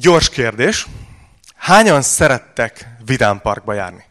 Gyors 0.00 0.28
kérdés. 0.28 0.86
Hányan 1.56 2.02
szerettek 2.02 2.86
vidámparkba 3.04 3.72
járni? 3.72 4.04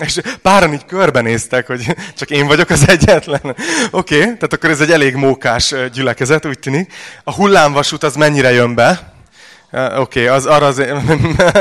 És 0.00 0.20
páran 0.42 0.72
így 0.72 0.84
körbenéztek, 0.84 1.66
hogy 1.66 1.96
csak 2.16 2.30
én 2.30 2.46
vagyok 2.46 2.70
az 2.70 2.88
egyetlen. 2.88 3.40
Oké, 3.44 3.56
okay, 3.90 4.20
tehát 4.20 4.52
akkor 4.52 4.70
ez 4.70 4.80
egy 4.80 4.90
elég 4.90 5.14
mókás 5.14 5.74
gyülekezet, 5.92 6.46
úgy 6.46 6.58
tűnik. 6.58 6.92
A 7.24 7.34
hullámvasút 7.34 8.02
az 8.02 8.14
mennyire 8.14 8.52
jön 8.52 8.74
be? 8.74 9.14
Oké, 9.72 9.98
okay, 9.98 10.26
az 10.26 10.46
arra 10.46 10.66
az 10.66 10.82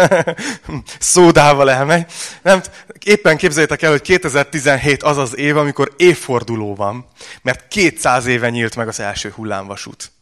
szódával 1.00 1.71
elmegy. 1.71 2.05
Nem, 2.41 2.61
éppen 3.04 3.38
képzeljétek 3.38 3.82
el, 3.82 3.91
hogy 3.91 4.02
2017 4.02 5.04
az 5.04 5.18
az 5.18 5.38
év, 5.38 5.57
amikor 5.57 5.93
évforduló 5.97 6.75
van, 6.75 7.07
mert 7.41 7.68
200 7.68 8.25
éve 8.25 8.50
nyílt 8.50 8.75
meg 8.75 8.88
az 8.88 9.00
első 9.00 9.32
hullámvasút. 9.36 10.13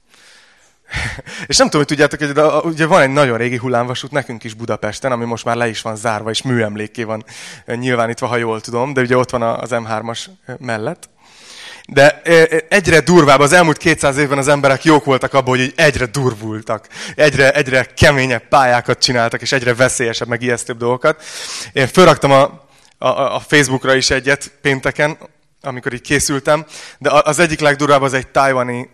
És 1.47 1.57
nem 1.57 1.69
tudom, 1.69 1.85
hogy 1.87 1.97
tudjátok, 1.97 2.19
hogy 2.19 2.71
ugye 2.73 2.85
van 2.85 3.01
egy 3.01 3.09
nagyon 3.09 3.37
régi 3.37 3.57
hullámvasút 3.57 4.11
nekünk 4.11 4.43
is 4.43 4.53
Budapesten, 4.53 5.11
ami 5.11 5.25
most 5.25 5.45
már 5.45 5.55
le 5.55 5.67
is 5.67 5.81
van 5.81 5.95
zárva, 5.95 6.29
és 6.29 6.41
műemléké 6.41 7.03
van 7.03 7.25
nyilvánítva, 7.65 8.27
ha 8.27 8.37
jól 8.37 8.61
tudom, 8.61 8.93
de 8.93 9.01
ugye 9.01 9.17
ott 9.17 9.29
van 9.29 9.41
az 9.41 9.69
M3-as 9.71 10.25
mellett. 10.59 11.09
De 11.87 12.21
egyre 12.69 12.99
durvább, 12.99 13.39
az 13.39 13.53
elmúlt 13.53 13.77
200 13.77 14.17
évben 14.17 14.37
az 14.37 14.47
emberek 14.47 14.83
jók 14.83 15.05
voltak 15.05 15.33
abban, 15.33 15.57
hogy 15.57 15.73
egyre 15.75 16.05
durvultak. 16.05 16.87
Egyre, 17.15 17.51
egyre 17.51 17.83
keményebb 17.83 18.47
pályákat 18.47 18.99
csináltak, 18.99 19.41
és 19.41 19.51
egyre 19.51 19.75
veszélyesebb, 19.75 20.27
meg 20.27 20.41
ijesztőbb 20.41 20.77
dolgokat. 20.77 21.23
Én 21.73 21.87
felraktam 21.87 22.31
a, 22.31 22.67
a, 22.97 23.35
a 23.35 23.39
Facebookra 23.39 23.95
is 23.95 24.09
egyet 24.09 24.51
pénteken, 24.61 25.17
amikor 25.61 25.93
így 25.93 26.01
készültem, 26.01 26.65
de 26.97 27.09
az 27.23 27.39
egyik 27.39 27.59
legdurvább 27.59 28.01
az 28.01 28.13
egy 28.13 28.27
tajvani 28.27 28.89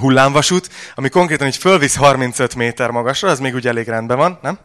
hullámvasút, 0.00 0.68
ami 0.94 1.08
konkrétan 1.08 1.46
így 1.46 1.56
fölvisz 1.56 1.96
35 1.96 2.54
méter 2.54 2.90
magasra, 2.90 3.28
az 3.28 3.40
még 3.40 3.54
ugye 3.54 3.68
elég 3.68 3.88
rendben 3.88 4.16
van, 4.16 4.38
nem? 4.42 4.58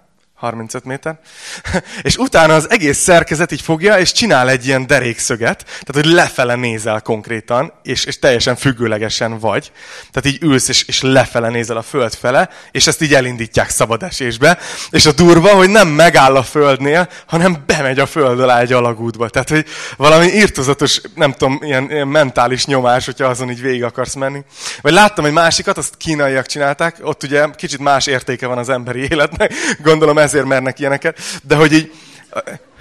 35 0.43 0.83
méter. 0.83 1.19
és 2.01 2.17
utána 2.17 2.55
az 2.55 2.69
egész 2.69 2.97
szerkezet 2.97 3.51
így 3.51 3.61
fogja, 3.61 3.97
és 3.97 4.11
csinál 4.11 4.49
egy 4.49 4.65
ilyen 4.65 4.87
derékszöget, 4.87 5.63
tehát 5.63 5.93
hogy 5.93 6.05
lefele 6.05 6.55
nézel 6.55 7.01
konkrétan, 7.01 7.73
és, 7.83 8.05
és 8.05 8.19
teljesen 8.19 8.55
függőlegesen 8.55 9.39
vagy. 9.39 9.71
Tehát 10.11 10.37
így 10.37 10.43
ülsz, 10.43 10.67
és, 10.67 10.83
és 10.83 11.01
lefele 11.01 11.49
nézel 11.49 11.77
a 11.77 11.81
föld 11.81 12.13
fele, 12.13 12.49
és 12.71 12.87
ezt 12.87 13.01
így 13.01 13.13
elindítják 13.13 13.69
szabadesésbe. 13.69 14.57
És 14.89 15.05
a 15.05 15.11
durva, 15.11 15.49
hogy 15.49 15.69
nem 15.69 15.87
megáll 15.87 16.35
a 16.35 16.43
földnél, 16.43 17.09
hanem 17.25 17.63
bemegy 17.65 17.99
a 17.99 18.05
föld 18.05 18.39
alá 18.39 18.59
egy 18.59 18.73
alagútba. 18.73 19.29
Tehát, 19.29 19.49
hogy 19.49 19.65
valami 19.97 20.25
írtozatos, 20.25 21.01
nem 21.15 21.31
tudom, 21.31 21.59
ilyen, 21.61 21.91
ilyen 21.91 22.07
mentális 22.07 22.65
nyomás, 22.65 23.05
hogyha 23.05 23.27
azon 23.27 23.49
így 23.49 23.61
végig 23.61 23.83
akarsz 23.83 24.13
menni. 24.13 24.43
Vagy 24.81 24.93
láttam 24.93 25.25
egy 25.25 25.31
másikat, 25.31 25.77
azt 25.77 25.97
kínaiak 25.97 26.45
csinálták, 26.45 26.97
ott 27.01 27.23
ugye 27.23 27.47
kicsit 27.55 27.79
más 27.79 28.07
értéke 28.07 28.47
van 28.47 28.57
az 28.57 28.69
emberi 28.69 29.07
életnek, 29.11 29.53
gondolom 29.83 30.17
ez 30.17 30.32
ezért 30.33 30.47
mernek 30.47 30.79
ilyeneket. 30.79 31.19
De 31.43 31.55
hogy 31.55 31.73
így... 31.73 31.93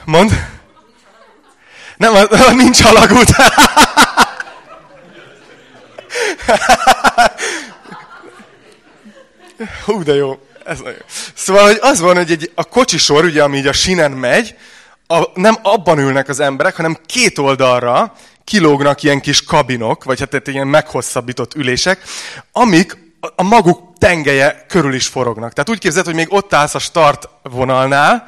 Mond? 0.04 0.48
Nem, 1.96 2.14
nincs 2.56 2.84
alagút. 2.84 3.28
Hú, 9.84 10.02
de 10.02 10.14
jó. 10.14 10.38
Ez 10.64 10.78
nagyon. 10.78 11.02
Szóval, 11.34 11.64
hogy 11.64 11.78
az 11.80 12.00
van, 12.00 12.16
hogy 12.16 12.30
egy, 12.30 12.50
a 12.54 12.64
kocsisor, 12.64 13.24
ugye, 13.24 13.42
ami 13.42 13.56
így 13.56 13.66
a 13.66 13.72
sinen 13.72 14.10
megy, 14.10 14.54
a, 15.06 15.22
nem 15.34 15.56
abban 15.62 15.98
ülnek 15.98 16.28
az 16.28 16.40
emberek, 16.40 16.76
hanem 16.76 16.98
két 17.06 17.38
oldalra 17.38 18.14
kilógnak 18.44 19.02
ilyen 19.02 19.20
kis 19.20 19.44
kabinok, 19.44 20.04
vagy 20.04 20.20
hát 20.20 20.48
ilyen 20.48 20.66
meghosszabbított 20.66 21.54
ülések, 21.54 22.02
amik 22.52 22.96
a 23.36 23.42
maguk 23.42 23.91
tengelye 24.02 24.64
körül 24.68 24.94
is 24.94 25.06
forognak. 25.06 25.52
Tehát 25.52 25.70
úgy 25.70 25.78
képzeld, 25.78 26.04
hogy 26.04 26.14
még 26.14 26.32
ott 26.32 26.54
állsz 26.54 26.74
a 26.74 26.78
start 26.78 27.28
vonalnál, 27.42 28.26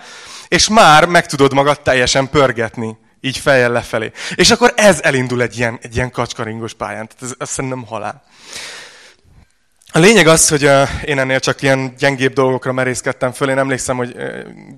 és 0.48 0.68
már 0.68 1.06
meg 1.06 1.26
tudod 1.26 1.52
magad 1.52 1.80
teljesen 1.80 2.30
pörgetni, 2.30 2.96
így 3.20 3.38
fejjel 3.38 3.72
lefelé. 3.72 4.12
És 4.34 4.50
akkor 4.50 4.72
ez 4.76 5.00
elindul 5.02 5.42
egy 5.42 5.58
ilyen, 5.58 5.78
egy 5.82 5.96
ilyen 5.96 6.10
kacskaringos 6.10 6.74
pályán. 6.74 7.08
Tehát 7.08 7.22
ez, 7.22 7.34
ez 7.38 7.50
szerintem 7.50 7.86
halál. 7.86 8.22
A 9.96 9.98
lényeg 9.98 10.26
az, 10.26 10.48
hogy 10.48 10.70
én 11.04 11.18
ennél 11.18 11.40
csak 11.40 11.62
ilyen 11.62 11.94
gyengébb 11.98 12.32
dolgokra 12.32 12.72
merészkedtem 12.72 13.32
föl. 13.32 13.50
Én 13.50 13.58
emlékszem, 13.58 13.96
hogy 13.96 14.16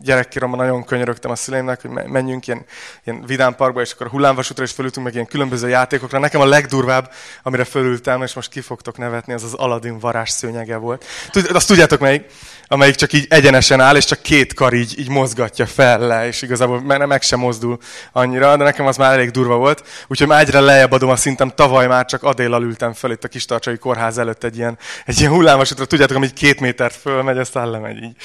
gyerekkoromban 0.03 0.59
nagyon 0.59 0.85
könyörögtem 0.85 1.31
a 1.31 1.37
szüleimnek, 1.37 1.81
hogy 1.81 1.91
menjünk 1.91 2.47
ilyen, 2.47 2.65
ilyen 3.05 3.25
vidám 3.27 3.55
parkba, 3.55 3.81
és 3.81 3.93
akkor 3.93 4.07
a 4.07 4.11
hullámvasútra 4.11 4.65
is 4.65 4.73
fölültünk, 4.73 5.05
meg 5.05 5.15
ilyen 5.15 5.27
különböző 5.27 5.69
játékokra. 5.69 6.19
Nekem 6.19 6.41
a 6.41 6.47
legdurvább, 6.47 7.13
amire 7.43 7.65
fölültem, 7.65 8.23
és 8.23 8.35
most 8.35 8.51
ki 8.51 8.61
fogtok 8.61 8.99
nevetni, 8.99 9.33
az 9.33 9.43
az 9.43 9.55
Aladdin 9.55 9.99
varázs 9.99 10.31
szőnyege 10.31 10.77
volt. 10.77 11.05
Azt 11.53 11.67
tudjátok 11.67 12.01
melyik? 12.01 12.25
amelyik 12.69 12.95
csak 12.95 13.13
így 13.13 13.27
egyenesen 13.29 13.81
áll, 13.81 13.97
és 13.97 14.05
csak 14.05 14.23
két 14.23 14.55
kar 14.55 14.73
így, 14.73 14.99
így 14.99 15.09
mozgatja 15.09 15.67
fel 15.67 15.99
le, 15.99 16.27
és 16.27 16.43
igazából 16.43 16.81
meg, 16.81 17.23
sem 17.23 17.39
mozdul 17.39 17.79
annyira, 18.13 18.57
de 18.57 18.65
nekem 18.65 18.87
az 18.87 18.97
már 18.97 19.13
elég 19.13 19.31
durva 19.31 19.57
volt. 19.57 19.83
Úgyhogy 20.07 20.27
már 20.27 20.41
egyre 20.41 20.61
lejjebb 20.61 20.93
adom 20.93 21.11
a 21.11 21.17
szintem, 21.17 21.53
tavaly 21.55 21.87
már 21.87 22.05
csak 22.05 22.23
adéllal 22.23 22.63
ültem 22.63 22.93
fel 22.93 23.11
itt 23.11 23.25
a 23.25 23.29
kis 23.29 23.45
tartsai 23.45 23.77
kórház 23.77 24.19
előtt 24.19 24.45
egy 24.45 24.57
ilyen, 24.57 24.79
egy 25.07 25.21
ilyen 25.21 25.33
hullámvasútra, 25.33 25.85
tudjátok, 25.85 26.17
ami 26.17 26.33
két 26.33 26.61
métert 26.61 26.95
fölmegy, 26.95 27.39
aztán 27.39 27.71
lemegy 27.71 28.03
így, 28.03 28.17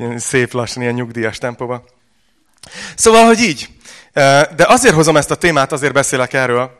így 0.00 0.18
szép 0.18 0.52
lassan, 0.52 0.82
ilyen 0.82 0.94
nyugdíjas 0.94 1.38
tempóba. 1.38 1.84
Szóval, 2.94 3.24
hogy 3.24 3.40
így. 3.40 3.68
De 4.56 4.64
azért 4.66 4.94
hozom 4.94 5.16
ezt 5.16 5.30
a 5.30 5.34
témát, 5.34 5.72
azért 5.72 5.92
beszélek 5.92 6.32
erről, 6.32 6.70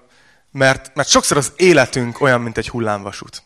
mert, 0.53 0.91
mert 0.95 1.09
sokszor 1.09 1.37
az 1.37 1.53
életünk 1.57 2.21
olyan, 2.21 2.41
mint 2.41 2.59
egy 2.59 2.69
hullámvasút. 2.69 3.43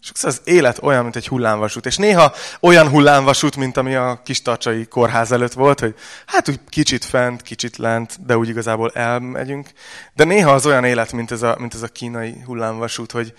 Sokszor 0.00 0.28
az 0.28 0.40
élet 0.44 0.82
olyan, 0.82 1.02
mint 1.02 1.16
egy 1.16 1.28
hullámvasút. 1.28 1.86
És 1.86 1.96
néha 1.96 2.34
olyan 2.60 2.88
hullámvasút, 2.88 3.56
mint 3.56 3.76
ami 3.76 3.94
a 3.94 4.20
kistarcsai 4.24 4.86
kórház 4.86 5.32
előtt 5.32 5.52
volt, 5.52 5.80
hogy 5.80 5.94
hát 6.26 6.48
úgy 6.48 6.60
kicsit 6.68 7.04
fent, 7.04 7.42
kicsit 7.42 7.76
lent, 7.76 8.24
de 8.26 8.36
úgy 8.36 8.48
igazából 8.48 8.90
elmegyünk. 8.94 9.70
De 10.14 10.24
néha 10.24 10.52
az 10.52 10.66
olyan 10.66 10.84
élet, 10.84 11.12
mint 11.12 11.30
ez 11.30 11.42
a, 11.42 11.56
mint 11.58 11.74
ez 11.74 11.82
a 11.82 11.88
kínai 11.88 12.42
hullámvasút, 12.44 13.12
hogy, 13.12 13.34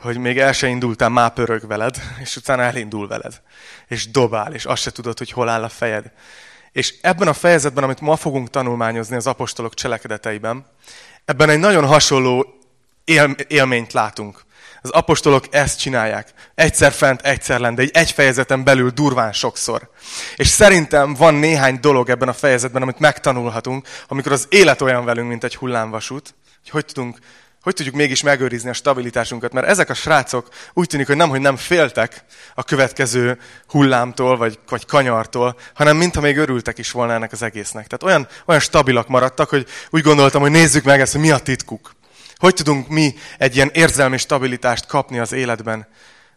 hogy 0.00 0.18
még 0.18 0.38
el 0.38 0.52
se 0.52 0.66
indultál, 0.66 1.08
már 1.08 1.32
pörög 1.32 1.66
veled, 1.66 1.96
és 2.22 2.36
utána 2.36 2.62
elindul 2.62 3.08
veled. 3.08 3.40
És 3.88 4.10
dobál, 4.10 4.54
és 4.54 4.64
azt 4.64 4.82
se 4.82 4.90
tudod, 4.90 5.18
hogy 5.18 5.30
hol 5.30 5.48
áll 5.48 5.62
a 5.62 5.68
fejed. 5.68 6.12
És 6.72 6.94
ebben 7.02 7.28
a 7.28 7.32
fejezetben, 7.32 7.84
amit 7.84 8.00
ma 8.00 8.16
fogunk 8.16 8.50
tanulmányozni 8.50 9.16
az 9.16 9.26
apostolok 9.26 9.74
cselekedeteiben, 9.74 10.66
ebben 11.24 11.48
egy 11.48 11.58
nagyon 11.58 11.86
hasonló 11.86 12.46
él, 13.04 13.34
élményt 13.48 13.92
látunk. 13.92 14.44
Az 14.82 14.90
apostolok 14.90 15.44
ezt 15.50 15.78
csinálják. 15.78 16.32
Egyszer 16.54 16.92
fent, 16.92 17.20
egyszer 17.20 17.60
lent, 17.60 17.76
de 17.76 17.82
egy, 17.82 17.90
egy 17.92 18.10
fejezeten 18.10 18.64
belül 18.64 18.90
durván 18.90 19.32
sokszor. 19.32 19.90
És 20.36 20.48
szerintem 20.48 21.14
van 21.14 21.34
néhány 21.34 21.78
dolog 21.80 22.10
ebben 22.10 22.28
a 22.28 22.32
fejezetben, 22.32 22.82
amit 22.82 22.98
megtanulhatunk, 22.98 23.86
amikor 24.08 24.32
az 24.32 24.46
élet 24.50 24.80
olyan 24.80 25.04
velünk, 25.04 25.28
mint 25.28 25.44
egy 25.44 25.56
hullámvasút, 25.56 26.34
hogy 26.60 26.70
hogy 26.70 26.84
tudunk 26.84 27.18
hogy 27.62 27.74
tudjuk 27.74 27.94
mégis 27.94 28.22
megőrizni 28.22 28.68
a 28.68 28.72
stabilitásunkat? 28.72 29.52
Mert 29.52 29.66
ezek 29.66 29.90
a 29.90 29.94
srácok 29.94 30.48
úgy 30.72 30.86
tűnik, 30.86 31.06
hogy 31.06 31.16
nem, 31.16 31.28
hogy 31.28 31.40
nem 31.40 31.56
féltek 31.56 32.24
a 32.54 32.62
következő 32.62 33.38
hullámtól, 33.66 34.36
vagy, 34.36 34.58
vagy 34.68 34.86
kanyartól, 34.86 35.56
hanem 35.74 35.96
mintha 35.96 36.20
még 36.20 36.36
örültek 36.36 36.78
is 36.78 36.90
volna 36.90 37.12
ennek 37.12 37.32
az 37.32 37.42
egésznek. 37.42 37.86
Tehát 37.86 38.02
olyan, 38.02 38.28
olyan 38.46 38.60
stabilak 38.60 39.08
maradtak, 39.08 39.48
hogy 39.48 39.66
úgy 39.90 40.02
gondoltam, 40.02 40.40
hogy 40.40 40.50
nézzük 40.50 40.84
meg 40.84 41.00
ezt, 41.00 41.12
hogy 41.12 41.20
mi 41.20 41.30
a 41.30 41.38
titkuk. 41.38 41.92
Hogy 42.36 42.54
tudunk 42.54 42.88
mi 42.88 43.14
egy 43.38 43.54
ilyen 43.54 43.70
érzelmi 43.72 44.16
stabilitást 44.16 44.86
kapni 44.86 45.18
az 45.18 45.32
életben? 45.32 45.88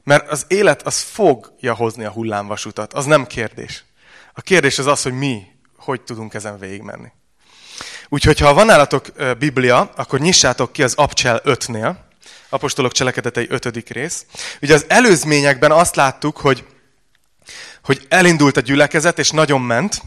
Mert 0.04 0.30
az 0.30 0.46
élet 0.48 0.82
az 0.82 1.00
fogja 1.00 1.74
hozni 1.74 2.04
a 2.04 2.12
hullámvasutat, 2.12 2.94
az 2.94 3.06
nem 3.06 3.26
kérdés. 3.26 3.86
A 4.34 4.42
kérdés 4.42 4.80
az 4.80 4.86
az, 4.86 5.02
hogy 5.02 5.14
mi 5.14 5.52
hogy 5.78 6.02
tudunk 6.02 6.34
ezen 6.34 6.60
végigmenni. 6.60 7.12
Úgyhogy 8.10 8.40
ha 8.40 8.54
van 8.54 8.66
nálatok 8.66 9.06
Biblia, 9.40 9.92
akkor 9.96 10.20
nyissátok 10.20 10.72
ki 10.72 10.84
az 10.84 10.94
Abcsel 10.96 11.42
5-nél, 11.46 11.96
Apostolok 12.50 12.92
cselekedetei 12.92 13.48
5. 13.50 13.90
rész. 13.90 14.26
Ugye 14.62 14.74
az 14.74 14.86
előzményekben 14.88 15.72
azt 15.72 15.96
láttuk, 15.96 16.38
hogy, 16.38 16.66
hogy 17.84 18.06
elindult 18.10 18.58
a 18.58 18.62
gyülekezet, 18.62 19.20
és 19.20 19.30
nagyon 19.30 19.62
ment, 19.62 20.02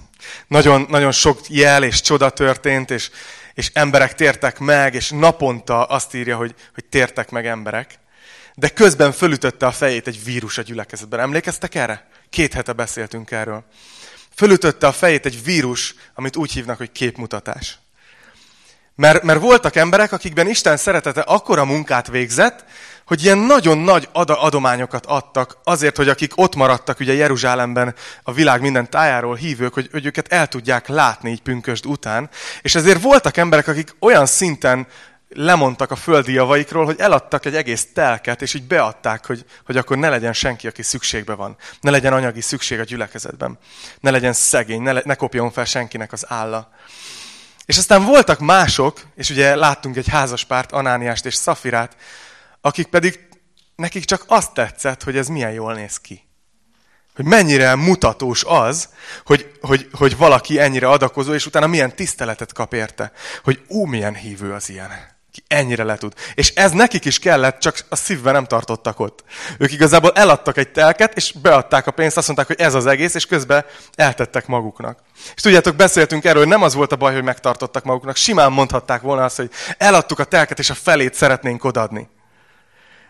nagyon, 0.47 0.87
nagyon 0.89 1.13
sok 1.13 1.41
jel 1.49 1.85
és 1.85 2.01
csoda 2.01 2.31
történt, 2.31 2.91
és, 2.91 3.11
és 3.55 3.71
emberek 3.73 4.15
tértek 4.15 4.59
meg, 4.59 4.95
és 4.95 5.11
naponta 5.11 5.85
azt 5.85 6.15
írja, 6.15 6.37
hogy, 6.37 6.55
hogy 6.75 6.85
tértek 6.85 7.31
meg 7.31 7.47
emberek. 7.47 7.99
De 8.55 8.69
közben 8.69 9.13
fölütötte 9.13 9.67
a 9.67 9.73
fejét 9.73 10.07
egy 10.07 10.25
vírus 10.25 10.59
a 10.59 10.63
gyülekezetben. 10.63 11.21
Emlékeztek 11.21 11.75
erre? 11.75 12.09
Két 12.31 12.53
hete 12.53 12.73
beszéltünk 12.73 13.31
erről. 13.31 13.65
Fölütötte 14.35 14.87
a 14.87 14.93
fejét 14.93 15.27
egy 15.27 15.45
vírus, 15.45 15.95
amit 16.15 16.37
úgy 16.37 16.53
hívnak, 16.53 16.77
hogy 16.77 16.93
képmutatás. 16.93 17.79
Mert, 18.97 19.23
mert 19.23 19.41
voltak 19.41 19.77
emberek, 19.77 20.13
akikben 20.13 20.49
Isten 20.49 20.77
szeretete 20.77 21.21
akkora 21.21 21.65
munkát 21.65 22.09
végzett, 22.09 22.65
hogy 23.07 23.25
ilyen 23.25 23.39
nagyon 23.39 23.79
nagy 23.79 24.09
adományokat 24.13 25.07
adtak 25.07 25.59
azért, 25.65 25.97
hogy 25.97 26.09
akik 26.09 26.33
ott 26.35 26.55
maradtak 26.55 27.01
ugye 27.01 27.13
Jeruzsálemben 27.13 27.95
a 28.23 28.33
világ 28.33 28.61
minden 28.61 28.91
tájáról 28.91 29.35
hívők, 29.35 29.75
hogy, 29.75 29.89
hogy 29.93 30.07
őket 30.07 30.33
el 30.33 30.47
tudják 30.47 30.89
látni 30.89 31.31
így 31.31 31.43
pünkösd 31.43 31.87
után. 31.87 32.31
És 32.63 32.75
ezért 32.75 33.03
voltak 33.03 33.37
emberek, 33.37 33.69
akik 33.69 33.97
olyan 33.99 34.27
szinten 34.27 34.87
lemondtak 35.29 35.91
a 35.91 35.97
földi 35.97 36.33
javaikról, 36.33 36.85
hogy 36.85 37.01
eladtak 37.01 37.45
egy 37.47 37.57
egész 37.57 37.89
telket, 37.95 38.43
és 38.43 38.55
így 38.55 38.67
beadták, 38.67 39.27
hogy, 39.27 39.45
hogy 39.67 39.77
akkor 39.77 39.99
ne 39.99 40.09
legyen 40.09 40.33
senki, 40.33 40.67
aki 40.67 40.83
szükségbe 40.83 41.35
van. 41.35 41.57
Ne 41.81 41.91
legyen 41.91 42.13
anyagi 42.13 42.41
szükség 42.41 42.79
a 42.79 42.85
gyülekezetben. 42.85 43.59
Ne 44.01 44.11
legyen 44.11 44.33
szegény, 44.33 44.83
ne, 44.83 44.93
le, 44.93 45.03
ne 45.05 45.15
kopjon 45.15 45.51
fel 45.51 45.65
senkinek 45.65 46.13
az 46.13 46.25
álla. 46.29 46.71
És 47.67 47.79
aztán 47.79 48.05
voltak 48.05 48.39
mások, 48.39 49.01
és 49.15 49.31
ugye 49.31 49.57
láttunk 49.57 49.97
egy 49.97 50.09
házaspárt, 50.09 50.73
Anániást 50.73 51.27
és 51.27 51.35
Szafirát, 51.35 51.97
akik 52.61 52.87
pedig 52.87 53.29
nekik 53.77 54.05
csak 54.05 54.25
azt 54.27 54.53
tetszett, 54.53 55.03
hogy 55.03 55.17
ez 55.17 55.29
milyen 55.29 55.53
jól 55.53 55.75
néz 55.75 55.97
ki. 55.97 56.25
Hogy 57.15 57.25
mennyire 57.25 57.75
mutatós 57.75 58.45
az, 58.45 58.89
hogy, 59.25 59.59
hogy, 59.61 59.89
hogy 59.93 60.17
valaki 60.17 60.61
ennyire 60.61 60.89
adakozó, 60.89 61.35
és 61.35 61.47
utána 61.47 61.67
milyen 61.67 61.97
tiszteletet 61.97 62.53
kap 62.53 62.75
érte. 62.75 63.13
Hogy 63.45 63.65
ú, 63.69 63.85
milyen 63.85 64.15
hívő 64.15 64.53
az 64.53 64.69
ilyen 64.69 65.16
ki 65.37 65.43
ennyire 65.49 65.85
le 65.85 65.97
tud. 65.97 66.13
És 66.35 66.51
ez 66.55 66.71
nekik 66.71 67.05
is 67.05 67.19
kellett, 67.19 67.59
csak 67.59 67.79
a 67.89 67.97
szívben 67.97 68.33
nem 68.33 68.45
tartottak 68.45 69.01
ott. 69.01 69.25
Ők 69.59 69.73
igazából 69.73 70.13
eladtak 70.15 70.57
egy 70.57 70.69
telket, 70.69 71.17
és 71.17 71.33
beadták 71.33 71.87
a 71.87 71.91
pénzt, 71.91 72.17
azt 72.17 72.27
mondták, 72.27 72.47
hogy 72.47 72.61
ez 72.61 72.75
az 72.75 72.87
egész, 72.87 73.15
és 73.15 73.27
közben 73.27 73.65
eltettek 73.95 74.47
maguknak. 74.47 74.99
És 75.35 75.43
tudjátok, 75.43 75.77
beszéltünk 75.77 76.25
erről, 76.25 76.43
hogy 76.43 76.51
nem 76.51 76.63
az 76.63 76.75
volt 76.75 76.93
a 76.93 76.97
baj, 76.97 77.15
hogy 77.15 77.23
megtartottak 77.23 77.85
maguknak. 77.85 78.17
Simán 78.17 78.53
mondhatták 78.53 79.01
volna 79.01 79.25
azt, 79.25 79.37
hogy 79.37 79.51
eladtuk 79.79 80.19
a 80.19 80.25
telket, 80.25 80.59
és 80.59 80.71
a 80.71 80.75
felét 80.75 81.15
szeretnénk 81.15 81.65
odadni. 81.65 82.09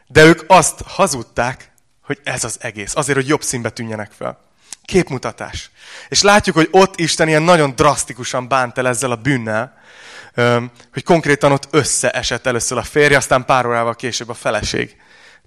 De 0.06 0.24
ők 0.24 0.42
azt 0.46 0.80
hazudták, 0.86 1.72
hogy 2.02 2.20
ez 2.24 2.44
az 2.44 2.56
egész. 2.60 2.96
Azért, 2.96 3.18
hogy 3.18 3.28
jobb 3.28 3.42
színbe 3.42 3.70
tűnjenek 3.70 4.10
fel. 4.18 4.38
Képmutatás. 4.84 5.70
És 6.08 6.22
látjuk, 6.22 6.56
hogy 6.56 6.68
ott 6.70 6.98
Isten 6.98 7.28
ilyen 7.28 7.42
nagyon 7.42 7.74
drasztikusan 7.74 8.48
bánt 8.48 8.78
el 8.78 8.88
ezzel 8.88 9.10
a 9.10 9.16
bűnnel, 9.16 9.84
hogy 10.92 11.02
konkrétan 11.04 11.52
ott 11.52 11.68
összeesett 11.70 12.46
először 12.46 12.78
a 12.78 12.82
férje, 12.82 13.16
aztán 13.16 13.44
pár 13.44 13.66
órával 13.66 13.94
később 13.94 14.28
a 14.28 14.34
feleség. 14.34 14.96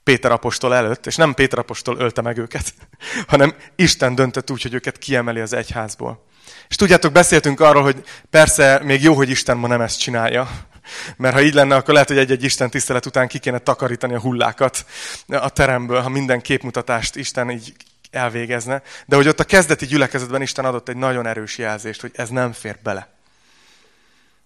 Péter 0.04 0.32
apostol 0.32 0.76
előtt, 0.76 1.06
és 1.06 1.16
nem 1.16 1.34
Péter 1.34 1.60
apostol 1.60 1.98
ölte 2.00 2.22
meg 2.22 2.38
őket, 2.38 2.74
hanem 3.28 3.56
Isten 3.76 4.16
döntött 4.16 4.52
úgy, 4.52 4.62
hogy 4.62 4.74
őket 4.74 4.98
kiemeli 4.98 5.40
az 5.40 5.54
egyházból. 5.54 6.26
És 6.68 6.76
tudjátok, 6.76 7.12
beszéltünk 7.12 7.60
arról, 7.60 7.84
hogy 7.84 8.04
persze 8.30 8.82
még 8.84 9.04
jó, 9.04 9.14
hogy 9.14 9.30
Isten 9.30 9.58
ma 9.58 9.68
nem 9.68 9.82
ezt 9.82 10.00
csinálja, 10.00 10.50
mert 11.18 11.34
ha 11.34 11.42
így 11.42 11.54
lenne, 11.54 11.76
akkor 11.76 11.94
lehet, 11.94 12.08
hogy 12.08 12.18
egy-egy 12.18 12.44
Isten 12.44 12.70
tisztelet 12.70 13.06
után 13.06 13.28
ki 13.28 13.40
kéne 13.40 13.58
takarítani 13.58 14.14
a 14.14 14.20
hullákat 14.20 14.86
a 15.28 15.50
teremből, 15.50 16.02
ha 16.02 16.10
minden 16.10 16.42
képmutatást 16.42 17.16
Isten 17.16 17.50
így 17.50 17.74
elvégezne. 18.12 18.82
De 19.06 19.16
hogy 19.16 19.28
ott 19.28 19.40
a 19.40 19.44
kezdeti 19.44 19.86
gyülekezetben 19.86 20.42
Isten 20.42 20.66
adott 20.66 20.90
egy 20.90 20.98
nagyon 20.98 21.28
erős 21.28 21.58
jelzést, 21.58 22.02
hogy 22.02 22.12
ez 22.16 22.30
nem 22.30 22.52
fér 22.52 22.78
bele. 22.84 23.19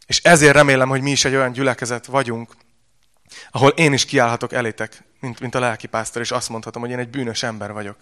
És 0.06 0.22
ezért 0.22 0.54
remélem, 0.54 0.90
hogy 0.90 1.02
mi 1.02 1.12
is 1.12 1.26
egy 1.26 1.36
olyan 1.36 1.52
gyülekezet 1.52 2.06
vagyunk, 2.06 2.56
ahol 3.52 3.70
én 3.70 3.94
is 3.94 4.06
kiállhatok 4.06 4.54
elétek, 4.54 5.04
mint, 5.20 5.40
mint 5.40 5.56
a 5.56 5.60
lelkipásztor, 5.60 6.22
és 6.22 6.32
azt 6.32 6.50
mondhatom, 6.50 6.82
hogy 6.82 6.92
én 6.92 7.00
egy 7.00 7.10
bűnös 7.10 7.44
ember 7.44 7.72
vagyok. 7.72 7.98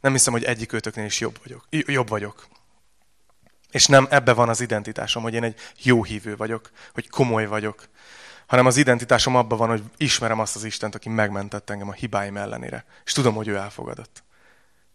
Nem 0.00 0.12
hiszem, 0.12 0.32
hogy 0.32 0.44
egyik 0.44 0.72
őtöknél 0.72 1.04
is 1.04 1.20
jobb 1.20 1.38
vagyok. 1.42 1.64
Jobb 1.70 2.08
vagyok. 2.08 2.46
És 3.70 3.86
nem 3.86 4.06
ebbe 4.10 4.32
van 4.32 4.48
az 4.48 4.60
identitásom, 4.60 5.22
hogy 5.22 5.34
én 5.34 5.42
egy 5.42 5.60
jó 5.82 6.04
hívő 6.04 6.36
vagyok, 6.36 6.70
hogy 6.92 7.08
komoly 7.08 7.46
vagyok, 7.46 7.88
hanem 8.46 8.66
az 8.66 8.76
identitásom 8.76 9.36
abban 9.36 9.58
van, 9.58 9.68
hogy 9.68 9.82
ismerem 9.96 10.40
azt 10.40 10.56
az 10.56 10.64
Istent, 10.64 10.94
aki 10.94 11.08
megmentett 11.08 11.70
engem 11.70 11.88
a 11.88 11.92
hibáim 11.92 12.36
ellenére. 12.36 12.84
És 13.04 13.12
tudom, 13.12 13.34
hogy 13.34 13.48
ő 13.48 13.56
elfogadott. 13.56 14.22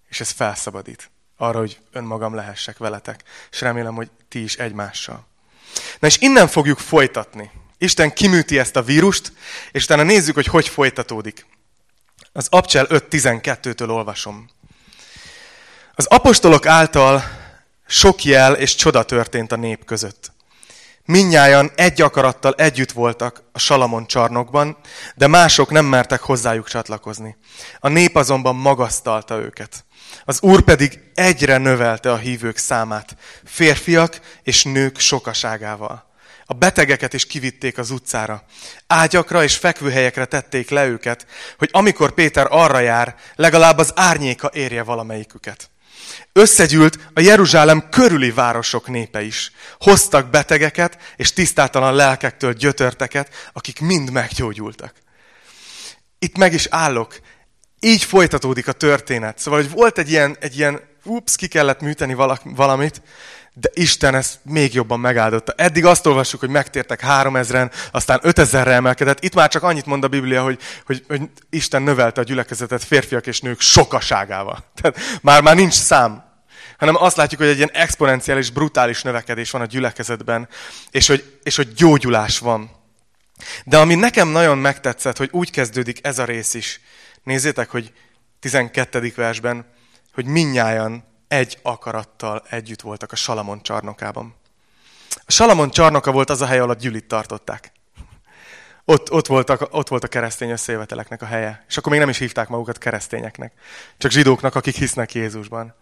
És 0.10 0.20
ez 0.20 0.30
felszabadít 0.30 1.12
arra, 1.38 1.60
hogy 1.60 1.80
önmagam 1.92 2.36
lehessek 2.36 2.78
veletek. 2.78 3.24
És 3.52 3.62
remélem, 3.62 3.96
hogy 3.96 4.12
ti 4.28 4.44
is 4.44 4.58
egymással. 4.58 5.28
Na 6.00 6.08
és 6.08 6.18
innen 6.20 6.48
fogjuk 6.48 6.80
folytatni. 6.80 7.52
Isten 7.78 8.14
kiműti 8.14 8.60
ezt 8.60 8.76
a 8.76 8.82
vírust, 8.82 9.34
és 9.72 9.84
utána 9.84 10.04
nézzük, 10.04 10.36
hogy 10.36 10.48
hogy 10.48 10.68
folytatódik. 10.68 11.46
Az 12.34 12.48
Abcsel 12.50 12.88
5.12-től 12.90 13.90
olvasom. 13.90 14.50
Az 15.96 16.06
apostolok 16.06 16.66
által 16.66 17.24
sok 17.88 18.24
jel 18.24 18.54
és 18.54 18.76
csoda 18.76 19.04
történt 19.04 19.52
a 19.52 19.56
nép 19.56 19.86
között. 19.86 20.32
Minnyájan 21.06 21.72
egy 21.76 22.02
akarattal 22.02 22.54
együtt 22.54 22.92
voltak 22.92 23.44
a 23.52 23.60
Salamon 23.60 24.08
csarnokban, 24.08 24.78
de 25.16 25.28
mások 25.28 25.70
nem 25.70 25.86
mertek 25.86 26.22
hozzájuk 26.22 26.68
csatlakozni. 26.68 27.36
A 27.80 27.88
nép 27.88 28.16
azonban 28.16 28.56
magasztalta 28.56 29.38
őket. 29.38 29.86
Az 30.26 30.42
Úr 30.42 30.62
pedig 30.62 31.00
egyre 31.14 31.58
növelte 31.58 32.12
a 32.12 32.18
hívők 32.18 32.58
számát, 32.58 33.16
férfiak 33.44 34.20
és 34.44 34.64
nők 34.64 35.00
sokaságával. 35.00 36.10
A 36.46 36.54
betegeket 36.54 37.14
is 37.14 37.26
kivitték 37.26 37.78
az 37.78 37.90
utcára. 37.92 38.44
Ágyakra 38.88 39.44
és 39.44 39.56
fekvőhelyekre 39.56 40.26
tették 40.26 40.70
le 40.70 40.86
őket, 40.86 41.26
hogy 41.58 41.70
amikor 41.72 42.12
Péter 42.12 42.48
arra 42.50 42.80
jár, 42.80 43.16
legalább 43.36 43.78
az 43.78 43.92
árnyéka 43.96 44.50
érje 44.54 44.84
valamelyiküket. 44.84 45.70
Összegyűlt 46.34 47.00
a 47.14 47.20
Jeruzsálem 47.20 47.90
körüli 47.90 48.32
városok 48.32 48.88
népe 48.88 49.22
is. 49.22 49.52
Hoztak 49.80 50.30
betegeket 50.30 50.98
és 51.16 51.34
tisztátalan 51.34 51.96
lelkektől 51.96 52.54
gyötörteket, 52.54 53.50
akik 53.54 53.80
mind 53.80 54.12
meggyógyultak. 54.12 54.94
Itt 56.20 56.38
meg 56.38 56.54
is 56.54 56.68
állok, 56.70 57.20
így 57.84 58.04
folytatódik 58.04 58.68
a 58.68 58.72
történet. 58.72 59.40
Szóval, 59.40 59.62
hogy 59.62 59.72
volt 59.72 59.98
egy 59.98 60.10
ilyen, 60.10 60.38
egy 60.40 60.58
ilyen 60.58 60.80
ups, 61.04 61.36
ki 61.36 61.48
kellett 61.48 61.82
műteni 61.82 62.16
valamit, 62.44 63.02
de 63.54 63.70
Isten 63.74 64.16
ezt 64.16 64.40
még 64.44 64.74
jobban 64.74 65.00
megáldotta. 65.00 65.54
Eddig 65.58 65.86
azt 65.86 66.06
olvassuk, 66.06 66.40
hogy 66.40 66.50
megtértek 66.50 67.02
három 67.02 67.36
ezren, 67.36 67.72
aztán 67.92 68.20
ötezerre 68.24 68.72
emelkedett. 68.72 69.24
Itt 69.24 69.34
már 69.34 69.50
csak 69.50 69.64
annyit 69.64 69.86
mond 69.86 70.04
a 70.04 70.08
Biblia, 70.08 70.44
hogy, 70.44 70.60
hogy, 70.86 71.04
hogy 71.08 71.22
Isten 71.50 71.82
növelte 71.82 72.22
a 72.22 72.24
gyülekezetet 72.24 72.84
férfiak 72.84 73.28
és 73.28 73.40
nők 73.40 73.60
sokaságával. 73.60 74.66
Tehát 74.82 74.98
már, 75.22 75.42
már 75.42 75.56
nincs 75.56 75.74
szám. 75.74 76.30
Hanem 76.78 76.96
azt 76.96 77.18
látjuk, 77.18 77.42
hogy 77.42 77.50
egy 77.50 77.58
ilyen 77.58 77.72
exponenciális, 77.74 78.50
brutális 78.50 79.02
növekedés 79.02 79.52
van 79.52 79.62
a 79.62 79.66
gyülekezetben, 79.66 80.48
és 80.92 81.08
hogy, 81.08 81.40
és 81.44 81.56
hogy 81.56 81.74
gyógyulás 81.74 82.40
van. 82.40 82.72
De 83.64 83.78
ami 83.78 83.96
nekem 83.96 84.28
nagyon 84.28 84.58
megtetszett, 84.58 85.18
hogy 85.18 85.30
úgy 85.32 85.52
kezdődik 85.52 86.00
ez 86.02 86.20
a 86.20 86.26
rész 86.26 86.54
is, 86.54 86.80
Nézzétek, 87.24 87.70
hogy 87.70 87.94
12. 88.40 89.14
versben, 89.16 89.66
hogy 90.14 90.26
minnyájan 90.26 91.04
egy 91.28 91.60
akarattal 91.62 92.44
együtt 92.50 92.82
voltak 92.82 93.12
a 93.12 93.16
Salamon 93.16 93.62
csarnokában. 93.62 94.36
A 95.26 95.32
Salamon 95.32 95.70
csarnoka 95.70 96.12
volt 96.12 96.30
az 96.30 96.42
a 96.42 96.46
hely, 96.46 96.58
ahol 96.58 96.70
a 96.70 96.74
gyűlit 96.74 97.08
tartották. 97.08 97.72
Ott, 98.86 99.12
ott, 99.12 99.28
voltak, 99.28 99.68
ott 99.72 99.88
volt 99.88 100.04
a 100.04 100.08
keresztény 100.08 100.50
összejöveteleknek 100.50 101.22
a 101.22 101.26
helye. 101.26 101.66
És 101.68 101.78
akkor 101.78 101.92
még 101.92 102.00
nem 102.00 102.10
is 102.10 102.18
hívták 102.18 102.48
magukat 102.48 102.78
keresztényeknek. 102.78 103.54
Csak 103.98 104.12
zsidóknak, 104.12 104.56
akik 104.56 104.76
hisznek 104.76 105.14
Jézusban. 105.14 105.76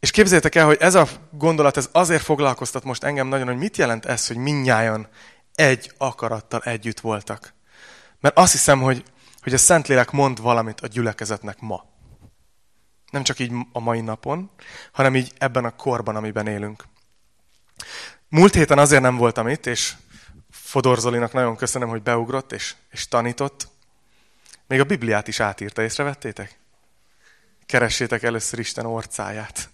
És 0.00 0.10
képzeljétek 0.10 0.54
el, 0.54 0.66
hogy 0.66 0.76
ez 0.80 0.94
a 0.94 1.08
gondolat 1.30 1.76
ez 1.76 1.88
azért 1.92 2.22
foglalkoztat 2.22 2.84
most 2.84 3.04
engem 3.04 3.26
nagyon, 3.26 3.46
hogy 3.46 3.56
mit 3.56 3.76
jelent 3.76 4.06
ez, 4.06 4.26
hogy 4.26 4.36
minnyájan 4.36 5.08
egy 5.54 5.92
akarattal 5.98 6.60
együtt 6.60 7.00
voltak. 7.00 7.54
Mert 8.20 8.38
azt 8.38 8.52
hiszem, 8.52 8.80
hogy 8.80 9.04
hogy 9.42 9.54
a 9.54 9.58
Szentlélek 9.58 10.10
mond 10.10 10.40
valamit 10.40 10.80
a 10.80 10.86
gyülekezetnek 10.86 11.60
ma. 11.60 11.84
Nem 13.10 13.22
csak 13.22 13.38
így 13.38 13.52
a 13.72 13.80
mai 13.80 14.00
napon, 14.00 14.50
hanem 14.92 15.16
így 15.16 15.32
ebben 15.38 15.64
a 15.64 15.76
korban, 15.76 16.16
amiben 16.16 16.46
élünk. 16.46 16.84
Múlt 18.28 18.54
héten 18.54 18.78
azért 18.78 19.02
nem 19.02 19.16
voltam 19.16 19.48
itt, 19.48 19.66
és 19.66 19.94
Fodor 20.50 20.98
Zolinak 20.98 21.32
nagyon 21.32 21.56
köszönöm, 21.56 21.88
hogy 21.88 22.02
beugrott 22.02 22.52
és, 22.52 22.74
és 22.90 23.08
tanított. 23.08 23.68
Még 24.66 24.80
a 24.80 24.84
Bibliát 24.84 25.28
is 25.28 25.40
átírta, 25.40 25.82
észrevettétek? 25.82 26.58
Keressétek 27.66 28.22
először 28.22 28.58
Isten 28.58 28.86
orcáját. 28.86 29.70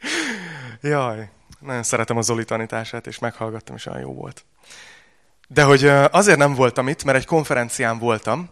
Jaj, 0.80 1.30
nagyon 1.58 1.82
szeretem 1.82 2.16
a 2.16 2.22
Zoli 2.22 2.44
tanítását, 2.44 3.06
és 3.06 3.18
meghallgattam, 3.18 3.76
és 3.76 3.86
olyan 3.86 4.00
jó 4.00 4.14
volt. 4.14 4.44
De 5.52 5.62
hogy 5.62 5.84
azért 6.10 6.38
nem 6.38 6.54
voltam 6.54 6.88
itt, 6.88 7.04
mert 7.04 7.18
egy 7.18 7.26
konferencián 7.26 7.98
voltam, 7.98 8.50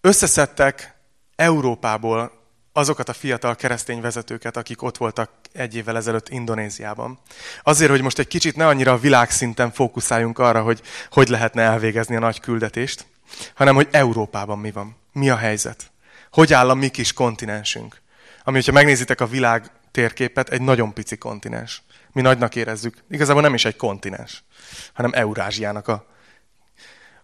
összeszedtek 0.00 0.94
Európából 1.36 2.32
azokat 2.72 3.08
a 3.08 3.12
fiatal 3.12 3.54
keresztény 3.54 4.00
vezetőket, 4.00 4.56
akik 4.56 4.82
ott 4.82 4.96
voltak 4.96 5.30
egy 5.52 5.74
évvel 5.74 5.96
ezelőtt 5.96 6.28
Indonéziában. 6.28 7.18
Azért, 7.62 7.90
hogy 7.90 8.02
most 8.02 8.18
egy 8.18 8.26
kicsit 8.26 8.56
ne 8.56 8.66
annyira 8.66 8.92
a 8.92 8.98
világszinten 8.98 9.72
fókuszáljunk 9.72 10.38
arra, 10.38 10.62
hogy 10.62 10.82
hogy 11.10 11.28
lehetne 11.28 11.62
elvégezni 11.62 12.16
a 12.16 12.20
nagy 12.20 12.40
küldetést, 12.40 13.06
hanem 13.54 13.74
hogy 13.74 13.88
Európában 13.90 14.58
mi 14.58 14.70
van, 14.70 14.96
mi 15.12 15.30
a 15.30 15.36
helyzet, 15.36 15.90
hogy 16.30 16.52
áll 16.52 16.70
a 16.70 16.74
mi 16.74 16.88
kis 16.88 17.12
kontinensünk. 17.12 18.02
Ami, 18.44 18.56
hogyha 18.56 18.72
megnézitek 18.72 19.20
a 19.20 19.26
világ 19.26 19.70
térképet, 19.90 20.48
egy 20.48 20.62
nagyon 20.62 20.92
pici 20.92 21.16
kontinens. 21.16 21.82
Mi 22.12 22.20
nagynak 22.20 22.54
érezzük. 22.54 22.96
Igazából 23.10 23.42
nem 23.42 23.54
is 23.54 23.64
egy 23.64 23.76
kontinens, 23.76 24.44
hanem 24.92 25.10
Eurázsiának 25.14 25.88
a 25.88 26.14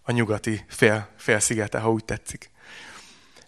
a 0.03 0.11
nyugati 0.11 0.65
fél, 0.67 1.07
félszigete, 1.17 1.79
ha 1.79 1.91
úgy 1.91 2.05
tetszik. 2.05 2.51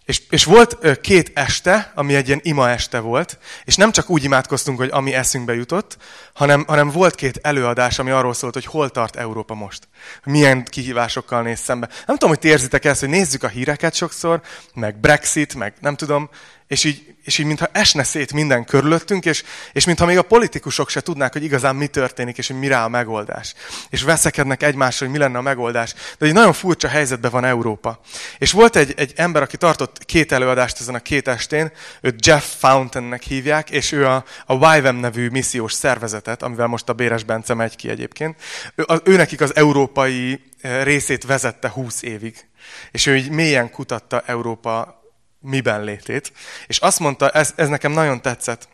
És, 0.06 0.22
és 0.30 0.44
volt 0.44 1.00
két 1.00 1.30
este, 1.34 1.92
ami 1.94 2.14
egy 2.14 2.26
ilyen 2.26 2.40
ima 2.42 2.70
este 2.70 2.98
volt, 2.98 3.38
és 3.64 3.76
nem 3.76 3.92
csak 3.92 4.10
úgy 4.10 4.24
imádkoztunk, 4.24 4.78
hogy 4.78 4.88
ami 4.92 5.14
eszünkbe 5.14 5.54
jutott, 5.54 5.96
hanem, 6.34 6.64
hanem 6.66 6.90
volt 6.90 7.14
két 7.14 7.38
előadás, 7.42 7.98
ami 7.98 8.10
arról 8.10 8.34
szólt, 8.34 8.54
hogy 8.54 8.64
hol 8.64 8.90
tart 8.90 9.16
Európa 9.16 9.54
most. 9.54 9.88
Milyen 10.24 10.64
kihívásokkal 10.64 11.42
néz 11.42 11.58
szembe. 11.58 11.88
Nem 11.88 12.16
tudom, 12.16 12.28
hogy 12.28 12.38
ti 12.38 12.48
érzitek 12.48 12.84
ezt, 12.84 13.00
hogy 13.00 13.08
nézzük 13.08 13.42
a 13.42 13.48
híreket 13.48 13.94
sokszor, 13.94 14.40
meg 14.74 15.00
Brexit, 15.00 15.54
meg 15.54 15.74
nem 15.80 15.96
tudom, 15.96 16.30
és 16.68 16.84
így, 16.84 17.14
és 17.24 17.38
így 17.38 17.46
mintha 17.46 17.68
esne 17.72 18.02
szét 18.02 18.32
minden 18.32 18.64
körülöttünk, 18.64 19.24
és, 19.24 19.42
és 19.72 19.84
mintha 19.84 20.06
még 20.06 20.18
a 20.18 20.22
politikusok 20.22 20.88
se 20.88 21.00
tudnák, 21.00 21.32
hogy 21.32 21.44
igazán 21.44 21.76
mi 21.76 21.86
történik, 21.86 22.38
és 22.38 22.46
hogy 22.46 22.58
mire 22.58 22.82
a 22.82 22.88
megoldás. 22.88 23.54
És 23.90 24.02
veszekednek 24.02 24.62
egymásra, 24.62 25.06
hogy 25.06 25.14
mi 25.14 25.20
lenne 25.20 25.38
a 25.38 25.42
megoldás. 25.42 25.94
De 26.18 26.26
egy 26.26 26.32
nagyon 26.32 26.52
furcsa 26.52 26.88
helyzetben 26.88 27.30
van 27.30 27.44
Európa. 27.44 28.00
És 28.38 28.52
volt 28.52 28.76
egy, 28.76 28.94
egy 28.96 29.12
ember, 29.16 29.42
aki 29.42 29.56
tartott 29.56 30.04
két 30.04 30.32
előadást 30.32 30.80
ezen 30.80 30.94
a 30.94 30.98
két 30.98 31.28
estén, 31.28 31.72
őt 32.00 32.26
Jeff 32.26 32.54
Fountainnek 32.58 33.22
hívják, 33.22 33.70
és 33.70 33.92
ő 33.92 34.06
a, 34.06 34.24
a 34.46 34.76
YVM 34.76 34.96
nevű 34.96 35.28
missziós 35.28 35.72
szervezetet, 35.72 36.42
amivel 36.42 36.66
most 36.66 36.88
a 36.88 36.92
Béres 36.92 37.24
Bence 37.24 37.54
megy 37.54 37.76
ki 37.76 37.88
egyébként, 37.88 38.40
ő, 38.74 38.84
az, 38.86 39.00
ő 39.04 39.16
nekik 39.16 39.40
az 39.40 39.56
európai 39.56 40.40
eh, 40.60 40.84
részét 40.84 41.24
vezette 41.24 41.68
20 41.68 42.02
évig. 42.02 42.46
És 42.90 43.06
ő 43.06 43.16
így 43.16 43.30
mélyen 43.30 43.70
kutatta 43.70 44.22
Európa 44.26 45.04
miben 45.46 45.84
létét. 45.84 46.32
És 46.66 46.78
azt 46.78 46.98
mondta, 46.98 47.30
ez, 47.30 47.52
ez 47.56 47.68
nekem 47.68 47.92
nagyon 47.92 48.22
tetszett, 48.22 48.68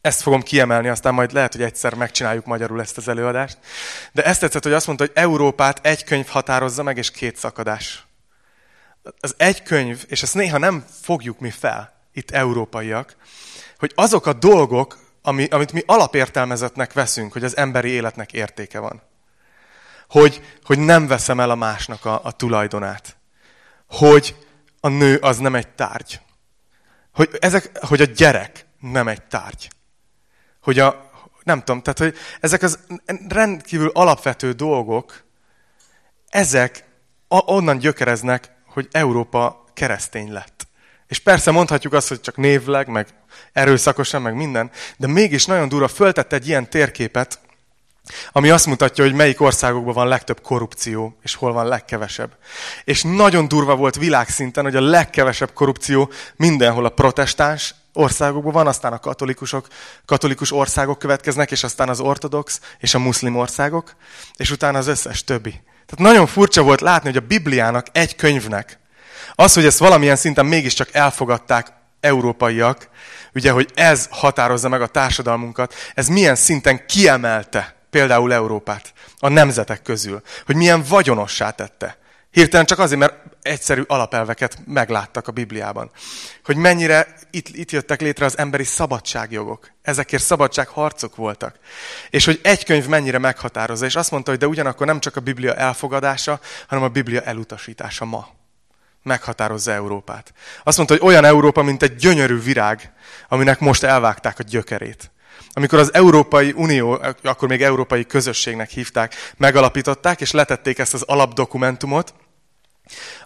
ezt 0.00 0.22
fogom 0.22 0.42
kiemelni, 0.42 0.88
aztán 0.88 1.14
majd 1.14 1.32
lehet, 1.32 1.52
hogy 1.52 1.62
egyszer 1.62 1.94
megcsináljuk 1.94 2.44
magyarul 2.44 2.80
ezt 2.80 2.96
az 2.96 3.08
előadást. 3.08 3.58
De 4.12 4.24
ezt 4.24 4.40
tetszett, 4.40 4.62
hogy 4.62 4.72
azt 4.72 4.86
mondta, 4.86 5.04
hogy 5.04 5.12
Európát 5.14 5.86
egy 5.86 6.04
könyv 6.04 6.26
határozza 6.26 6.82
meg, 6.82 6.96
és 6.96 7.10
két 7.10 7.36
szakadás. 7.36 8.06
Az 9.20 9.34
egy 9.36 9.62
könyv, 9.62 10.04
és 10.08 10.22
ezt 10.22 10.34
néha 10.34 10.58
nem 10.58 10.84
fogjuk 11.02 11.40
mi 11.40 11.50
fel, 11.50 11.92
itt 12.12 12.30
európaiak, 12.30 13.16
hogy 13.78 13.92
azok 13.94 14.26
a 14.26 14.32
dolgok, 14.32 14.98
ami, 15.22 15.46
amit 15.46 15.72
mi 15.72 15.82
alapértelmezetnek 15.86 16.92
veszünk, 16.92 17.32
hogy 17.32 17.44
az 17.44 17.56
emberi 17.56 17.88
életnek 17.88 18.32
értéke 18.32 18.78
van. 18.78 19.02
Hogy, 20.08 20.42
hogy 20.64 20.78
nem 20.78 21.06
veszem 21.06 21.40
el 21.40 21.50
a 21.50 21.54
másnak 21.54 22.04
a, 22.04 22.20
a 22.24 22.32
tulajdonát. 22.32 23.16
Hogy 23.86 24.36
a 24.84 24.88
nő 24.88 25.16
az 25.16 25.38
nem 25.38 25.54
egy 25.54 25.68
tárgy. 25.68 26.20
Hogy, 27.12 27.36
ezek, 27.40 27.78
hogy 27.86 28.00
a 28.00 28.04
gyerek 28.04 28.66
nem 28.80 29.08
egy 29.08 29.22
tárgy. 29.22 29.70
Hogy 30.60 30.78
a, 30.78 31.10
nem 31.42 31.58
tudom, 31.58 31.82
tehát 31.82 31.98
hogy 31.98 32.16
ezek 32.40 32.62
az 32.62 32.78
rendkívül 33.28 33.90
alapvető 33.94 34.52
dolgok, 34.52 35.24
ezek 36.28 36.84
onnan 37.28 37.78
gyökereznek, 37.78 38.52
hogy 38.66 38.88
Európa 38.90 39.64
keresztény 39.74 40.32
lett. 40.32 40.66
És 41.06 41.18
persze 41.18 41.50
mondhatjuk 41.50 41.92
azt, 41.92 42.08
hogy 42.08 42.20
csak 42.20 42.36
névleg, 42.36 42.88
meg 42.88 43.08
erőszakosan, 43.52 44.22
meg 44.22 44.34
minden, 44.34 44.70
de 44.96 45.06
mégis 45.06 45.46
nagyon 45.46 45.68
durva, 45.68 45.88
föltett 45.88 46.32
egy 46.32 46.48
ilyen 46.48 46.70
térképet, 46.70 47.40
ami 48.32 48.50
azt 48.50 48.66
mutatja, 48.66 49.04
hogy 49.04 49.14
melyik 49.14 49.40
országokban 49.40 49.94
van 49.94 50.08
legtöbb 50.08 50.40
korrupció, 50.40 51.16
és 51.22 51.34
hol 51.34 51.52
van 51.52 51.66
legkevesebb. 51.66 52.36
És 52.84 53.02
nagyon 53.02 53.48
durva 53.48 53.76
volt 53.76 53.96
világszinten, 53.96 54.64
hogy 54.64 54.76
a 54.76 54.80
legkevesebb 54.80 55.52
korrupció 55.52 56.10
mindenhol 56.36 56.84
a 56.84 56.88
protestáns 56.88 57.74
országokban 57.92 58.52
van, 58.52 58.66
aztán 58.66 58.92
a 58.92 58.98
katolikusok, 58.98 59.66
katolikus 60.04 60.52
országok 60.52 60.98
következnek, 60.98 61.50
és 61.50 61.64
aztán 61.64 61.88
az 61.88 62.00
ortodox 62.00 62.60
és 62.78 62.94
a 62.94 62.98
muszlim 62.98 63.36
országok, 63.36 63.94
és 64.36 64.50
utána 64.50 64.78
az 64.78 64.86
összes 64.86 65.24
többi. 65.24 65.50
Tehát 65.86 66.12
nagyon 66.12 66.26
furcsa 66.26 66.62
volt 66.62 66.80
látni, 66.80 67.08
hogy 67.08 67.22
a 67.22 67.26
Bibliának 67.26 67.86
egy 67.92 68.16
könyvnek, 68.16 68.78
az, 69.34 69.54
hogy 69.54 69.64
ezt 69.64 69.78
valamilyen 69.78 70.16
szinten 70.16 70.46
mégiscsak 70.46 70.88
elfogadták 70.92 71.72
európaiak, 72.00 72.88
ugye, 73.34 73.50
hogy 73.50 73.70
ez 73.74 74.06
határozza 74.10 74.68
meg 74.68 74.82
a 74.82 74.86
társadalmunkat, 74.86 75.74
ez 75.94 76.08
milyen 76.08 76.34
szinten 76.34 76.86
kiemelte 76.86 77.74
például 77.94 78.32
Európát 78.32 78.92
a 79.18 79.28
nemzetek 79.28 79.82
közül, 79.82 80.22
hogy 80.46 80.56
milyen 80.56 80.84
vagyonossá 80.88 81.50
tette. 81.50 81.98
Hirtelen 82.30 82.66
csak 82.66 82.78
azért, 82.78 83.00
mert 83.00 83.14
egyszerű 83.42 83.82
alapelveket 83.86 84.58
megláttak 84.66 85.28
a 85.28 85.32
Bibliában. 85.32 85.90
Hogy 86.44 86.56
mennyire 86.56 87.16
itt, 87.30 87.48
itt 87.48 87.70
jöttek 87.70 88.00
létre 88.00 88.24
az 88.24 88.38
emberi 88.38 88.64
szabadságjogok. 88.64 89.70
Ezekért 89.82 90.22
szabadságharcok 90.22 91.16
voltak. 91.16 91.58
És 92.10 92.24
hogy 92.24 92.40
egy 92.42 92.64
könyv 92.64 92.86
mennyire 92.86 93.18
meghatározza. 93.18 93.84
És 93.84 93.96
azt 93.96 94.10
mondta, 94.10 94.30
hogy 94.30 94.40
de 94.40 94.46
ugyanakkor 94.46 94.86
nem 94.86 95.00
csak 95.00 95.16
a 95.16 95.20
Biblia 95.20 95.54
elfogadása, 95.54 96.40
hanem 96.68 96.84
a 96.84 96.88
Biblia 96.88 97.20
elutasítása 97.20 98.04
ma. 98.04 98.28
Meghatározza 99.02 99.72
Európát. 99.72 100.32
Azt 100.64 100.76
mondta, 100.76 100.94
hogy 100.94 101.06
olyan 101.06 101.24
Európa, 101.24 101.62
mint 101.62 101.82
egy 101.82 101.94
gyönyörű 101.94 102.40
virág, 102.40 102.92
aminek 103.28 103.60
most 103.60 103.82
elvágták 103.82 104.38
a 104.38 104.42
gyökerét. 104.42 105.12
Amikor 105.52 105.78
az 105.78 105.94
Európai 105.94 106.52
Unió, 106.56 107.00
akkor 107.22 107.48
még 107.48 107.62
Európai 107.62 108.06
Közösségnek 108.06 108.70
hívták, 108.70 109.14
megalapították, 109.36 110.20
és 110.20 110.30
letették 110.30 110.78
ezt 110.78 110.94
az 110.94 111.02
alapdokumentumot, 111.02 112.14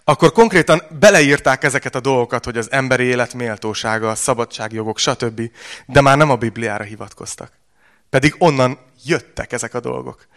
akkor 0.03 0.31
konkrétan 0.31 0.81
beleírták 0.99 1.63
ezeket 1.63 1.95
a 1.95 1.99
dolgokat, 1.99 2.45
hogy 2.45 2.57
az 2.57 2.71
emberi 2.71 3.03
élet 3.03 3.33
méltósága, 3.33 4.09
a 4.09 4.15
szabadságjogok, 4.15 4.97
stb. 4.97 5.41
De 5.85 6.01
már 6.01 6.17
nem 6.17 6.29
a 6.29 6.35
Bibliára 6.35 6.83
hivatkoztak. 6.83 7.51
Pedig 8.09 8.35
onnan 8.37 8.77
jöttek 9.05 9.51
ezek 9.51 9.73
a 9.73 9.79
dolgok. 9.79 10.27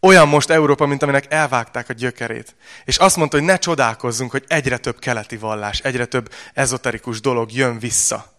Olyan 0.00 0.28
most 0.28 0.50
Európa, 0.50 0.86
mint 0.86 1.02
aminek 1.02 1.32
elvágták 1.32 1.88
a 1.88 1.92
gyökerét. 1.92 2.56
És 2.84 2.96
azt 2.96 3.16
mondta, 3.16 3.36
hogy 3.36 3.46
ne 3.46 3.58
csodálkozzunk, 3.58 4.30
hogy 4.30 4.44
egyre 4.46 4.76
több 4.76 4.98
keleti 4.98 5.36
vallás, 5.36 5.78
egyre 5.78 6.04
több 6.04 6.32
ezoterikus 6.54 7.20
dolog 7.20 7.52
jön 7.52 7.78
vissza. 7.78 8.37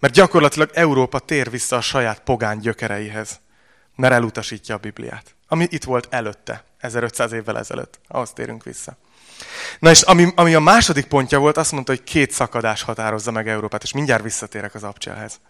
Mert 0.00 0.14
gyakorlatilag 0.14 0.70
Európa 0.72 1.18
tér 1.18 1.50
vissza 1.50 1.76
a 1.76 1.80
saját 1.80 2.20
pogán 2.20 2.58
gyökereihez, 2.58 3.40
mert 3.96 4.12
elutasítja 4.12 4.74
a 4.74 4.78
Bibliát. 4.78 5.34
Ami 5.48 5.66
itt 5.70 5.84
volt 5.84 6.06
előtte, 6.10 6.64
1500 6.78 7.32
évvel 7.32 7.58
ezelőtt. 7.58 8.00
Ahhoz 8.08 8.32
térünk 8.32 8.64
vissza. 8.64 8.96
Na 9.78 9.90
és 9.90 10.02
ami, 10.02 10.32
ami 10.34 10.54
a 10.54 10.60
második 10.60 11.06
pontja 11.06 11.38
volt, 11.38 11.56
azt 11.56 11.72
mondta, 11.72 11.92
hogy 11.92 12.04
két 12.04 12.30
szakadás 12.30 12.82
határozza 12.82 13.30
meg 13.30 13.48
Európát, 13.48 13.82
és 13.82 13.92
mindjárt 13.92 14.22
visszatérek 14.22 14.74
az 14.74 14.82
abcselhez. 14.82 15.40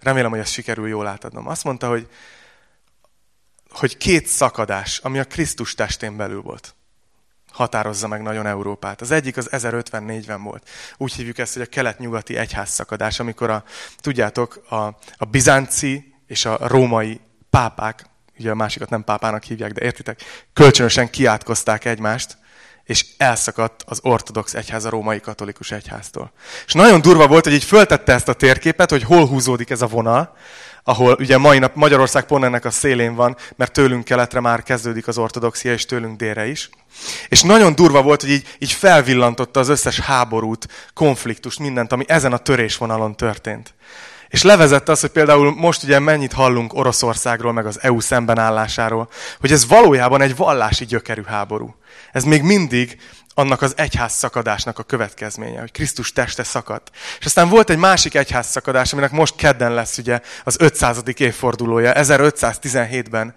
Remélem, 0.00 0.30
hogy 0.30 0.38
ezt 0.38 0.52
sikerül 0.52 0.88
jól 0.88 1.06
átadnom. 1.06 1.48
Azt 1.48 1.64
mondta, 1.64 1.88
hogy, 1.88 2.08
hogy 3.70 3.96
két 3.96 4.26
szakadás, 4.26 4.98
ami 4.98 5.18
a 5.18 5.24
Krisztus 5.24 5.74
testén 5.74 6.16
belül 6.16 6.42
volt 6.42 6.74
határozza 7.56 8.08
meg 8.08 8.22
nagyon 8.22 8.46
Európát. 8.46 9.00
Az 9.00 9.10
egyik 9.10 9.36
az 9.36 9.48
1054-ben 9.52 10.42
volt. 10.42 10.68
Úgy 10.96 11.12
hívjuk 11.12 11.38
ezt, 11.38 11.52
hogy 11.52 11.62
a 11.62 11.66
kelet-nyugati 11.66 12.36
egyházszakadás, 12.36 13.20
amikor 13.20 13.50
a, 13.50 13.64
tudjátok, 13.96 14.64
a, 14.68 14.76
a 15.16 15.24
bizánci 15.30 16.14
és 16.26 16.44
a 16.44 16.58
római 16.60 17.20
pápák, 17.50 18.04
ugye 18.38 18.50
a 18.50 18.54
másikat 18.54 18.90
nem 18.90 19.04
pápának 19.04 19.44
hívják, 19.44 19.72
de 19.72 19.84
értitek, 19.84 20.22
kölcsönösen 20.52 21.10
kiátkozták 21.10 21.84
egymást, 21.84 22.38
és 22.84 23.06
elszakadt 23.16 23.82
az 23.86 23.98
ortodox 24.02 24.54
egyház 24.54 24.84
a 24.84 24.90
római 24.90 25.20
katolikus 25.20 25.70
egyháztól. 25.70 26.32
És 26.66 26.72
nagyon 26.72 27.00
durva 27.00 27.26
volt, 27.26 27.44
hogy 27.44 27.52
így 27.52 27.64
föltette 27.64 28.12
ezt 28.12 28.28
a 28.28 28.32
térképet, 28.32 28.90
hogy 28.90 29.02
hol 29.02 29.26
húzódik 29.26 29.70
ez 29.70 29.82
a 29.82 29.86
vonal, 29.86 30.36
ahol 30.88 31.16
ugye 31.18 31.38
mai 31.38 31.58
nap 31.58 31.74
Magyarország 31.74 32.26
pont 32.26 32.44
ennek 32.44 32.64
a 32.64 32.70
szélén 32.70 33.14
van, 33.14 33.36
mert 33.56 33.72
tőlünk 33.72 34.04
keletre 34.04 34.40
már 34.40 34.62
kezdődik 34.62 35.08
az 35.08 35.18
ortodoxia, 35.18 35.72
és 35.72 35.84
tőlünk 35.84 36.16
délre 36.16 36.46
is. 36.46 36.70
És 37.28 37.42
nagyon 37.42 37.74
durva 37.74 38.02
volt, 38.02 38.20
hogy 38.20 38.30
így, 38.30 38.56
így 38.58 38.72
felvillantotta 38.72 39.60
az 39.60 39.68
összes 39.68 40.00
háborút, 40.00 40.68
konfliktust, 40.94 41.58
mindent, 41.58 41.92
ami 41.92 42.04
ezen 42.08 42.32
a 42.32 42.36
törésvonalon 42.36 43.16
történt. 43.16 43.74
És 44.28 44.42
levezette 44.42 44.92
azt, 44.92 45.00
hogy 45.00 45.10
például 45.10 45.54
most 45.54 45.82
ugye 45.82 45.98
mennyit 45.98 46.32
hallunk 46.32 46.74
Oroszországról, 46.74 47.52
meg 47.52 47.66
az 47.66 47.82
EU 47.82 48.00
szembenállásáról, 48.00 49.08
hogy 49.40 49.52
ez 49.52 49.66
valójában 49.66 50.20
egy 50.20 50.36
vallási 50.36 50.84
gyökerű 50.84 51.22
háború. 51.22 51.76
Ez 52.12 52.24
még 52.24 52.42
mindig 52.42 52.98
annak 53.38 53.62
az 53.62 53.72
egyház 53.76 54.12
szakadásnak 54.12 54.78
a 54.78 54.82
következménye, 54.82 55.60
hogy 55.60 55.72
Krisztus 55.72 56.12
teste 56.12 56.42
szakadt. 56.42 56.90
És 57.18 57.26
aztán 57.26 57.48
volt 57.48 57.70
egy 57.70 57.78
másik 57.78 58.14
egyház 58.14 58.46
szakadás, 58.46 58.92
aminek 58.92 59.10
most 59.10 59.36
kedden 59.36 59.74
lesz 59.74 59.98
ugye 59.98 60.20
az 60.44 60.56
500. 60.58 61.02
évfordulója, 61.16 61.92
1517-ben 61.94 63.34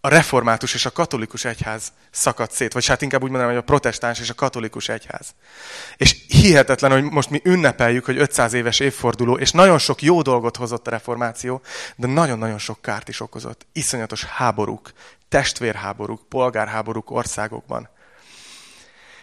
a 0.00 0.08
református 0.08 0.74
és 0.74 0.86
a 0.86 0.90
katolikus 0.90 1.44
egyház 1.44 1.92
szakadt 2.10 2.52
szét, 2.52 2.72
vagy 2.72 2.86
hát 2.86 3.02
inkább 3.02 3.22
úgy 3.22 3.30
mondanám, 3.30 3.54
hogy 3.54 3.62
a 3.62 3.66
protestáns 3.66 4.20
és 4.20 4.30
a 4.30 4.34
katolikus 4.34 4.88
egyház. 4.88 5.34
És 5.96 6.16
hihetetlen, 6.28 6.90
hogy 6.90 7.02
most 7.02 7.30
mi 7.30 7.40
ünnepeljük, 7.44 8.04
hogy 8.04 8.18
500 8.18 8.52
éves 8.52 8.80
évforduló, 8.80 9.38
és 9.38 9.50
nagyon 9.50 9.78
sok 9.78 10.02
jó 10.02 10.22
dolgot 10.22 10.56
hozott 10.56 10.86
a 10.86 10.90
reformáció, 10.90 11.60
de 11.96 12.06
nagyon-nagyon 12.06 12.58
sok 12.58 12.82
kárt 12.82 13.08
is 13.08 13.20
okozott. 13.20 13.66
Iszonyatos 13.72 14.24
háborúk, 14.24 14.92
testvérháborúk, 15.28 16.28
polgárháborúk 16.28 17.10
országokban. 17.10 17.88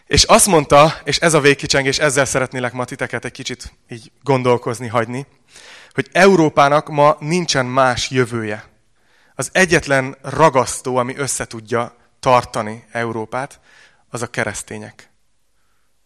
És 0.07 0.23
azt 0.23 0.47
mondta, 0.47 0.93
és 1.03 1.17
ez 1.17 1.33
a 1.33 1.39
végkicsengés, 1.39 1.99
ezzel 1.99 2.25
szeretnélek 2.25 2.73
ma 2.73 2.85
titeket 2.85 3.25
egy 3.25 3.31
kicsit 3.31 3.73
így 3.89 4.11
gondolkozni, 4.23 4.87
hagyni, 4.87 5.25
hogy 5.93 6.09
Európának 6.11 6.87
ma 6.87 7.17
nincsen 7.19 7.65
más 7.65 8.09
jövője. 8.09 8.65
Az 9.35 9.49
egyetlen 9.53 10.17
ragasztó, 10.21 10.95
ami 10.95 11.15
összetudja 11.15 11.95
tartani 12.19 12.85
Európát, 12.91 13.59
az 14.09 14.21
a 14.21 14.27
keresztények. 14.27 15.09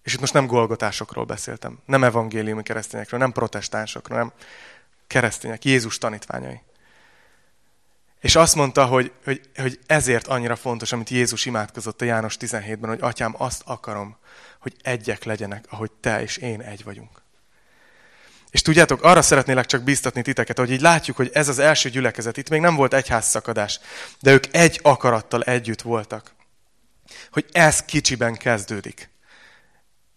És 0.03 0.13
itt 0.13 0.19
most 0.19 0.33
nem 0.33 0.45
golgotásokról 0.45 1.25
beszéltem, 1.25 1.79
nem 1.85 2.03
evangéliumi 2.03 2.63
keresztényekről, 2.63 3.19
nem 3.19 3.31
protestánsokról, 3.31 4.17
nem 4.17 4.31
keresztények, 5.07 5.65
Jézus 5.65 5.97
tanítványai. 5.97 6.61
És 8.21 8.35
azt 8.35 8.55
mondta, 8.55 8.85
hogy, 8.85 9.11
hogy, 9.23 9.41
hogy 9.55 9.79
ezért 9.85 10.27
annyira 10.27 10.55
fontos, 10.55 10.91
amit 10.91 11.09
Jézus 11.09 11.45
imádkozott 11.45 12.01
a 12.01 12.05
János 12.05 12.37
17-ben, 12.39 12.89
hogy 12.89 13.01
atyám, 13.01 13.35
azt 13.37 13.61
akarom, 13.65 14.17
hogy 14.59 14.75
egyek 14.81 15.23
legyenek, 15.23 15.65
ahogy 15.69 15.91
te 15.91 16.21
és 16.21 16.37
én 16.37 16.61
egy 16.61 16.83
vagyunk. 16.83 17.21
És 18.49 18.61
tudjátok, 18.61 19.03
arra 19.03 19.21
szeretnélek 19.21 19.65
csak 19.65 19.83
biztatni 19.83 20.21
titeket, 20.21 20.57
hogy 20.57 20.71
így 20.71 20.81
látjuk, 20.81 21.17
hogy 21.17 21.29
ez 21.33 21.47
az 21.47 21.59
első 21.59 21.89
gyülekezet, 21.89 22.37
itt 22.37 22.49
még 22.49 22.61
nem 22.61 22.75
volt 22.75 22.93
egyház 22.93 23.25
szakadás, 23.25 23.79
de 24.19 24.31
ők 24.31 24.55
egy 24.55 24.79
akarattal 24.83 25.43
együtt 25.43 25.81
voltak. 25.81 26.35
Hogy 27.31 27.45
ez 27.51 27.81
kicsiben 27.81 28.35
kezdődik. 28.35 29.09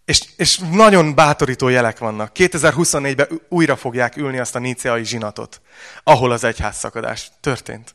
És, 0.05 0.25
és 0.37 0.59
nagyon 0.59 1.15
bátorító 1.15 1.69
jelek 1.69 1.99
vannak. 1.99 2.31
2024-ben 2.35 3.41
újra 3.49 3.77
fogják 3.77 4.17
ülni 4.17 4.39
azt 4.39 4.55
a 4.55 4.59
níceai 4.59 5.05
zsinatot, 5.05 5.61
ahol 6.03 6.33
az 6.33 6.45
egyház 6.45 6.77
szakadás 6.77 7.31
történt. 7.41 7.95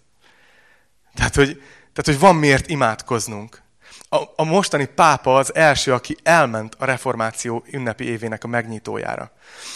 Tehát 1.15 1.35
hogy, 1.35 1.61
tehát, 1.93 2.05
hogy 2.05 2.19
van 2.19 2.35
miért 2.35 2.69
imádkoznunk. 2.69 3.61
A, 4.09 4.17
a 4.35 4.43
mostani 4.43 4.85
pápa 4.85 5.35
az 5.35 5.55
első, 5.55 5.93
aki 5.93 6.17
elment 6.23 6.75
a 6.77 6.85
reformáció 6.85 7.63
ünnepi 7.71 8.03
évének 8.03 8.43
a 8.43 8.47
megnyitójára. 8.47 9.31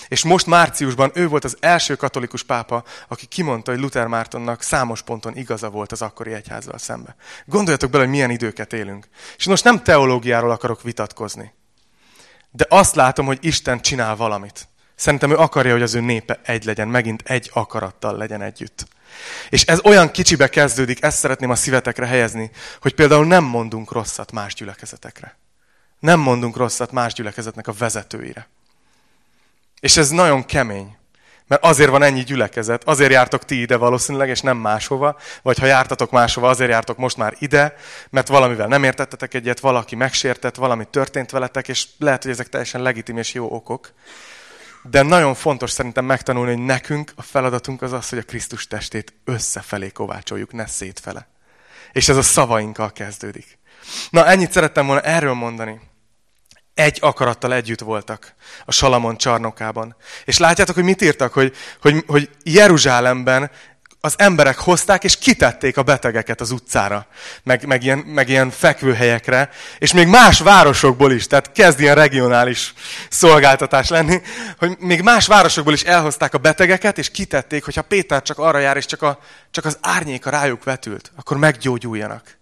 És 0.07 0.23
most 0.23 0.45
márciusban 0.45 1.11
ő 1.13 1.27
volt 1.27 1.43
az 1.43 1.57
első 1.59 1.95
katolikus 1.95 2.43
pápa, 2.43 2.83
aki 3.07 3.25
kimondta, 3.25 3.71
hogy 3.71 3.79
Luther 3.79 4.07
Mártonnak 4.07 4.61
számos 4.61 5.01
ponton 5.01 5.37
igaza 5.37 5.69
volt 5.69 5.91
az 5.91 6.01
akkori 6.01 6.33
egyházzal 6.33 6.77
szembe. 6.77 7.15
Gondoljatok 7.45 7.89
bele, 7.89 8.03
hogy 8.03 8.13
milyen 8.13 8.29
időket 8.29 8.73
élünk. 8.73 9.07
És 9.37 9.45
most 9.45 9.63
nem 9.63 9.83
teológiáról 9.83 10.51
akarok 10.51 10.81
vitatkozni. 10.81 11.53
De 12.55 12.65
azt 12.69 12.95
látom, 12.95 13.25
hogy 13.25 13.37
Isten 13.41 13.81
csinál 13.81 14.15
valamit. 14.15 14.67
Szerintem 14.95 15.31
ő 15.31 15.35
akarja, 15.35 15.71
hogy 15.71 15.81
az 15.81 15.93
ő 15.93 15.99
népe 15.99 16.39
egy 16.43 16.63
legyen, 16.63 16.87
megint 16.87 17.21
egy 17.25 17.49
akarattal 17.53 18.17
legyen 18.17 18.41
együtt. 18.41 18.87
És 19.49 19.63
ez 19.63 19.79
olyan 19.83 20.11
kicsibe 20.11 20.49
kezdődik, 20.49 21.03
ezt 21.03 21.17
szeretném 21.17 21.49
a 21.49 21.55
szívetekre 21.55 22.05
helyezni, 22.05 22.51
hogy 22.81 22.95
például 22.95 23.25
nem 23.25 23.43
mondunk 23.43 23.91
rosszat 23.91 24.31
más 24.31 24.53
gyülekezetekre. 24.53 25.37
Nem 25.99 26.19
mondunk 26.19 26.55
rosszat 26.55 26.91
más 26.91 27.13
gyülekezetnek 27.13 27.67
a 27.67 27.73
vezetőire. 27.73 28.47
És 29.79 29.97
ez 29.97 30.09
nagyon 30.09 30.45
kemény. 30.45 30.97
Mert 31.47 31.63
azért 31.63 31.89
van 31.89 32.03
ennyi 32.03 32.23
gyülekezet, 32.23 32.83
azért 32.83 33.11
jártok 33.11 33.45
ti 33.45 33.61
ide 33.61 33.75
valószínűleg, 33.75 34.29
és 34.29 34.41
nem 34.41 34.57
máshova, 34.57 35.17
vagy 35.41 35.57
ha 35.57 35.65
jártatok 35.65 36.11
máshova, 36.11 36.49
azért 36.49 36.69
jártok 36.69 36.97
most 36.97 37.17
már 37.17 37.35
ide, 37.39 37.75
mert 38.09 38.27
valamivel 38.27 38.67
nem 38.67 38.83
értettetek 38.83 39.33
egyet, 39.33 39.59
valaki 39.59 39.95
megsértett, 39.95 40.55
valami 40.55 40.85
történt 40.89 41.31
veletek, 41.31 41.67
és 41.67 41.87
lehet, 41.97 42.23
hogy 42.23 42.31
ezek 42.31 42.49
teljesen 42.49 42.81
legitim 42.81 43.17
és 43.17 43.33
jó 43.33 43.51
okok. 43.51 43.91
De 44.83 45.01
nagyon 45.01 45.33
fontos 45.33 45.71
szerintem 45.71 46.05
megtanulni, 46.05 46.51
hogy 46.51 46.65
nekünk 46.65 47.11
a 47.15 47.21
feladatunk 47.21 47.81
az 47.81 47.91
az, 47.91 48.09
hogy 48.09 48.17
a 48.17 48.23
Krisztus 48.23 48.67
testét 48.67 49.13
összefelé 49.25 49.89
kovácsoljuk, 49.89 50.53
ne 50.53 50.65
szétfele. 50.65 51.27
És 51.91 52.09
ez 52.09 52.17
a 52.17 52.21
szavainkkal 52.21 52.91
kezdődik. 52.91 53.57
Na, 54.09 54.25
ennyit 54.25 54.51
szerettem 54.51 54.85
volna 54.85 55.01
erről 55.01 55.33
mondani 55.33 55.79
egy 56.73 56.97
akarattal 57.01 57.53
együtt 57.53 57.79
voltak 57.79 58.33
a 58.65 58.71
Salamon 58.71 59.17
csarnokában. 59.17 59.95
És 60.25 60.37
látjátok, 60.37 60.75
hogy 60.75 60.83
mit 60.83 61.01
írtak? 61.01 61.33
Hogy, 61.33 61.55
hogy, 61.81 62.03
hogy 62.07 62.29
Jeruzsálemben 62.43 63.51
az 64.05 64.13
emberek 64.17 64.57
hozták, 64.57 65.03
és 65.03 65.17
kitették 65.17 65.77
a 65.77 65.83
betegeket 65.83 66.41
az 66.41 66.51
utcára, 66.51 67.07
meg, 67.43 67.65
meg, 67.65 67.83
ilyen, 67.83 67.97
meg 67.97 68.29
ilyen 68.29 68.49
fekvőhelyekre, 68.49 69.49
és 69.77 69.93
még 69.93 70.07
más 70.07 70.39
városokból 70.39 71.11
is, 71.11 71.27
tehát 71.27 71.51
kezd 71.51 71.79
ilyen 71.79 71.95
regionális 71.95 72.73
szolgáltatás 73.09 73.89
lenni, 73.89 74.21
hogy 74.57 74.75
még 74.79 75.01
más 75.01 75.27
városokból 75.27 75.73
is 75.73 75.83
elhozták 75.83 76.33
a 76.33 76.37
betegeket, 76.37 76.97
és 76.97 77.11
kitették, 77.11 77.63
hogyha 77.63 77.81
Péter 77.81 78.21
csak 78.21 78.37
arra 78.37 78.59
jár, 78.59 78.77
és 78.77 78.85
csak, 78.85 79.01
a, 79.01 79.19
csak 79.51 79.65
az 79.65 79.77
árnyéka 79.81 80.29
rájuk 80.29 80.63
vetült, 80.63 81.11
akkor 81.15 81.37
meggyógyuljanak. 81.37 82.37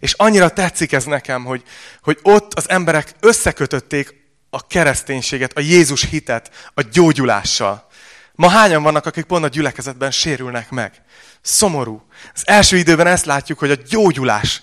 És 0.00 0.12
annyira 0.12 0.48
tetszik 0.48 0.92
ez 0.92 1.04
nekem, 1.04 1.44
hogy, 1.44 1.62
hogy 2.02 2.18
ott 2.22 2.54
az 2.54 2.68
emberek 2.68 3.12
összekötötték 3.20 4.14
a 4.50 4.66
kereszténységet, 4.66 5.56
a 5.56 5.60
Jézus 5.60 6.04
hitet 6.04 6.70
a 6.74 6.82
gyógyulással. 6.82 7.88
Ma 8.34 8.48
hányan 8.48 8.82
vannak, 8.82 9.06
akik 9.06 9.24
pont 9.24 9.44
a 9.44 9.48
gyülekezetben 9.48 10.10
sérülnek 10.10 10.70
meg? 10.70 11.02
Szomorú. 11.40 12.06
Az 12.34 12.42
első 12.44 12.76
időben 12.76 13.06
ezt 13.06 13.24
látjuk, 13.24 13.58
hogy 13.58 13.70
a 13.70 13.82
gyógyulás 13.88 14.62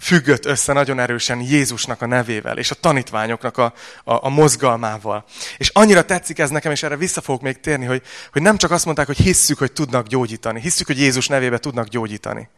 függött 0.00 0.46
össze 0.46 0.72
nagyon 0.72 0.98
erősen 0.98 1.40
Jézusnak 1.40 2.02
a 2.02 2.06
nevével, 2.06 2.58
és 2.58 2.70
a 2.70 2.74
tanítványoknak 2.74 3.58
a, 3.58 3.74
a, 4.04 4.24
a 4.24 4.28
mozgalmával. 4.28 5.24
És 5.56 5.68
annyira 5.68 6.04
tetszik 6.04 6.38
ez 6.38 6.50
nekem, 6.50 6.72
és 6.72 6.82
erre 6.82 6.96
vissza 6.96 7.20
fogok 7.20 7.42
még 7.42 7.60
térni, 7.60 7.84
hogy, 7.84 8.02
hogy 8.32 8.42
nem 8.42 8.56
csak 8.56 8.70
azt 8.70 8.84
mondták, 8.84 9.06
hogy 9.06 9.16
hisszük, 9.16 9.58
hogy 9.58 9.72
tudnak 9.72 10.06
gyógyítani, 10.06 10.60
hisszük, 10.60 10.86
hogy 10.86 10.98
Jézus 10.98 11.26
nevébe 11.26 11.58
tudnak 11.58 11.88
gyógyítani, 11.88 12.48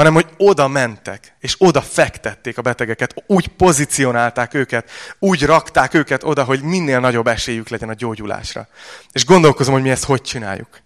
hanem 0.00 0.14
hogy 0.14 0.28
oda 0.36 0.68
mentek, 0.68 1.34
és 1.40 1.54
oda 1.58 1.82
fektették 1.82 2.58
a 2.58 2.62
betegeket, 2.62 3.14
úgy 3.26 3.48
pozícionálták 3.48 4.54
őket, 4.54 4.90
úgy 5.18 5.42
rakták 5.42 5.94
őket 5.94 6.24
oda, 6.24 6.44
hogy 6.44 6.62
minél 6.62 7.00
nagyobb 7.00 7.26
esélyük 7.26 7.68
legyen 7.68 7.88
a 7.88 7.94
gyógyulásra. 7.94 8.68
És 9.12 9.24
gondolkozom, 9.24 9.72
hogy 9.72 9.82
mi 9.82 9.90
ezt 9.90 10.04
hogy 10.04 10.22
csináljuk. 10.22 10.80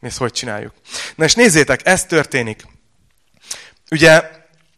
Mi 0.00 0.08
ezt 0.08 0.18
hogy 0.18 0.32
csináljuk. 0.32 0.72
Na 1.14 1.24
és 1.24 1.34
nézzétek, 1.34 1.86
ez 1.86 2.04
történik. 2.04 2.66
Ugye 3.90 4.30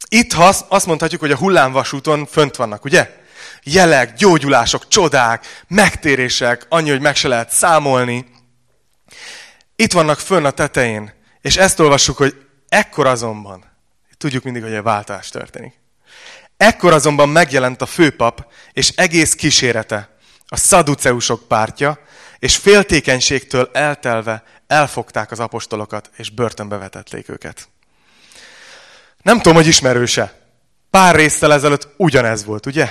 itt 0.08 0.32
azt 0.68 0.86
mondhatjuk, 0.86 1.20
hogy 1.20 1.32
a 1.32 1.36
hullámvasúton 1.36 2.26
fönt 2.26 2.56
vannak, 2.56 2.84
ugye? 2.84 3.18
Jelek, 3.62 4.14
gyógyulások, 4.14 4.88
csodák, 4.88 5.64
megtérések, 5.68 6.66
annyi, 6.68 6.90
hogy 6.90 7.00
meg 7.00 7.16
se 7.16 7.28
lehet 7.28 7.50
számolni. 7.50 8.26
Itt 9.76 9.92
vannak 9.92 10.18
fönn 10.18 10.44
a 10.44 10.50
tetején. 10.50 11.12
És 11.40 11.56
ezt 11.56 11.80
olvassuk, 11.80 12.16
hogy 12.16 12.48
Ekkor 12.70 13.06
azonban, 13.06 13.64
tudjuk 14.16 14.42
mindig, 14.44 14.62
hogy 14.62 14.74
a 14.74 14.82
váltás 14.82 15.28
történik. 15.28 15.74
Ekkor 16.56 16.92
azonban 16.92 17.28
megjelent 17.28 17.82
a 17.82 17.86
főpap 17.86 18.52
és 18.72 18.88
egész 18.88 19.34
kísérete, 19.34 20.16
a 20.46 20.56
szaduceusok 20.56 21.48
pártja, 21.48 21.98
és 22.38 22.56
féltékenységtől 22.56 23.70
eltelve 23.72 24.42
elfogták 24.66 25.30
az 25.30 25.40
apostolokat, 25.40 26.10
és 26.16 26.30
börtönbe 26.30 26.76
vetették 26.76 27.28
őket. 27.28 27.68
Nem 29.22 29.36
tudom, 29.36 29.54
hogy 29.54 29.66
ismerőse. 29.66 30.38
Pár 30.90 31.14
résztel 31.14 31.52
ezelőtt 31.52 31.88
ugyanez 31.96 32.44
volt, 32.44 32.66
ugye? 32.66 32.88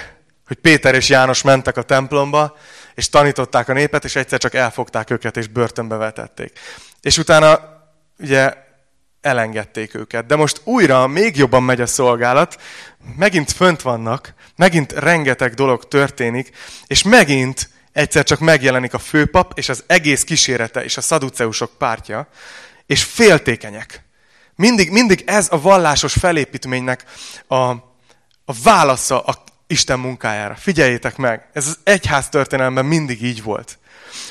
Hogy 0.47 0.57
Péter 0.57 0.95
és 0.95 1.09
János 1.09 1.41
mentek 1.41 1.77
a 1.77 1.81
templomba, 1.81 2.57
és 2.95 3.09
tanították 3.09 3.69
a 3.69 3.73
népet, 3.73 4.03
és 4.03 4.15
egyszer 4.15 4.39
csak 4.39 4.53
elfogták 4.53 5.09
őket, 5.09 5.37
és 5.37 5.47
börtönbe 5.47 5.95
vetették. 5.95 6.59
És 7.01 7.17
utána 7.17 7.59
ugye 8.17 8.67
elengedték 9.21 9.95
őket. 9.95 10.25
De 10.25 10.36
most 10.36 10.62
újra 10.63 11.08
még 11.08 11.38
jobban 11.38 11.63
megy 11.63 11.82
a 11.82 11.86
szolgálat, 11.86 12.62
megint 13.17 13.51
fönt 13.51 13.82
vannak, 13.82 14.34
megint 14.55 14.91
rengeteg 14.91 15.53
dolog 15.53 15.88
történik, 15.88 16.51
és 16.88 17.03
megint 17.03 17.69
egyszer 17.91 18.23
csak 18.23 18.39
megjelenik 18.39 18.93
a 18.93 18.99
főpap, 18.99 19.51
és 19.55 19.69
az 19.69 19.84
egész 19.88 20.23
kísérete, 20.23 20.84
és 20.84 20.97
a 20.97 21.01
szaduceusok 21.01 21.71
pártja, 21.77 22.27
és 22.86 23.03
féltékenyek. 23.03 24.03
Mindig, 24.55 24.91
mindig 24.91 25.23
ez 25.25 25.47
a 25.51 25.62
vallásos 25.62 26.13
felépítménynek 26.13 27.03
a, 27.47 27.55
a 28.45 28.53
válasza 28.63 29.21
a 29.21 29.43
Isten 29.67 29.99
munkájára. 29.99 30.55
Figyeljétek 30.55 31.17
meg, 31.17 31.49
ez 31.53 31.67
az 31.67 31.79
egyház 31.84 32.29
történelemben 32.29 32.86
mindig 32.86 33.23
így 33.23 33.43
volt 33.43 33.79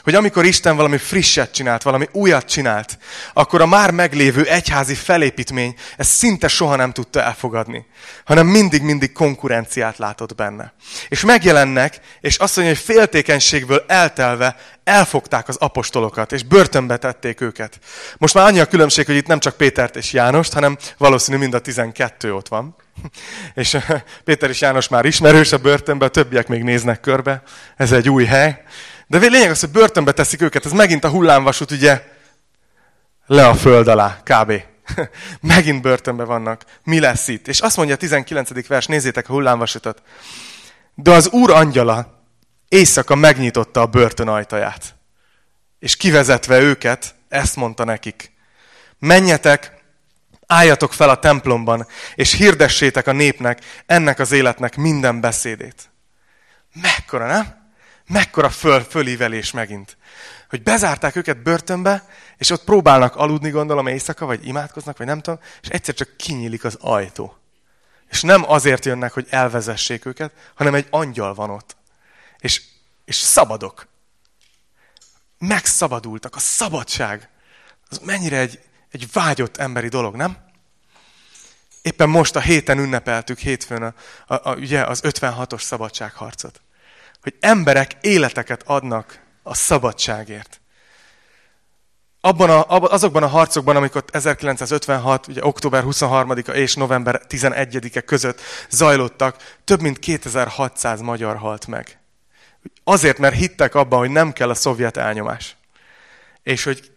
hogy 0.02 0.14
amikor 0.14 0.44
Isten 0.44 0.76
valami 0.76 0.98
frisset 0.98 1.52
csinált, 1.52 1.82
valami 1.82 2.08
újat 2.12 2.44
csinált, 2.44 2.98
akkor 3.32 3.60
a 3.60 3.66
már 3.66 3.90
meglévő 3.90 4.44
egyházi 4.44 4.94
felépítmény 4.94 5.74
ezt 5.96 6.10
szinte 6.10 6.48
soha 6.48 6.76
nem 6.76 6.92
tudta 6.92 7.22
elfogadni, 7.22 7.86
hanem 8.24 8.46
mindig-mindig 8.46 9.12
konkurenciát 9.12 9.98
látott 9.98 10.34
benne. 10.34 10.72
És 11.08 11.24
megjelennek, 11.24 12.00
és 12.20 12.36
azt 12.36 12.56
mondja, 12.56 12.74
hogy 12.74 12.84
féltékenységből 12.84 13.84
eltelve 13.86 14.56
elfogták 14.84 15.48
az 15.48 15.56
apostolokat, 15.56 16.32
és 16.32 16.42
börtönbe 16.42 16.96
tették 16.96 17.40
őket. 17.40 17.78
Most 18.18 18.34
már 18.34 18.46
annyi 18.46 18.60
a 18.60 18.66
különbség, 18.66 19.06
hogy 19.06 19.16
itt 19.16 19.26
nem 19.26 19.38
csak 19.38 19.56
Pétert 19.56 19.96
és 19.96 20.12
Jánost, 20.12 20.52
hanem 20.52 20.76
valószínű 20.96 21.38
mind 21.38 21.54
a 21.54 21.58
tizenkettő 21.58 22.34
ott 22.34 22.48
van. 22.48 22.76
És 23.54 23.76
Péter 24.24 24.50
és 24.50 24.60
János 24.60 24.88
már 24.88 25.04
ismerős 25.04 25.52
a 25.52 25.58
börtönbe, 25.58 26.04
a 26.04 26.08
többiek 26.08 26.48
még 26.48 26.62
néznek 26.62 27.00
körbe. 27.00 27.42
Ez 27.76 27.92
egy 27.92 28.08
új 28.08 28.24
hely. 28.24 28.62
De 29.08 29.18
lényeg 29.18 29.50
az, 29.50 29.60
hogy 29.60 29.70
börtönbe 29.70 30.12
teszik 30.12 30.42
őket, 30.42 30.64
ez 30.64 30.72
megint 30.72 31.04
a 31.04 31.08
hullámvasút, 31.08 31.70
ugye, 31.70 32.02
le 33.26 33.46
a 33.46 33.54
föld 33.54 33.88
alá, 33.88 34.20
kb. 34.22 34.62
megint 35.40 35.82
börtönbe 35.82 36.24
vannak. 36.24 36.64
Mi 36.84 37.00
lesz 37.00 37.28
itt? 37.28 37.48
És 37.48 37.60
azt 37.60 37.76
mondja 37.76 37.94
a 37.94 37.98
19. 37.98 38.66
vers, 38.66 38.86
nézzétek 38.86 39.28
a 39.28 39.32
hullámvasutat. 39.32 40.02
De 40.94 41.10
az 41.10 41.28
úr 41.28 41.50
angyala 41.50 42.22
éjszaka 42.68 43.14
megnyitotta 43.14 43.80
a 43.80 43.86
börtön 43.86 44.28
ajtaját. 44.28 44.94
És 45.78 45.96
kivezetve 45.96 46.60
őket, 46.60 47.14
ezt 47.28 47.56
mondta 47.56 47.84
nekik. 47.84 48.32
Menjetek, 48.98 49.72
álljatok 50.46 50.92
fel 50.92 51.10
a 51.10 51.18
templomban, 51.18 51.86
és 52.14 52.32
hirdessétek 52.32 53.06
a 53.06 53.12
népnek 53.12 53.60
ennek 53.86 54.18
az 54.18 54.32
életnek 54.32 54.76
minden 54.76 55.20
beszédét. 55.20 55.90
Mekkora, 56.72 57.26
nem? 57.26 57.57
Mekkora 58.08 58.50
föl, 58.50 58.80
fölívelés 58.80 59.50
megint. 59.50 59.96
Hogy 60.48 60.62
bezárták 60.62 61.16
őket 61.16 61.42
börtönbe, 61.42 62.08
és 62.36 62.50
ott 62.50 62.64
próbálnak 62.64 63.16
aludni, 63.16 63.50
gondolom, 63.50 63.86
éjszaka, 63.86 64.26
vagy 64.26 64.46
imádkoznak, 64.46 64.96
vagy 64.96 65.06
nem 65.06 65.20
tudom, 65.20 65.40
és 65.62 65.68
egyszer 65.68 65.94
csak 65.94 66.16
kinyílik 66.16 66.64
az 66.64 66.76
ajtó. 66.80 67.36
És 68.10 68.22
nem 68.22 68.50
azért 68.50 68.84
jönnek, 68.84 69.12
hogy 69.12 69.26
elvezessék 69.30 70.06
őket, 70.06 70.32
hanem 70.54 70.74
egy 70.74 70.86
angyal 70.90 71.34
van 71.34 71.50
ott. 71.50 71.76
És, 72.38 72.62
és 73.04 73.16
szabadok. 73.16 73.86
Megszabadultak. 75.38 76.36
A 76.36 76.38
szabadság. 76.38 77.28
Az 77.88 77.98
mennyire 77.98 78.38
egy, 78.38 78.60
egy 78.90 79.06
vágyott 79.12 79.56
emberi 79.56 79.88
dolog, 79.88 80.14
nem? 80.16 80.36
Éppen 81.82 82.08
most 82.08 82.36
a 82.36 82.40
héten 82.40 82.78
ünnepeltük 82.78 83.38
hétfőn 83.38 83.82
a, 83.82 83.94
a, 84.26 84.50
a, 84.50 84.54
ugye 84.54 84.84
az 84.84 85.00
56-os 85.04 85.60
szabadságharcot. 85.60 86.60
Hogy 87.22 87.34
emberek 87.40 87.96
életeket 88.00 88.62
adnak 88.66 89.20
a 89.42 89.54
szabadságért. 89.54 90.60
Abban 92.20 92.50
a, 92.50 92.64
azokban 92.68 93.22
a 93.22 93.26
harcokban, 93.26 93.76
amikor 93.76 94.04
1956. 94.10 95.26
Ugye, 95.26 95.44
október 95.44 95.84
23-a 95.86 96.50
és 96.50 96.74
november 96.74 97.22
11-e 97.28 98.00
között 98.00 98.40
zajlottak, 98.70 99.56
több 99.64 99.80
mint 99.80 99.98
2600 99.98 101.00
magyar 101.00 101.36
halt 101.36 101.66
meg. 101.66 101.98
Azért, 102.84 103.18
mert 103.18 103.34
hittek 103.34 103.74
abban, 103.74 103.98
hogy 103.98 104.10
nem 104.10 104.32
kell 104.32 104.50
a 104.50 104.54
szovjet 104.54 104.96
elnyomás. 104.96 105.56
És 106.42 106.64
hogy 106.64 106.90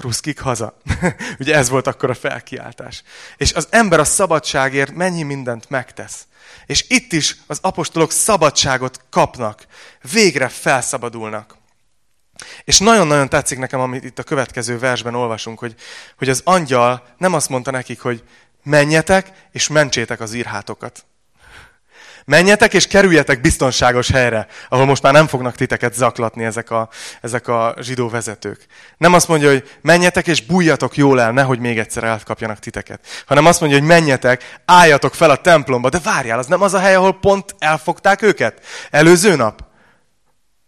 ruszkik 0.00 0.40
haza. 0.40 0.78
Ugye 1.40 1.54
ez 1.54 1.68
volt 1.68 1.86
akkor 1.86 2.10
a 2.10 2.14
felkiáltás. 2.14 3.02
És 3.36 3.52
az 3.52 3.66
ember 3.70 4.00
a 4.00 4.04
szabadságért 4.04 4.94
mennyi 4.94 5.22
mindent 5.22 5.70
megtesz. 5.70 6.26
És 6.66 6.84
itt 6.88 7.12
is 7.12 7.36
az 7.46 7.58
apostolok 7.62 8.12
szabadságot 8.12 9.04
kapnak. 9.10 9.66
Végre 10.12 10.48
felszabadulnak. 10.48 11.56
És 12.64 12.78
nagyon-nagyon 12.78 13.28
tetszik 13.28 13.58
nekem, 13.58 13.80
amit 13.80 14.04
itt 14.04 14.18
a 14.18 14.22
következő 14.22 14.78
versben 14.78 15.14
olvasunk, 15.14 15.58
hogy, 15.58 15.74
hogy 16.18 16.28
az 16.28 16.40
angyal 16.44 17.06
nem 17.16 17.34
azt 17.34 17.48
mondta 17.48 17.70
nekik, 17.70 18.00
hogy 18.00 18.24
menjetek 18.62 19.32
és 19.52 19.68
mentsétek 19.68 20.20
az 20.20 20.34
írhátokat. 20.34 21.04
Menjetek 22.28 22.74
és 22.74 22.86
kerüljetek 22.86 23.40
biztonságos 23.40 24.10
helyre, 24.10 24.46
ahol 24.68 24.84
most 24.84 25.02
már 25.02 25.12
nem 25.12 25.26
fognak 25.26 25.54
titeket 25.54 25.94
zaklatni 25.94 26.44
ezek 26.44 26.70
a, 26.70 26.88
ezek 27.20 27.48
a 27.48 27.74
zsidó 27.80 28.08
vezetők. 28.08 28.66
Nem 28.96 29.12
azt 29.12 29.28
mondja, 29.28 29.48
hogy 29.48 29.70
menjetek 29.80 30.26
és 30.26 30.42
bújjatok 30.42 30.96
jól 30.96 31.20
el, 31.20 31.32
nehogy 31.32 31.58
még 31.58 31.78
egyszer 31.78 32.04
elkapjanak 32.04 32.58
titeket. 32.58 33.00
Hanem 33.26 33.46
azt 33.46 33.60
mondja, 33.60 33.78
hogy 33.78 33.86
menjetek, 33.86 34.58
álljatok 34.64 35.14
fel 35.14 35.30
a 35.30 35.36
templomba. 35.36 35.88
De 35.88 35.98
várjál, 35.98 36.38
az 36.38 36.46
nem 36.46 36.62
az 36.62 36.74
a 36.74 36.78
hely, 36.78 36.94
ahol 36.94 37.18
pont 37.18 37.54
elfogták 37.58 38.22
őket? 38.22 38.60
Előző 38.90 39.36
nap? 39.36 39.64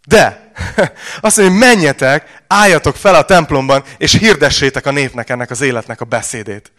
De, 0.07 0.51
azt 1.21 1.37
mondja, 1.37 1.55
hogy 1.55 1.67
menjetek, 1.67 2.43
álljatok 2.47 2.95
fel 2.95 3.15
a 3.15 3.25
templomban, 3.25 3.83
és 3.97 4.17
hirdessétek 4.17 4.85
a 4.85 4.91
népnek 4.91 5.29
ennek 5.29 5.49
az 5.49 5.61
életnek 5.61 6.01
a 6.01 6.05
beszédét. 6.05 6.71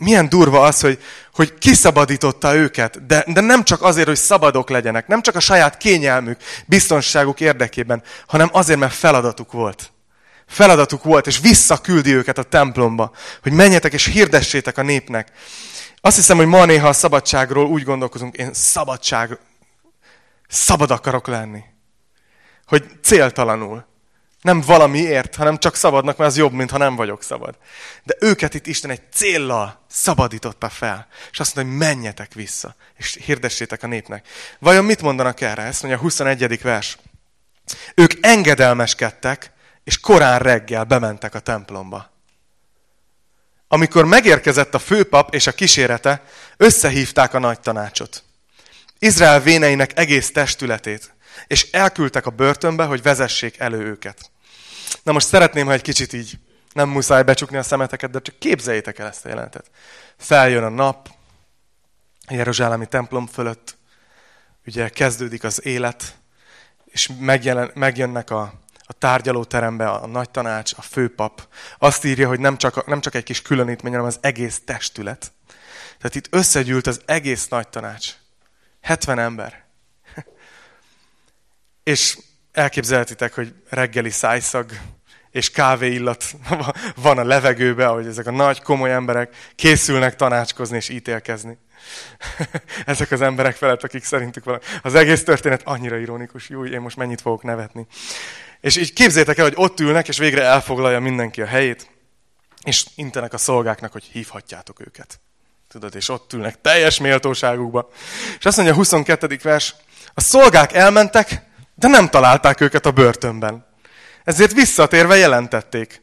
Milyen 0.00 0.28
durva 0.28 0.60
az, 0.60 0.80
hogy, 0.80 1.02
hogy 1.34 1.54
kiszabadította 1.58 2.54
őket, 2.54 3.06
de, 3.06 3.24
de 3.26 3.40
nem 3.40 3.64
csak 3.64 3.82
azért, 3.82 4.06
hogy 4.06 4.16
szabadok 4.16 4.70
legyenek, 4.70 5.06
nem 5.06 5.22
csak 5.22 5.34
a 5.34 5.40
saját 5.40 5.76
kényelmük, 5.76 6.40
biztonságuk 6.66 7.40
érdekében, 7.40 8.02
hanem 8.26 8.48
azért, 8.52 8.78
mert 8.78 8.92
feladatuk 8.92 9.52
volt. 9.52 9.92
Feladatuk 10.46 11.04
volt, 11.04 11.26
és 11.26 11.40
visszaküldi 11.40 12.14
őket 12.14 12.38
a 12.38 12.42
templomba, 12.42 13.12
hogy 13.42 13.52
menjetek 13.52 13.92
és 13.92 14.04
hirdessétek 14.06 14.78
a 14.78 14.82
népnek. 14.82 15.32
Azt 16.00 16.16
hiszem, 16.16 16.36
hogy 16.36 16.46
ma 16.46 16.64
néha 16.64 16.88
a 16.88 16.92
szabadságról 16.92 17.66
úgy 17.66 17.82
gondolkozunk, 17.82 18.36
én 18.36 18.52
szabadság, 18.52 19.38
szabad 20.48 20.90
akarok 20.90 21.26
lenni. 21.26 21.62
Hogy 22.66 22.84
céltalanul. 23.02 23.84
Nem 24.40 24.60
valamiért, 24.60 25.34
hanem 25.34 25.58
csak 25.58 25.74
szabadnak, 25.74 26.16
mert 26.16 26.30
az 26.30 26.36
jobb, 26.36 26.52
mint 26.52 26.70
ha 26.70 26.78
nem 26.78 26.96
vagyok 26.96 27.22
szabad. 27.22 27.58
De 28.02 28.16
őket 28.20 28.54
itt 28.54 28.66
Isten 28.66 28.90
egy 28.90 29.02
céllal 29.12 29.84
szabadította 29.90 30.68
fel. 30.68 31.06
És 31.30 31.40
azt 31.40 31.54
mondta, 31.54 31.72
hogy 31.72 31.88
menjetek 31.88 32.34
vissza, 32.34 32.74
és 32.96 33.18
hirdessétek 33.24 33.82
a 33.82 33.86
népnek. 33.86 34.28
Vajon 34.58 34.84
mit 34.84 35.02
mondanak 35.02 35.40
erre? 35.40 35.62
Ezt 35.62 35.82
mondja 35.82 35.98
a 35.98 36.02
21. 36.02 36.62
vers. 36.62 36.98
Ők 37.94 38.12
engedelmeskedtek, 38.20 39.52
és 39.84 40.00
korán 40.00 40.38
reggel 40.38 40.84
bementek 40.84 41.34
a 41.34 41.40
templomba. 41.40 42.10
Amikor 43.68 44.04
megérkezett 44.04 44.74
a 44.74 44.78
főpap 44.78 45.34
és 45.34 45.46
a 45.46 45.52
kísérete, 45.52 46.22
összehívták 46.56 47.34
a 47.34 47.38
nagy 47.38 47.60
tanácsot. 47.60 48.24
Izrael 48.98 49.40
véneinek 49.40 49.98
egész 49.98 50.32
testületét, 50.32 51.14
és 51.46 51.70
elküldtek 51.70 52.26
a 52.26 52.30
börtönbe, 52.30 52.84
hogy 52.84 53.02
vezessék 53.02 53.58
elő 53.58 53.84
őket. 53.84 54.29
Na 55.02 55.12
most 55.12 55.26
szeretném, 55.26 55.66
ha 55.66 55.72
egy 55.72 55.82
kicsit 55.82 56.12
így 56.12 56.38
nem 56.72 56.88
muszáj 56.88 57.22
becsukni 57.22 57.56
a 57.56 57.62
szemeteket, 57.62 58.10
de 58.10 58.20
csak 58.20 58.38
képzeljétek 58.38 58.98
el 58.98 59.06
ezt 59.06 59.24
a 59.24 59.28
jelentet. 59.28 59.70
Feljön 60.16 60.62
a 60.62 60.68
nap, 60.68 61.08
a 62.26 62.34
Jeruzsálemi 62.34 62.86
templom 62.86 63.26
fölött, 63.26 63.76
ugye 64.66 64.88
kezdődik 64.88 65.44
az 65.44 65.64
élet, 65.64 66.18
és 66.84 67.10
megjelen, 67.18 67.70
megjönnek 67.74 68.30
a, 68.30 68.40
a 68.78 68.92
tárgyalóterembe 68.92 69.90
a 69.90 70.06
nagy 70.06 70.30
tanács, 70.30 70.72
a 70.76 70.82
főpap. 70.82 71.48
Azt 71.78 72.04
írja, 72.04 72.28
hogy 72.28 72.40
nem 72.40 72.56
csak, 72.56 72.86
nem 72.86 73.00
csak 73.00 73.14
egy 73.14 73.22
kis 73.22 73.42
különítmény, 73.42 73.92
hanem 73.92 74.06
az 74.06 74.18
egész 74.20 74.60
testület. 74.64 75.32
Tehát 75.98 76.14
itt 76.14 76.26
összegyűlt 76.30 76.86
az 76.86 77.00
egész 77.04 77.48
nagy 77.48 77.68
tanács. 77.68 78.14
70 78.80 79.18
ember. 79.18 79.64
És 81.82 82.18
elképzelhetitek, 82.52 83.34
hogy 83.34 83.54
reggeli 83.68 84.10
szájszag 84.10 84.70
és 85.30 85.50
kávé 85.50 85.92
illat 85.92 86.24
van 87.02 87.18
a 87.18 87.24
levegőbe, 87.24 87.86
ahogy 87.86 88.06
ezek 88.06 88.26
a 88.26 88.30
nagy, 88.30 88.62
komoly 88.62 88.92
emberek 88.92 89.34
készülnek 89.54 90.16
tanácskozni 90.16 90.76
és 90.76 90.88
ítélkezni. 90.88 91.58
Ezek 92.86 93.10
az 93.10 93.20
emberek 93.20 93.56
felett, 93.56 93.82
akik 93.82 94.04
szerintük 94.04 94.44
van. 94.44 94.60
Az 94.82 94.94
egész 94.94 95.24
történet 95.24 95.62
annyira 95.64 95.96
ironikus. 95.96 96.48
Jó, 96.48 96.66
én 96.66 96.80
most 96.80 96.96
mennyit 96.96 97.20
fogok 97.20 97.42
nevetni. 97.42 97.86
És 98.60 98.76
így 98.76 98.92
képzétek 98.92 99.38
el, 99.38 99.44
hogy 99.44 99.54
ott 99.56 99.80
ülnek, 99.80 100.08
és 100.08 100.18
végre 100.18 100.42
elfoglalja 100.42 101.00
mindenki 101.00 101.42
a 101.42 101.46
helyét, 101.46 101.90
és 102.64 102.86
intenek 102.94 103.32
a 103.32 103.38
szolgáknak, 103.38 103.92
hogy 103.92 104.04
hívhatjátok 104.04 104.80
őket. 104.80 105.20
Tudod, 105.68 105.94
és 105.94 106.08
ott 106.08 106.32
ülnek 106.32 106.60
teljes 106.60 106.98
méltóságukba. 106.98 107.88
És 108.38 108.44
azt 108.44 108.56
mondja 108.56 108.74
a 108.74 108.78
22. 108.78 109.38
vers, 109.42 109.74
a 110.14 110.20
szolgák 110.20 110.72
elmentek, 110.72 111.49
de 111.80 111.88
nem 111.88 112.08
találták 112.08 112.60
őket 112.60 112.86
a 112.86 112.90
börtönben. 112.90 113.66
Ezért 114.24 114.52
visszatérve 114.52 115.16
jelentették. 115.16 116.02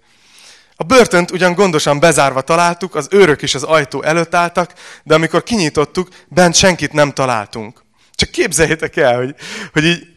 A 0.75 0.83
börtönt 0.83 1.31
ugyan 1.31 1.53
gondosan 1.53 1.99
bezárva 1.99 2.41
találtuk, 2.41 2.95
az 2.95 3.07
őrök 3.11 3.41
is 3.41 3.55
az 3.55 3.63
ajtó 3.63 4.03
előtt 4.03 4.35
álltak, 4.35 4.73
de 5.03 5.13
amikor 5.13 5.43
kinyitottuk, 5.43 6.09
bent 6.27 6.55
senkit 6.55 6.93
nem 6.93 7.11
találtunk. 7.11 7.83
Csak 8.11 8.29
képzeljétek 8.29 8.95
el, 8.95 9.17
hogy, 9.17 9.35
hogy 9.73 9.83
így 9.83 10.07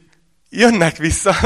jönnek 0.48 0.96
vissza, 0.96 1.36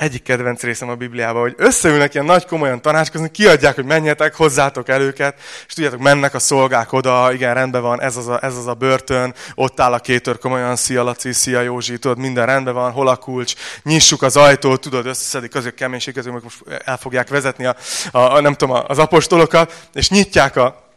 egyik 0.00 0.22
kedvenc 0.22 0.62
részem 0.62 0.88
a 0.88 0.94
Bibliában, 0.94 1.40
hogy 1.40 1.54
összeülnek 1.56 2.14
ilyen 2.14 2.26
nagy 2.26 2.46
komolyan 2.46 2.82
tanácskozni, 2.82 3.30
kiadják, 3.30 3.74
hogy 3.74 3.84
menjetek, 3.84 4.34
hozzátok 4.34 4.88
el 4.88 5.00
őket, 5.00 5.40
és 5.66 5.72
tudjátok, 5.74 6.00
mennek 6.00 6.34
a 6.34 6.38
szolgák 6.38 6.92
oda, 6.92 7.32
igen, 7.32 7.54
rendben 7.54 7.82
van, 7.82 8.00
ez 8.00 8.16
az 8.16 8.28
a, 8.28 8.44
ez 8.44 8.56
az 8.56 8.66
a 8.66 8.74
börtön, 8.74 9.34
ott 9.54 9.80
áll 9.80 9.92
a 9.92 9.98
kétör 9.98 10.38
komolyan, 10.38 10.76
szia 10.76 11.02
Laci, 11.02 11.32
szia 11.32 11.60
Józsi, 11.60 11.98
tudod, 11.98 12.18
minden 12.18 12.46
rendben 12.46 12.74
van, 12.74 12.92
hol 12.92 13.08
a 13.08 13.16
kulcs, 13.16 13.54
nyissuk 13.82 14.22
az 14.22 14.36
ajtót, 14.36 14.80
tudod, 14.80 15.06
összeszedik 15.06 15.54
azok 15.54 15.74
keménység, 15.74 16.18
azok 16.18 16.42
most 16.42 16.62
el 16.84 16.96
fogják 16.96 17.28
vezetni 17.28 17.64
a, 17.64 17.76
a, 18.10 18.18
a, 18.18 18.40
nem 18.40 18.54
tudom, 18.54 18.84
az 18.86 18.98
apostolokat, 18.98 19.88
és 19.92 20.10
nyitják, 20.10 20.56
a, 20.56 20.90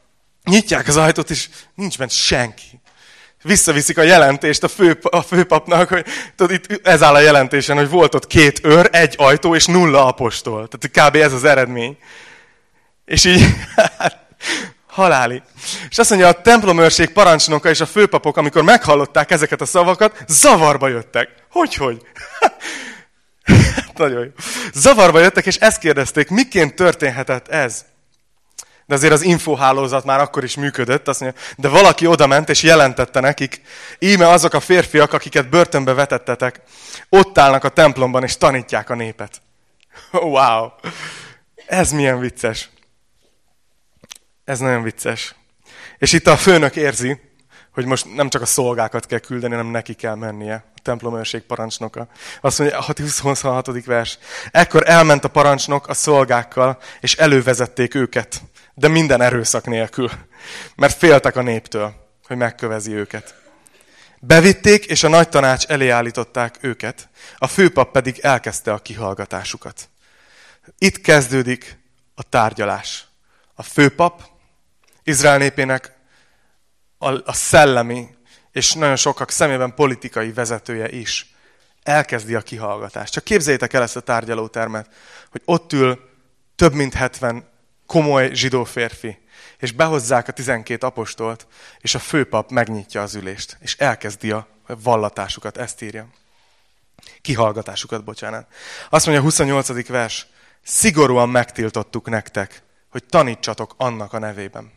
nyitják 0.44 0.88
az 0.88 0.98
ajtót, 0.98 1.30
és 1.30 1.50
nincs 1.76 1.98
bent 1.98 2.12
senki 2.12 2.82
visszaviszik 3.44 3.98
a 3.98 4.02
jelentést 4.02 4.64
a, 4.64 4.68
fő, 4.68 5.00
a 5.02 5.22
főpapnak, 5.22 5.90
hogy 5.90 6.06
tudod, 6.36 6.52
itt 6.52 6.88
ez 6.88 7.04
áll 7.04 7.14
a 7.14 7.20
jelentésen, 7.20 7.78
hogy 7.78 7.90
volt 7.90 8.16
ott 8.16 8.28
két 8.28 8.60
őr, 8.64 8.90
egy 8.92 9.16
ajtó 9.18 9.56
és 9.56 9.66
nulla 9.66 10.06
apostol. 10.06 10.68
Tehát 10.68 11.10
kb. 11.10 11.16
ez 11.16 11.34
az 11.34 11.44
eredmény. 11.44 11.98
És 13.06 13.26
így, 13.26 13.46
haláli. 14.88 15.42
És 15.90 15.98
azt 15.98 16.10
mondja, 16.10 16.28
a 16.28 16.42
templomőrség 16.42 17.10
parancsnoka 17.10 17.70
és 17.70 17.80
a 17.80 17.86
főpapok, 17.86 18.38
amikor 18.38 18.64
meghallották 18.64 19.32
ezeket 19.32 19.62
a 19.62 19.66
szavakat, 19.66 20.24
zavarba 20.28 20.88
jöttek. 20.88 21.30
Hogy, 21.50 21.76
hogy? 21.76 22.02
Nagyon 23.96 24.24
jó. 24.24 24.30
Zavarba 24.74 25.20
jöttek, 25.20 25.46
és 25.46 25.56
ezt 25.56 25.80
kérdezték, 25.80 26.30
miként 26.30 26.76
történhetett 26.76 27.48
ez? 27.48 27.86
De 28.94 29.00
azért 29.00 29.14
az 29.14 29.22
infohálózat 29.22 30.06
már 30.06 30.20
akkor 30.20 30.44
is 30.44 30.56
működött, 30.56 31.08
azt 31.08 31.20
mondja, 31.20 31.40
de 31.58 31.68
valaki 31.68 32.08
oda 32.08 32.28
ment 32.28 32.50
és 32.50 32.64
jelentette 32.64 33.20
nekik, 33.20 33.62
íme 34.00 34.30
azok 34.30 34.54
a 34.54 34.60
férfiak, 34.60 35.14
akiket 35.14 35.50
börtönbe 35.50 35.94
vetettetek, 35.94 36.62
ott 37.10 37.38
állnak 37.38 37.64
a 37.64 37.70
templomban 37.70 38.24
és 38.24 38.38
tanítják 38.38 38.90
a 38.90 38.96
népet. 38.96 39.42
Wow! 40.12 40.70
Ez 41.66 41.92
milyen 41.92 42.20
vicces. 42.20 42.70
Ez 44.46 44.60
nagyon 44.60 44.84
vicces. 44.84 45.36
És 45.98 46.14
itt 46.14 46.28
a 46.28 46.38
főnök 46.38 46.76
érzi, 46.76 47.20
hogy 47.72 47.86
most 47.86 48.16
nem 48.16 48.30
csak 48.30 48.42
a 48.42 48.46
szolgákat 48.46 49.06
kell 49.06 49.20
küldeni, 49.20 49.54
hanem 49.54 49.72
neki 49.72 49.94
kell 49.94 50.16
mennie 50.16 50.66
a 50.76 50.80
templomőrség 50.84 51.42
parancsnoka. 51.42 52.08
Azt 52.42 52.60
mondja, 52.60 52.80
a 52.80 52.86
26. 52.98 53.86
vers. 53.86 54.18
Ekkor 54.52 54.90
elment 54.90 55.24
a 55.24 55.28
parancsnok 55.28 55.88
a 55.88 55.94
szolgákkal, 55.94 56.78
és 57.00 57.16
elővezették 57.16 57.96
őket, 57.96 58.42
de 58.74 58.88
minden 58.88 59.22
erőszak 59.22 59.66
nélkül, 59.66 60.12
mert 60.76 60.98
féltek 60.98 61.36
a 61.36 61.42
néptől, 61.42 61.94
hogy 62.28 62.38
megkövezi 62.38 62.92
őket. 62.92 63.36
Bevitték, 64.20 64.86
és 64.86 65.04
a 65.04 65.08
nagy 65.08 65.30
tanács 65.30 65.66
elé 65.66 65.90
állították 65.90 66.58
őket, 66.62 67.10
a 67.38 67.48
főpap 67.48 67.92
pedig 67.92 68.20
elkezdte 68.20 68.74
a 68.74 68.78
kihallgatásukat. 68.78 69.90
Itt 70.78 71.02
kezdődik 71.02 71.78
a 72.16 72.24
tárgyalás. 72.24 73.08
A 73.54 73.64
főpap, 73.64 74.24
Izrael 75.04 75.38
népének 75.38 75.92
a, 76.98 77.12
a 77.12 77.34
szellemi, 77.34 78.08
és 78.52 78.74
nagyon 78.74 78.96
sokak 78.96 79.32
szemében 79.32 79.74
politikai 79.74 80.32
vezetője 80.32 80.90
is 80.90 81.36
elkezdi 81.84 82.36
a 82.36 82.42
kihallgatást. 82.42 83.14
Csak 83.14 83.24
képzeljétek 83.24 83.74
el 83.74 83.82
ezt 83.82 83.96
a 83.96 84.00
tárgyalótermet, 84.00 84.90
hogy 85.32 85.42
ott 85.46 85.74
ül 85.74 86.00
több 86.56 86.74
mint 86.74 86.94
70 86.94 87.53
komoly 87.86 88.34
zsidó 88.34 88.64
férfi, 88.64 89.18
és 89.58 89.72
behozzák 89.72 90.28
a 90.28 90.32
12 90.32 90.86
apostolt, 90.86 91.48
és 91.80 91.96
a 91.96 92.00
főpap 92.00 92.52
megnyitja 92.52 93.02
az 93.02 93.16
ülést, 93.16 93.58
és 93.60 93.76
elkezdi 93.78 94.32
a 94.32 94.48
vallatásukat, 94.68 95.58
ezt 95.58 95.82
írja. 95.82 96.08
Kihallgatásukat, 97.22 98.04
bocsánat. 98.04 98.48
Azt 98.90 99.06
mondja 99.06 99.24
a 99.24 99.26
28. 99.26 99.88
vers, 99.88 100.28
szigorúan 100.64 101.30
megtiltottuk 101.30 102.10
nektek, 102.10 102.64
hogy 102.90 103.04
tanítsatok 103.04 103.74
annak 103.78 104.14
a 104.14 104.20
nevében. 104.20 104.72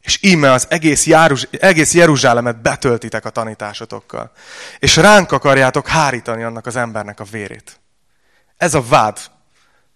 És 0.00 0.18
íme 0.22 0.52
az 0.52 0.66
egész, 0.70 1.06
Járuz, 1.06 1.48
egész 1.50 1.94
Jeruzsálemet 1.94 2.62
betöltitek 2.62 3.24
a 3.24 3.30
tanításotokkal. 3.30 4.32
És 4.78 4.96
ránk 4.96 5.32
akarjátok 5.32 5.86
hárítani 5.86 6.42
annak 6.42 6.66
az 6.66 6.76
embernek 6.76 7.20
a 7.20 7.24
vérét. 7.24 7.80
Ez 8.56 8.74
a 8.74 8.82
vád. 8.82 9.18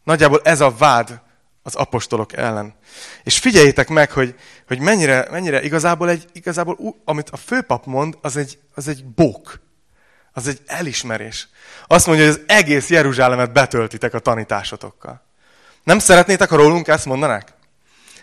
Nagyjából 0.04 0.40
ez 0.44 0.60
a 0.60 0.70
vád 0.70 1.20
az 1.68 1.74
apostolok 1.74 2.32
ellen. 2.32 2.74
És 3.22 3.38
figyeljétek 3.38 3.88
meg, 3.88 4.10
hogy, 4.10 4.34
hogy 4.66 4.78
mennyire, 4.78 5.28
mennyire 5.30 5.62
igazából, 5.62 6.10
egy, 6.10 6.24
igazából, 6.32 6.96
amit 7.04 7.30
a 7.30 7.36
főpap 7.36 7.86
mond, 7.86 8.18
az 8.22 8.36
egy, 8.36 8.58
az 8.74 8.88
egy 8.88 9.04
bók. 9.04 9.60
Az 10.32 10.48
egy 10.48 10.60
elismerés. 10.66 11.48
Azt 11.86 12.06
mondja, 12.06 12.24
hogy 12.24 12.34
az 12.34 12.40
egész 12.46 12.90
Jeruzsálemet 12.90 13.52
betöltitek 13.52 14.14
a 14.14 14.18
tanításotokkal. 14.18 15.22
Nem 15.84 15.98
szeretnétek, 15.98 16.48
ha 16.48 16.56
rólunk 16.56 16.88
ezt 16.88 17.04
mondanák? 17.04 17.52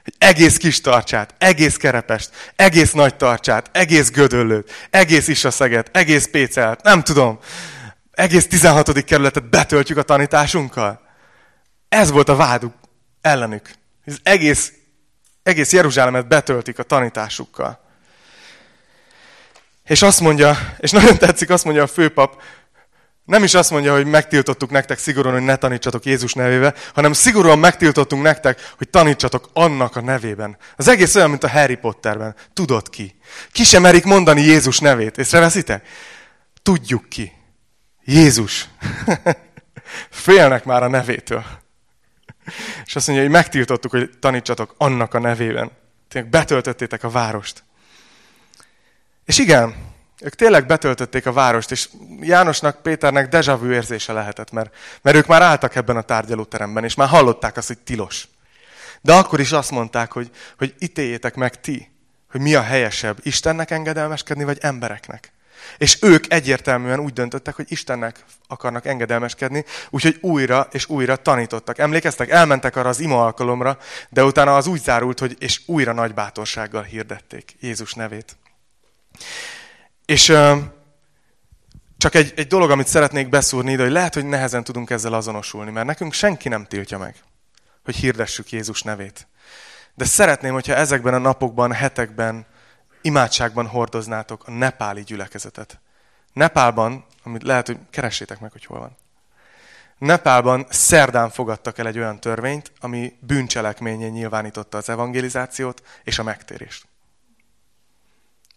Hogy 0.04 0.14
egész 0.18 0.58
kis 0.58 0.82
tartsát, 0.82 1.36
egész 1.38 1.78
kerepest, 1.78 2.30
egész 2.56 2.92
nagy 2.92 3.16
tartsát, 3.16 3.70
egész 3.72 4.12
gödöllőt, 4.12 4.72
egész 4.90 5.28
isaszeget, 5.28 5.90
egész 5.98 6.28
pécelt, 6.28 6.84
nem 6.84 7.04
tudom, 7.04 7.40
egész 8.12 8.48
16. 8.48 9.04
kerületet 9.04 9.50
betöltjük 9.50 9.98
a 9.98 10.04
tanításunkkal. 10.04 11.02
Ez 11.90 12.12
volt 12.12 12.30
a 12.30 12.36
váduk 12.36 12.74
ellenük. 13.26 13.70
Az 14.06 14.20
egész, 14.24 14.74
egész 15.44 15.74
Jeruzsálemet 15.74 16.28
betöltik 16.28 16.80
a 16.80 16.84
tanításukkal. 16.84 17.80
És 19.84 20.02
azt 20.02 20.20
mondja, 20.20 20.58
és 20.78 20.92
nagyon 20.92 21.18
tetszik, 21.18 21.50
azt 21.50 21.64
mondja 21.64 21.84
a 21.84 21.88
főpap, 21.88 22.42
nem 23.26 23.44
is 23.44 23.54
azt 23.54 23.72
mondja, 23.72 23.94
hogy 23.94 24.06
megtiltottuk 24.06 24.70
nektek 24.70 24.98
szigorúan, 24.98 25.34
hogy 25.34 25.44
ne 25.44 25.56
tanítsatok 25.56 26.06
Jézus 26.06 26.34
nevébe, 26.34 26.74
hanem 26.94 27.14
szigorúan 27.14 27.60
megtiltottunk 27.60 28.24
nektek, 28.24 28.72
hogy 28.78 28.90
tanítsatok 28.90 29.50
annak 29.54 29.96
a 29.96 30.02
nevében. 30.02 30.58
Az 30.76 30.88
egész 30.88 31.16
olyan, 31.16 31.30
mint 31.30 31.44
a 31.44 31.50
Harry 31.50 31.76
Potterben. 31.76 32.36
Tudod 32.54 32.90
ki. 32.90 33.16
Ki 33.52 33.64
sem 33.64 33.82
merik 33.82 34.04
mondani 34.04 34.42
Jézus 34.42 34.80
nevét. 34.80 35.18
Észreveszitek? 35.18 35.88
Tudjuk 36.64 37.10
ki. 37.10 37.32
Jézus. 38.04 38.70
Félnek 40.10 40.66
már 40.66 40.84
a 40.84 40.88
nevétől. 40.88 41.46
És 42.86 42.96
azt 42.96 43.08
mondja, 43.08 43.26
hogy 43.26 43.36
megtiltottuk, 43.36 43.92
hogy 43.92 44.10
tanítsatok 44.20 44.76
annak 44.78 45.14
a 45.14 45.20
nevében. 45.20 45.72
Tényleg 46.08 46.30
betöltöttétek 46.30 47.04
a 47.04 47.10
várost. 47.10 47.64
És 49.26 49.38
igen, 49.38 49.76
ők 50.22 50.36
tényleg 50.36 50.66
betöltötték 50.66 51.26
a 51.26 51.34
várost, 51.34 51.72
és 51.72 51.90
Jánosnak, 52.20 52.82
Péternek 52.82 53.30
deja 53.30 53.58
vu 53.58 53.72
érzése 53.72 54.14
lehetett, 54.14 54.52
mert, 54.52 54.76
mert 55.02 55.16
ők 55.16 55.28
már 55.28 55.42
álltak 55.42 55.76
ebben 55.76 55.98
a 55.98 56.02
tárgyalóteremben, 56.02 56.84
és 56.84 56.96
már 56.96 57.08
hallották 57.08 57.58
azt, 57.58 57.68
hogy 57.68 57.78
tilos. 57.78 58.28
De 59.02 59.14
akkor 59.14 59.40
is 59.40 59.52
azt 59.52 59.72
mondták, 59.72 60.12
hogy, 60.12 60.32
hogy 60.58 60.74
ítéljétek 60.80 61.36
meg 61.36 61.60
ti, 61.60 61.90
hogy 62.32 62.42
mi 62.42 62.56
a 62.56 62.62
helyesebb, 62.62 63.18
Istennek 63.22 63.72
engedelmeskedni, 63.72 64.44
vagy 64.44 64.58
embereknek. 64.62 65.32
És 65.78 65.98
ők 66.02 66.34
egyértelműen 66.34 67.00
úgy 67.00 67.14
döntöttek, 67.14 67.56
hogy 67.56 67.66
Istennek 67.70 68.26
akarnak 68.48 68.86
engedelmeskedni, 68.86 69.66
úgyhogy 69.90 70.18
újra 70.22 70.68
és 70.72 70.90
újra 70.90 71.16
tanítottak. 71.16 71.78
Emlékeztek? 71.78 72.30
Elmentek 72.30 72.76
arra 72.76 72.90
az 72.90 73.00
ima 73.00 73.26
alkalomra, 73.26 73.78
de 74.10 74.24
utána 74.24 74.56
az 74.56 74.68
úgy 74.68 74.82
zárult, 74.82 75.20
hogy 75.20 75.36
és 75.40 75.62
újra 75.66 75.94
nagy 75.94 76.14
bátorsággal 76.14 76.84
hirdették 76.84 77.56
Jézus 77.60 77.94
nevét. 77.94 78.38
És 80.06 80.34
csak 81.98 82.16
egy, 82.16 82.34
egy 82.36 82.48
dolog, 82.48 82.72
amit 82.72 82.88
szeretnék 82.88 83.30
beszúrni, 83.30 83.76
de 83.76 83.84
hogy 83.84 83.92
lehet, 83.92 84.14
hogy 84.14 84.26
nehezen 84.26 84.64
tudunk 84.64 84.90
ezzel 84.90 85.14
azonosulni, 85.14 85.72
mert 85.72 85.88
nekünk 85.88 86.14
senki 86.14 86.50
nem 86.50 86.66
tiltja 86.66 86.98
meg, 86.98 87.16
hogy 87.84 87.96
hirdessük 87.96 88.52
Jézus 88.52 88.82
nevét. 88.82 89.28
De 89.94 90.06
szeretném, 90.06 90.54
hogyha 90.54 90.76
ezekben 90.76 91.14
a 91.14 91.18
napokban, 91.18 91.72
hetekben, 91.72 92.46
imádságban 93.06 93.68
hordoznátok 93.68 94.48
a 94.48 94.52
nepáli 94.52 95.04
gyülekezetet. 95.04 95.80
Nepálban, 96.34 97.06
amit 97.24 97.44
lehet, 97.44 97.68
hogy 97.68 97.78
keressétek 97.90 98.40
meg, 98.40 98.52
hogy 98.52 98.66
hol 98.66 98.80
van. 98.80 98.98
Nepálban 99.98 100.66
szerdán 100.70 101.30
fogadtak 101.30 101.78
el 101.78 101.88
egy 101.88 101.98
olyan 101.98 102.20
törvényt, 102.20 102.72
ami 102.80 103.18
bűncselekményén 103.20 104.12
nyilvánította 104.12 104.78
az 104.78 104.90
evangelizációt 104.90 105.84
és 106.04 106.20
a 106.20 106.24
megtérést. 106.24 106.88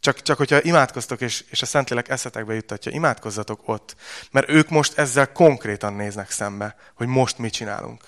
Csak, 0.01 0.23
csak 0.23 0.37
hogyha 0.37 0.63
imádkoztok, 0.63 1.21
és, 1.21 1.45
és 1.51 1.63
a 1.63 1.67
Szentlélek 1.67 2.09
eszetekbe 2.09 2.55
juttatja, 2.55 2.93
imádkozzatok 2.93 3.61
ott. 3.65 3.97
Mert 4.31 4.49
ők 4.49 4.69
most 4.69 4.99
ezzel 4.99 5.33
konkrétan 5.33 5.93
néznek 5.93 6.31
szembe, 6.31 6.77
hogy 6.95 7.07
most 7.07 7.39
mit 7.39 7.53
csinálunk. 7.53 8.05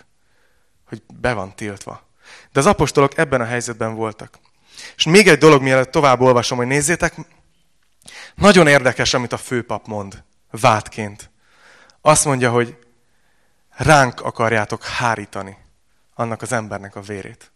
Hogy 0.89 1.03
be 1.21 1.33
van 1.33 1.55
tiltva. 1.55 2.09
De 2.53 2.61
az 2.61 2.67
apostolok 2.67 3.19
ebben 3.19 3.41
a 3.41 3.45
helyzetben 3.45 3.95
voltak. 3.95 4.39
És 4.97 5.05
még 5.05 5.29
egy 5.29 5.39
dolog, 5.39 5.63
mielőtt 5.63 5.91
tovább 5.91 6.21
olvasom, 6.21 6.59
hogy 6.59 6.67
nézzétek, 6.67 7.15
nagyon 8.35 8.67
érdekes, 8.67 9.15
amit 9.15 9.33
a 9.33 9.37
főpap 9.37 9.87
mond, 9.87 10.25
vádként. 10.51 11.31
Azt 12.01 12.25
mondja, 12.25 12.51
hogy 12.51 12.79
ránk 13.69 14.21
akarjátok 14.21 14.85
hárítani 14.85 15.57
annak 16.15 16.43
az 16.43 16.53
embernek 16.53 16.97
a 16.97 17.01
vérét. 17.01 17.53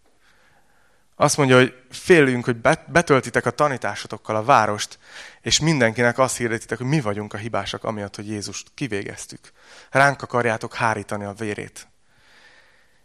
Azt 1.17 1.37
mondja, 1.37 1.57
hogy 1.57 1.75
félünk, 1.91 2.45
hogy 2.45 2.57
betöltitek 2.87 3.47
a 3.47 3.51
tanításotokkal 3.51 4.37
a 4.37 4.45
várost, 4.45 4.99
és 5.41 5.61
mindenkinek 5.61 6.19
azt 6.19 6.37
hirdetitek, 6.37 6.79
hogy 6.79 6.87
mi 6.87 7.01
vagyunk 7.01 7.33
a 7.33 7.37
hibásak, 7.37 7.85
amiatt, 7.85 8.17
hogy 8.17 8.29
Jézust 8.29 8.71
kivégeztük. 8.75 9.53
Ránk 9.91 10.23
akarjátok 10.23 10.75
hárítani 10.75 11.25
a 11.25 11.33
vérét. 11.33 11.89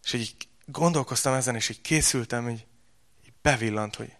És 0.03 0.13
így 0.13 0.35
gondolkoztam 0.65 1.33
ezen, 1.33 1.55
és 1.55 1.69
így 1.69 1.81
készültem, 1.81 2.49
így 2.49 2.65
bevillant, 3.49 3.95
hogy 3.95 4.15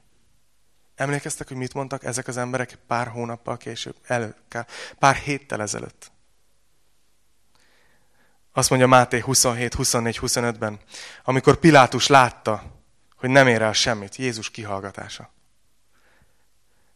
emlékeztek, 0.96 1.48
hogy 1.48 1.58
mit 1.58 1.74
mondtak 1.74 2.04
ezek 2.04 2.28
az 2.28 2.38
emberek 2.38 2.78
pár 2.88 3.08
hónappal 3.08 3.58
később, 3.58 3.96
elő, 4.04 4.36
pár 5.00 5.16
héttel 5.16 5.62
ezelőtt. 5.62 6.12
Azt 8.54 8.70
mondja 8.70 8.88
Máté 8.88 9.20
27, 9.20 9.74
24, 9.74 10.20
25-ben, 10.22 10.80
amikor 11.24 11.56
Pilátus 11.56 12.08
látta, 12.08 12.64
hogy 13.16 13.30
nem 13.30 13.48
ér 13.48 13.62
el 13.62 13.74
semmit. 13.74 14.16
Jézus 14.16 14.50
kihallgatása. 14.50 15.32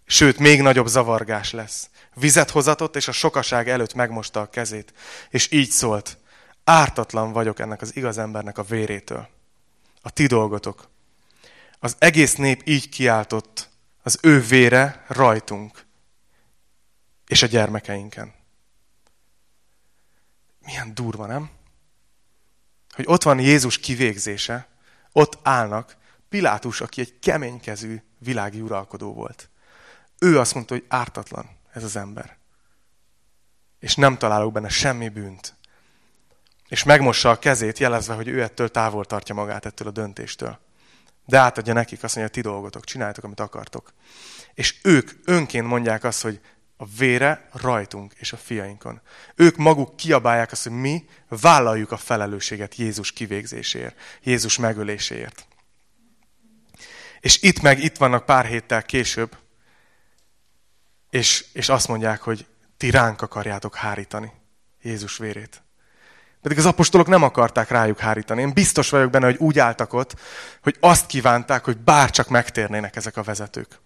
Sőt, 0.06 0.38
még 0.38 0.62
nagyobb 0.62 0.88
zavargás 0.88 1.52
lesz. 1.52 1.90
Vizet 2.14 2.50
hozatott, 2.50 2.96
és 2.96 3.08
a 3.08 3.12
sokaság 3.12 3.70
előtt 3.70 3.94
megmosta 3.94 4.42
a 4.42 4.50
kezét. 4.50 4.94
És 5.30 5.52
így 5.52 5.70
szólt, 5.70 6.18
ártatlan 6.64 7.32
vagyok 7.32 7.60
ennek 7.60 7.82
az 7.82 7.96
igaz 7.96 8.18
embernek 8.18 8.58
a 8.58 8.64
vérétől. 8.64 9.28
A 10.02 10.10
ti 10.10 10.26
dolgotok. 10.26 10.92
Az 11.84 11.96
egész 12.00 12.36
nép 12.36 12.62
így 12.66 12.90
kiáltott, 12.90 13.70
az 14.04 14.20
ő 14.22 14.42
vére 14.42 15.06
rajtunk, 15.08 15.86
és 17.28 17.42
a 17.44 17.48
gyermekeinken. 17.48 18.34
Milyen 20.66 20.94
durva, 20.94 21.26
nem? 21.26 21.50
Hogy 22.90 23.06
ott 23.08 23.24
van 23.24 23.40
Jézus 23.40 23.78
kivégzése, 23.78 24.68
ott 25.12 25.40
állnak, 25.42 25.98
Pilátus, 26.30 26.82
aki 26.82 27.02
egy 27.02 27.20
keménykezű 27.20 28.02
világi 28.18 28.62
uralkodó 28.62 29.14
volt. 29.14 29.50
Ő 30.20 30.40
azt 30.40 30.54
mondta, 30.54 30.74
hogy 30.74 30.86
ártatlan 30.88 31.50
ez 31.74 31.84
az 31.84 31.96
ember. 31.96 32.38
És 33.80 33.96
nem 33.96 34.18
találok 34.18 34.52
benne 34.52 34.70
semmi 34.70 35.10
bűnt. 35.10 35.56
És 36.68 36.84
megmossa 36.84 37.30
a 37.30 37.40
kezét, 37.40 37.80
jelezve, 37.80 38.14
hogy 38.14 38.28
ő 38.28 38.42
ettől 38.42 38.72
távol 38.72 39.06
tartja 39.06 39.36
magát 39.36 39.66
ettől 39.66 39.88
a 39.88 39.92
döntéstől. 39.92 40.62
De 41.26 41.38
átadja 41.38 41.74
nekik 41.74 42.04
azt 42.04 42.16
mondja, 42.16 42.34
ti 42.34 42.42
dolgotok, 42.42 42.84
csináljátok, 42.84 43.24
amit 43.24 43.40
akartok. 43.40 43.94
És 44.54 44.76
ők 44.84 45.12
önként 45.26 45.68
mondják 45.68 46.04
azt, 46.04 46.22
hogy 46.22 46.42
a 46.78 46.86
vére 46.86 47.50
rajtunk 47.52 48.14
és 48.18 48.34
a 48.34 48.38
fiainkon. 48.38 49.02
Ők 49.36 49.56
maguk 49.56 49.96
kiabálják 49.96 50.52
azt, 50.52 50.64
hogy 50.64 50.72
mi 50.72 51.06
vállaljuk 51.28 51.92
a 51.92 51.98
felelősséget 51.98 52.76
Jézus 52.76 53.12
kivégzéséért, 53.12 54.00
Jézus 54.24 54.58
megöléséért. 54.58 55.48
És 57.20 57.42
itt 57.42 57.62
meg, 57.62 57.84
itt 57.84 57.98
vannak 57.98 58.26
pár 58.26 58.46
héttel 58.46 58.84
később, 58.84 59.38
és, 61.10 61.46
és 61.54 61.70
azt 61.70 61.88
mondják, 61.88 62.22
hogy 62.22 62.46
ti 62.78 62.90
ránk 62.90 63.22
akarjátok 63.22 63.76
hárítani 63.76 64.32
Jézus 64.82 65.18
vérét. 65.18 65.63
Pedig 66.44 66.58
az 66.58 66.66
apostolok 66.66 67.08
nem 67.08 67.24
akarták 67.24 67.70
rájuk 67.70 68.00
hárítani. 68.00 68.42
Én 68.42 68.54
biztos 68.54 68.90
vagyok 68.90 69.10
benne, 69.10 69.26
hogy 69.26 69.38
úgy 69.38 69.60
álltak 69.60 69.94
ott, 69.94 70.16
hogy 70.64 70.78
azt 70.80 71.06
kívánták, 71.06 71.64
hogy 71.64 71.78
bárcsak 71.78 72.28
megtérnének 72.28 72.96
ezek 72.96 73.18
a 73.18 73.24
vezetők. 73.24 73.80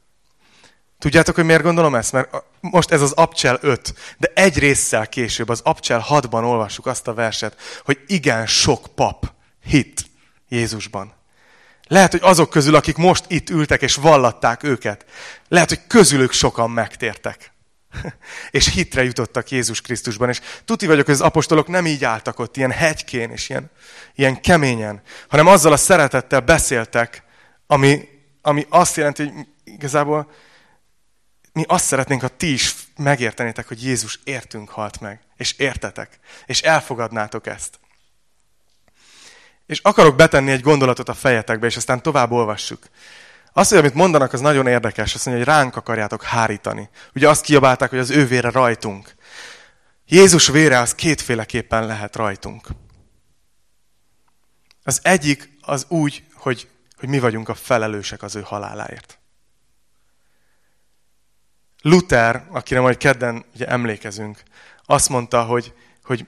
Tudjátok, 0.99 1.35
hogy 1.35 1.43
miért 1.43 1.61
gondolom 1.63 1.95
ezt? 1.95 2.11
Mert 2.11 2.43
most 2.59 2.91
ez 2.91 3.01
az 3.01 3.11
Abcsel 3.11 3.57
5, 3.61 3.93
de 4.17 4.31
egy 4.35 4.59
résszel 4.59 5.07
később, 5.07 5.49
az 5.49 5.61
Abcsel 5.63 6.05
6-ban 6.09 6.43
olvassuk 6.43 6.85
azt 6.85 7.07
a 7.07 7.13
verset, 7.13 7.81
hogy 7.85 7.99
igen 8.07 8.47
sok 8.47 8.87
pap 8.95 9.31
hit 9.63 10.05
Jézusban. 10.49 11.13
Lehet, 11.87 12.11
hogy 12.11 12.21
azok 12.23 12.49
közül, 12.49 12.75
akik 12.75 12.97
most 12.97 13.25
itt 13.27 13.49
ültek 13.49 13.81
és 13.81 13.95
vallatták 13.95 14.63
őket, 14.63 15.05
lehet, 15.47 15.69
hogy 15.69 15.87
közülük 15.87 16.31
sokan 16.31 16.69
megtértek. 16.71 17.51
és 18.51 18.73
hitre 18.73 19.03
jutottak 19.03 19.51
Jézus 19.51 19.81
Krisztusban. 19.81 20.29
És 20.29 20.41
tuti 20.65 20.85
vagyok, 20.85 21.05
hogy 21.05 21.13
az 21.13 21.21
apostolok 21.21 21.67
nem 21.67 21.85
így 21.85 22.03
álltak 22.03 22.39
ott, 22.39 22.57
ilyen 22.57 22.71
hegykén 22.71 23.31
és 23.31 23.49
ilyen, 23.49 23.71
ilyen 24.15 24.41
keményen, 24.41 25.01
hanem 25.27 25.47
azzal 25.47 25.71
a 25.71 25.77
szeretettel 25.77 26.39
beszéltek, 26.39 27.23
ami, 27.67 28.07
ami 28.41 28.65
azt 28.69 28.95
jelenti, 28.95 29.23
hogy 29.23 29.47
igazából 29.63 30.31
mi 31.53 31.63
azt 31.67 31.85
szeretnénk, 31.85 32.21
ha 32.21 32.27
ti 32.27 32.53
is 32.53 32.75
megértenétek, 32.97 33.67
hogy 33.67 33.83
Jézus 33.83 34.19
értünk 34.23 34.69
halt 34.69 34.99
meg, 34.99 35.19
és 35.37 35.53
értetek, 35.57 36.19
és 36.45 36.61
elfogadnátok 36.61 37.47
ezt. 37.47 37.79
És 39.65 39.79
akarok 39.79 40.15
betenni 40.15 40.51
egy 40.51 40.61
gondolatot 40.61 41.09
a 41.09 41.13
fejetekbe, 41.13 41.67
és 41.67 41.75
aztán 41.75 42.01
tovább 42.01 42.31
olvassuk. 42.31 42.87
Azt, 43.57 43.69
hogy 43.69 43.79
amit 43.79 43.93
mondanak, 43.93 44.33
az 44.33 44.39
nagyon 44.39 44.67
érdekes. 44.67 45.15
Azt 45.15 45.25
mondja, 45.25 45.43
hogy 45.43 45.53
ránk 45.53 45.75
akarjátok 45.75 46.23
hárítani. 46.23 46.89
Ugye 47.15 47.29
azt 47.29 47.41
kiabálták, 47.41 47.89
hogy 47.89 47.99
az 47.99 48.09
ő 48.09 48.25
vére 48.25 48.49
rajtunk. 48.49 49.15
Jézus 50.05 50.47
vére 50.47 50.79
az 50.79 50.95
kétféleképpen 50.95 51.85
lehet 51.85 52.15
rajtunk. 52.15 52.67
Az 54.83 54.99
egyik 55.03 55.49
az 55.61 55.85
úgy, 55.87 56.23
hogy, 56.33 56.69
hogy 56.97 57.09
mi 57.09 57.19
vagyunk 57.19 57.49
a 57.49 57.53
felelősek 57.53 58.23
az 58.23 58.35
ő 58.35 58.41
haláláért. 58.41 59.19
Luther, 61.81 62.47
akire 62.51 62.79
majd 62.79 62.97
kedden 62.97 63.45
ugye 63.53 63.67
emlékezünk, 63.67 64.43
azt 64.85 65.09
mondta, 65.09 65.43
hogy, 65.43 65.73
hogy 66.03 66.25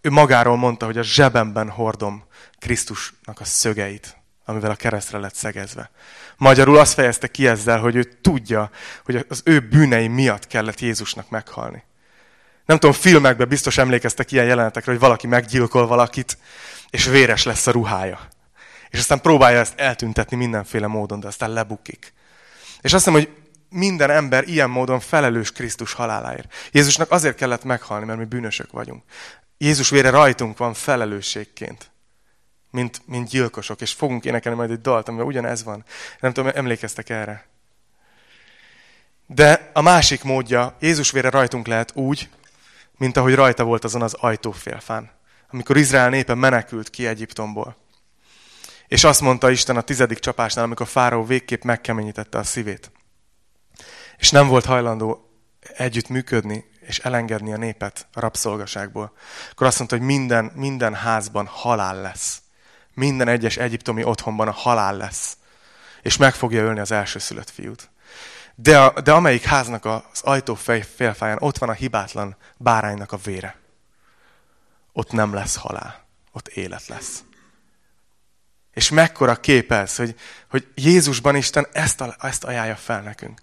ő 0.00 0.10
magáról 0.10 0.56
mondta, 0.56 0.86
hogy 0.86 0.98
a 0.98 1.02
zsebemben 1.02 1.70
hordom 1.70 2.24
Krisztusnak 2.58 3.40
a 3.40 3.44
szögeit, 3.44 4.21
amivel 4.52 4.70
a 4.70 4.74
keresztre 4.74 5.18
lett 5.18 5.34
szegezve. 5.34 5.90
Magyarul 6.36 6.78
azt 6.78 6.94
fejezte 6.94 7.28
ki 7.28 7.46
ezzel, 7.46 7.78
hogy 7.78 7.96
ő 7.96 8.02
tudja, 8.02 8.70
hogy 9.04 9.26
az 9.28 9.42
ő 9.44 9.60
bűnei 9.60 10.08
miatt 10.08 10.46
kellett 10.46 10.80
Jézusnak 10.80 11.30
meghalni. 11.30 11.82
Nem 12.66 12.78
tudom, 12.78 12.94
filmekben 12.94 13.48
biztos 13.48 13.78
emlékeztek 13.78 14.32
ilyen 14.32 14.44
jelenetekre, 14.44 14.90
hogy 14.90 15.00
valaki 15.00 15.26
meggyilkol 15.26 15.86
valakit, 15.86 16.38
és 16.90 17.04
véres 17.04 17.44
lesz 17.44 17.66
a 17.66 17.70
ruhája. 17.70 18.28
És 18.90 18.98
aztán 18.98 19.20
próbálja 19.20 19.58
ezt 19.58 19.78
eltüntetni 19.78 20.36
mindenféle 20.36 20.86
módon, 20.86 21.20
de 21.20 21.26
aztán 21.26 21.50
lebukik. 21.50 22.12
És 22.80 22.92
azt 22.92 23.06
mondom, 23.06 23.24
hogy 23.24 23.32
minden 23.68 24.10
ember 24.10 24.48
ilyen 24.48 24.70
módon 24.70 25.00
felelős 25.00 25.52
Krisztus 25.52 25.92
haláláért. 25.92 26.54
Jézusnak 26.72 27.10
azért 27.10 27.36
kellett 27.36 27.64
meghalni, 27.64 28.04
mert 28.04 28.18
mi 28.18 28.24
bűnösök 28.24 28.72
vagyunk. 28.72 29.02
Jézus 29.58 29.90
vére 29.90 30.10
rajtunk 30.10 30.58
van 30.58 30.74
felelősségként, 30.74 31.91
mint, 32.72 33.02
mint 33.06 33.28
gyilkosok, 33.28 33.80
és 33.80 33.92
fogunk 33.92 34.24
énekelni 34.24 34.58
majd 34.58 34.70
egy 34.70 34.80
dalt, 34.80 35.08
amiben 35.08 35.26
ugyanez 35.26 35.64
van. 35.64 35.84
Nem 36.20 36.32
tudom, 36.32 36.50
emlékeztek 36.54 37.08
erre. 37.08 37.46
De 39.26 39.70
a 39.72 39.80
másik 39.80 40.22
módja, 40.22 40.76
Jézus 40.80 41.10
vére 41.10 41.30
rajtunk 41.30 41.66
lehet 41.66 41.96
úgy, 41.96 42.28
mint 42.96 43.16
ahogy 43.16 43.34
rajta 43.34 43.64
volt 43.64 43.84
azon 43.84 44.02
az 44.02 44.14
ajtófélfán, 44.14 45.10
amikor 45.50 45.76
Izrael 45.76 46.08
népe 46.08 46.34
menekült 46.34 46.90
ki 46.90 47.06
Egyiptomból. 47.06 47.76
És 48.88 49.04
azt 49.04 49.20
mondta 49.20 49.50
Isten 49.50 49.76
a 49.76 49.80
tizedik 49.80 50.18
csapásnál, 50.18 50.64
amikor 50.64 50.86
Fáraó 50.86 51.24
végképp 51.24 51.62
megkeményítette 51.62 52.38
a 52.38 52.42
szívét 52.42 52.90
és 54.22 54.30
nem 54.30 54.46
volt 54.48 54.64
hajlandó 54.64 55.30
együtt 55.76 56.08
működni, 56.08 56.64
és 56.80 56.98
elengedni 56.98 57.52
a 57.52 57.56
népet 57.56 58.06
a 58.12 58.20
rabszolgaságból, 58.20 59.12
akkor 59.50 59.66
azt 59.66 59.78
mondta, 59.78 59.96
hogy 59.96 60.06
minden, 60.06 60.52
minden 60.54 60.94
házban 60.94 61.46
halál 61.46 62.00
lesz. 62.00 62.41
Minden 62.94 63.28
egyes 63.28 63.56
egyiptomi 63.56 64.04
otthonban 64.04 64.48
a 64.48 64.52
halál 64.52 64.96
lesz. 64.96 65.36
És 66.02 66.16
meg 66.16 66.34
fogja 66.34 66.62
ölni 66.62 66.80
az 66.80 66.90
elsőszülött 66.90 67.50
fiút. 67.50 67.90
De, 68.54 68.80
a, 68.80 69.00
de 69.00 69.12
amelyik 69.12 69.44
háznak 69.44 69.84
az 69.84 70.20
ajtó 70.22 70.54
félfáján 70.94 71.38
ott 71.40 71.58
van 71.58 71.68
a 71.68 71.72
hibátlan 71.72 72.36
báránynak 72.56 73.12
a 73.12 73.16
vére. 73.16 73.56
Ott 74.92 75.12
nem 75.12 75.34
lesz 75.34 75.56
halál. 75.56 76.06
Ott 76.32 76.48
élet 76.48 76.86
lesz. 76.86 77.24
És 78.72 78.90
mekkora 78.90 79.36
kép 79.36 79.72
ez, 79.72 79.96
hogy, 79.96 80.14
hogy 80.50 80.68
Jézusban 80.74 81.36
Isten 81.36 81.66
ezt, 81.72 82.00
a, 82.00 82.16
ezt 82.20 82.44
ajánlja 82.44 82.76
fel 82.76 83.00
nekünk. 83.00 83.40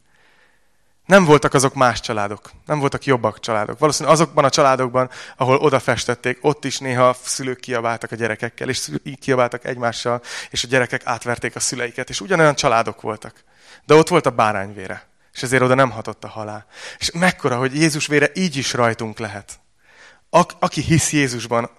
Nem 1.10 1.26
voltak 1.26 1.54
azok 1.54 1.74
más 1.74 2.00
családok, 2.00 2.52
nem 2.65 2.80
voltak 2.80 3.06
jobbak 3.06 3.39
családok. 3.39 3.80
Valószínűleg 3.80 4.13
azokban 4.13 4.43
a 4.43 4.50
családokban, 4.50 5.10
ahol 5.38 5.58
odafestették, 5.58 6.38
ott 6.41 6.65
is 6.65 6.78
néha 6.78 7.15
szülők 7.24 7.60
kiabáltak 7.60 8.12
a 8.12 8.15
gyerekekkel, 8.15 8.69
és 8.69 8.89
így 9.04 9.19
kiabáltak 9.19 9.65
egymással, 9.65 10.22
és 10.50 10.63
a 10.63 10.67
gyerekek 10.67 11.02
átverték 11.06 11.56
a 11.56 11.60
szüleiket, 11.60 12.10
és 12.10 12.22
ugyanolyan 12.22 12.56
családok 12.56 13.02
voltak. 13.02 13.43
De 13.86 13.93
ott 13.95 14.08
volt 14.08 14.26
a 14.26 14.30
bárányvére, 14.30 15.08
és 15.34 15.43
ezért 15.43 15.62
oda 15.62 15.74
nem 15.74 15.91
hatott 15.91 16.24
a 16.24 16.28
halál. 16.28 16.65
És 17.00 17.12
mekkora, 17.12 17.58
hogy 17.58 17.76
Jézus 17.76 18.08
vére 18.08 18.30
így 18.34 18.56
is 18.56 18.74
rajtunk 18.74 19.19
lehet. 19.19 19.60
A, 20.30 20.43
aki 20.60 20.82
hisz 20.82 21.12
Jézusban, 21.12 21.69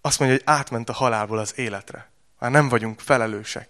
azt 0.00 0.18
mondja, 0.18 0.38
hogy 0.38 0.54
átment 0.56 0.88
a 0.88 0.92
halálból 0.92 1.38
az 1.38 1.52
életre. 1.56 2.10
Már 2.38 2.50
nem 2.50 2.68
vagyunk 2.68 3.00
felelősek. 3.00 3.68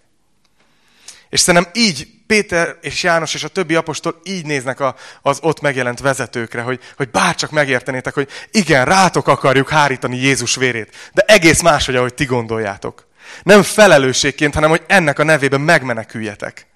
És 1.33 1.41
szerintem 1.41 1.71
így 1.75 2.09
Péter 2.27 2.77
és 2.81 3.03
János 3.03 3.35
és 3.35 3.45
a 3.45 3.49
többi 3.49 3.75
apostol 3.75 4.21
így 4.25 4.47
néznek 4.47 4.81
a, 4.81 4.97
az 5.23 5.39
ott 5.43 5.61
megjelent 5.61 6.01
vezetőkre, 6.01 6.61
hogy, 6.61 6.81
hogy 6.97 7.11
bárcsak 7.11 7.51
megértenétek, 7.51 8.15
hogy 8.15 8.29
igen, 8.51 8.85
rátok 8.85 9.29
akarjuk 9.29 9.69
hárítani 9.69 10.17
Jézus 10.17 10.55
vérét, 10.55 11.11
de 11.13 11.23
egész 11.27 11.61
máshogy, 11.63 11.97
ahogy 11.97 12.15
ti 12.15 12.25
gondoljátok. 12.25 13.07
Nem 13.43 13.63
felelősségként, 13.63 14.55
hanem 14.55 14.71
hogy 14.71 14.83
ennek 14.87 15.19
a 15.19 15.25
nevében 15.25 15.61
megmeneküljetek. 15.61 16.67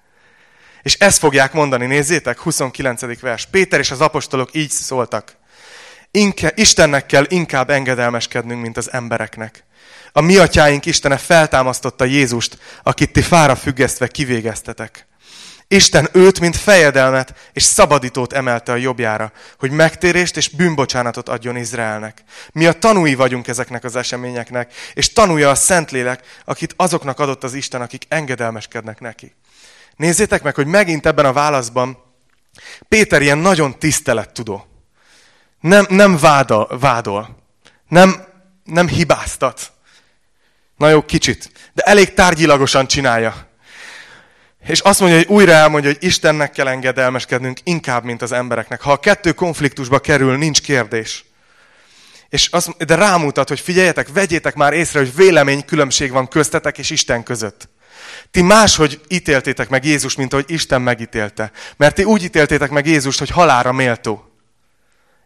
És 0.81 0.93
ezt 0.93 1.19
fogják 1.19 1.53
mondani, 1.53 1.85
nézzétek, 1.85 2.39
29. 2.39 3.19
vers. 3.19 3.45
Péter 3.45 3.79
és 3.79 3.91
az 3.91 4.01
apostolok 4.01 4.49
így 4.53 4.69
szóltak. 4.69 5.35
Inke, 6.11 6.51
Istennek 6.55 7.05
kell 7.05 7.25
inkább 7.27 7.69
engedelmeskednünk, 7.69 8.61
mint 8.61 8.77
az 8.77 8.91
embereknek. 8.91 9.66
A 10.11 10.21
mi 10.21 10.37
atyáink 10.37 10.85
Istene 10.85 11.17
feltámasztotta 11.17 12.05
Jézust, 12.05 12.57
akit 12.83 13.11
ti 13.11 13.21
fára 13.21 13.55
függesztve 13.55 14.07
kivégeztetek. 14.07 15.07
Isten 15.69 16.09
őt, 16.11 16.39
mint 16.39 16.55
fejedelmet 16.55 17.33
és 17.53 17.63
szabadítót 17.63 18.33
emelte 18.33 18.71
a 18.71 18.75
jobbjára, 18.75 19.31
hogy 19.59 19.71
megtérést 19.71 20.37
és 20.37 20.49
bűnbocsánatot 20.49 21.29
adjon 21.29 21.55
Izraelnek. 21.55 22.23
Mi 22.51 22.65
a 22.65 22.73
tanúi 22.73 23.15
vagyunk 23.15 23.47
ezeknek 23.47 23.83
az 23.83 23.95
eseményeknek, 23.95 24.73
és 24.93 25.13
tanúja 25.13 25.49
a 25.49 25.55
Szentlélek, 25.55 26.41
akit 26.45 26.73
azoknak 26.77 27.19
adott 27.19 27.43
az 27.43 27.53
Isten, 27.53 27.81
akik 27.81 28.05
engedelmeskednek 28.07 28.99
neki. 28.99 29.35
Nézzétek 29.95 30.43
meg, 30.43 30.55
hogy 30.55 30.67
megint 30.67 31.05
ebben 31.05 31.25
a 31.25 31.33
válaszban 31.33 32.05
Péter 32.87 33.21
ilyen 33.21 33.37
nagyon 33.37 33.79
tisztelettudó. 33.79 34.67
Nem, 35.59 35.85
nem 35.89 36.17
vádol, 36.17 36.77
vádol. 36.79 37.37
Nem, 37.87 38.25
nem 38.63 38.87
hibáztat. 38.87 39.71
Na 40.77 40.89
jó, 40.89 41.01
kicsit. 41.01 41.51
De 41.73 41.81
elég 41.81 42.13
tárgyilagosan 42.13 42.87
csinálja. 42.87 43.47
És 44.67 44.79
azt 44.79 44.99
mondja, 44.99 45.17
hogy 45.17 45.27
újra 45.27 45.51
elmondja, 45.51 45.89
hogy 45.89 46.03
Istennek 46.03 46.51
kell 46.51 46.67
engedelmeskednünk 46.67 47.59
inkább, 47.63 48.03
mint 48.03 48.21
az 48.21 48.31
embereknek. 48.31 48.81
Ha 48.81 48.91
a 48.91 48.99
kettő 48.99 49.31
konfliktusba 49.31 49.99
kerül, 49.99 50.37
nincs 50.37 50.61
kérdés. 50.61 51.25
És 52.29 52.47
azt, 52.47 52.85
de 52.85 52.95
rámutat, 52.95 53.47
hogy 53.47 53.59
figyeljetek, 53.59 54.07
vegyétek 54.13 54.55
már 54.55 54.73
észre, 54.73 54.99
hogy 54.99 55.15
vélemény 55.15 55.65
különbség 55.65 56.11
van 56.11 56.27
köztetek 56.27 56.77
és 56.77 56.89
Isten 56.89 57.23
között. 57.23 57.69
Ti 58.31 58.41
máshogy 58.41 59.01
ítéltétek 59.07 59.69
meg 59.69 59.85
Jézus, 59.85 60.15
mint 60.15 60.33
ahogy 60.33 60.51
Isten 60.51 60.81
megítélte. 60.81 61.51
Mert 61.77 61.95
ti 61.95 62.03
úgy 62.03 62.23
ítéltétek 62.23 62.69
meg 62.69 62.85
Jézust, 62.85 63.19
hogy 63.19 63.29
halára 63.29 63.71
méltó 63.71 64.36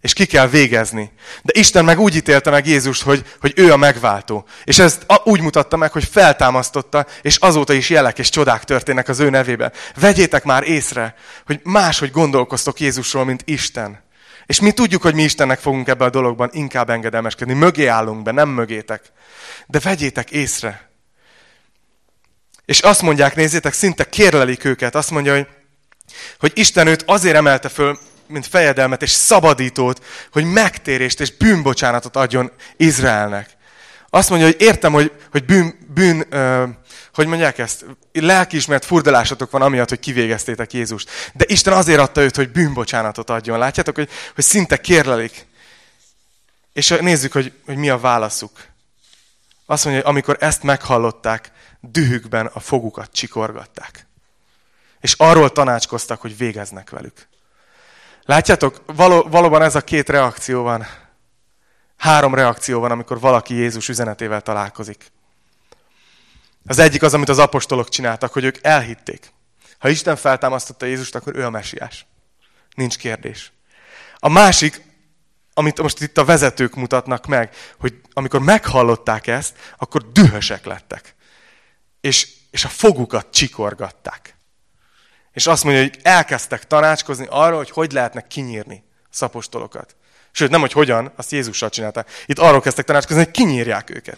és 0.01 0.13
ki 0.13 0.25
kell 0.25 0.47
végezni. 0.47 1.11
De 1.41 1.59
Isten 1.59 1.85
meg 1.85 1.99
úgy 1.99 2.15
ítélte 2.15 2.49
meg 2.49 2.67
Jézust, 2.67 3.01
hogy, 3.01 3.25
hogy 3.39 3.53
ő 3.55 3.71
a 3.71 3.77
megváltó. 3.77 4.45
És 4.63 4.79
ezt 4.79 5.05
úgy 5.23 5.41
mutatta 5.41 5.77
meg, 5.77 5.91
hogy 5.91 6.03
feltámasztotta, 6.11 7.05
és 7.21 7.35
azóta 7.35 7.73
is 7.73 7.89
jelek 7.89 8.19
és 8.19 8.29
csodák 8.29 8.63
történnek 8.63 9.07
az 9.07 9.19
ő 9.19 9.29
nevében. 9.29 9.71
Vegyétek 9.95 10.43
már 10.43 10.63
észre, 10.63 11.15
hogy 11.45 11.59
máshogy 11.63 12.11
gondolkoztok 12.11 12.79
Jézusról, 12.79 13.25
mint 13.25 13.41
Isten. 13.45 14.03
És 14.45 14.59
mi 14.59 14.71
tudjuk, 14.71 15.01
hogy 15.01 15.13
mi 15.13 15.23
Istennek 15.23 15.59
fogunk 15.59 15.87
ebben 15.87 16.07
a 16.07 16.11
dologban 16.11 16.49
inkább 16.53 16.89
engedelmeskedni. 16.89 17.53
Mögé 17.53 17.85
állunk 17.85 18.23
be, 18.23 18.31
nem 18.31 18.49
mögétek. 18.49 19.01
De 19.67 19.79
vegyétek 19.79 20.31
észre. 20.31 20.89
És 22.65 22.79
azt 22.79 23.01
mondják, 23.01 23.35
nézzétek, 23.35 23.73
szinte 23.73 24.09
kérlelik 24.09 24.63
őket. 24.63 24.95
Azt 24.95 25.11
mondja, 25.11 25.33
hogy, 25.33 25.47
hogy 26.39 26.51
Isten 26.55 26.87
őt 26.87 27.03
azért 27.05 27.35
emelte 27.35 27.69
föl, 27.69 27.99
mint 28.32 28.47
fejedelmet 28.47 29.01
és 29.01 29.09
szabadítót, 29.09 30.05
hogy 30.32 30.43
megtérést 30.43 31.19
és 31.19 31.38
bűnbocsánatot 31.38 32.15
adjon 32.15 32.51
Izraelnek. 32.77 33.49
Azt 34.09 34.29
mondja, 34.29 34.47
hogy 34.47 34.61
értem, 34.61 34.91
hogy, 34.93 35.11
hogy 35.32 35.45
bűn, 35.45 35.77
bűn 35.93 36.25
ö, 36.29 36.65
hogy 37.13 37.27
mondják 37.27 37.57
ezt, 37.57 37.86
lelkiismert 38.13 38.86
furdalásatok 38.86 39.51
van 39.51 39.61
amiatt, 39.61 39.89
hogy 39.89 39.99
kivégeztétek 39.99 40.73
Jézust. 40.73 41.09
De 41.34 41.45
Isten 41.47 41.73
azért 41.73 41.99
adta 41.99 42.21
őt, 42.21 42.36
hogy 42.36 42.51
bűnbocsánatot 42.51 43.29
adjon. 43.29 43.57
Látjátok, 43.57 43.95
hogy, 43.95 44.09
hogy 44.36 44.43
szinte 44.43 44.77
kérlelik. 44.77 45.45
És 46.73 46.95
nézzük, 46.99 47.32
hogy, 47.32 47.53
hogy 47.65 47.75
mi 47.75 47.89
a 47.89 47.99
válaszuk. 47.99 48.51
Azt 49.65 49.86
mondja, 49.86 50.03
hogy 50.03 50.11
amikor 50.11 50.38
ezt 50.39 50.63
meghallották, 50.63 51.51
dühükben 51.79 52.45
a 52.45 52.59
fogukat 52.59 53.11
csikorgatták. 53.11 54.07
És 54.99 55.13
arról 55.17 55.51
tanácskoztak, 55.51 56.21
hogy 56.21 56.38
végeznek 56.38 56.89
velük. 56.89 57.27
Látjátok, 58.26 58.82
való, 58.86 59.22
valóban 59.22 59.61
ez 59.61 59.76
a 59.76 59.82
két 59.82 60.09
reakció 60.09 60.63
van. 60.63 60.88
Három 61.97 62.36
reakció 62.36 62.80
van, 62.80 62.91
amikor 62.91 63.19
valaki 63.19 63.53
Jézus 63.53 63.89
üzenetével 63.89 64.41
találkozik. 64.41 65.11
Az 66.65 66.80
egyik 66.80 67.03
az, 67.03 67.13
amit 67.13 67.30
az 67.30 67.39
apostolok 67.39 67.89
csináltak, 67.89 68.34
hogy 68.34 68.43
ők 68.43 68.57
elhitték. 68.61 69.34
Ha 69.80 69.89
Isten 69.89 70.15
feltámasztotta 70.15 70.86
Jézust, 70.86 71.15
akkor 71.15 71.36
ő 71.36 71.45
a 71.45 71.49
mesiás. 71.49 72.05
Nincs 72.76 72.97
kérdés. 72.97 73.51
A 74.17 74.30
másik, 74.30 74.82
amit 75.53 75.82
most 75.82 76.01
itt 76.01 76.17
a 76.17 76.26
vezetők 76.26 76.76
mutatnak 76.76 77.26
meg, 77.26 77.55
hogy 77.80 78.01
amikor 78.13 78.39
meghallották 78.39 79.28
ezt, 79.28 79.57
akkor 79.78 80.11
dühösek 80.11 80.65
lettek. 80.65 81.15
És, 82.01 82.28
és 82.51 82.65
a 82.65 82.69
fogukat 82.69 83.28
csikorgatták. 83.32 84.36
És 85.34 85.47
azt 85.47 85.63
mondja, 85.63 85.82
hogy 85.82 85.99
elkezdtek 86.03 86.67
tanácskozni 86.67 87.27
arról, 87.29 87.57
hogy 87.57 87.69
hogy 87.69 87.91
lehetne 87.91 88.27
kinyírni 88.27 88.84
szapostolokat. 89.09 89.95
Sőt, 90.32 90.49
nem, 90.49 90.59
hogy 90.59 90.71
hogyan, 90.71 91.11
azt 91.15 91.32
Jézussal 91.32 91.69
csinálták. 91.69 92.09
Itt 92.25 92.39
arról 92.39 92.61
kezdtek 92.61 92.86
tanácskozni, 92.86 93.23
hogy 93.23 93.32
kinyírják 93.32 93.89
őket. 93.89 94.17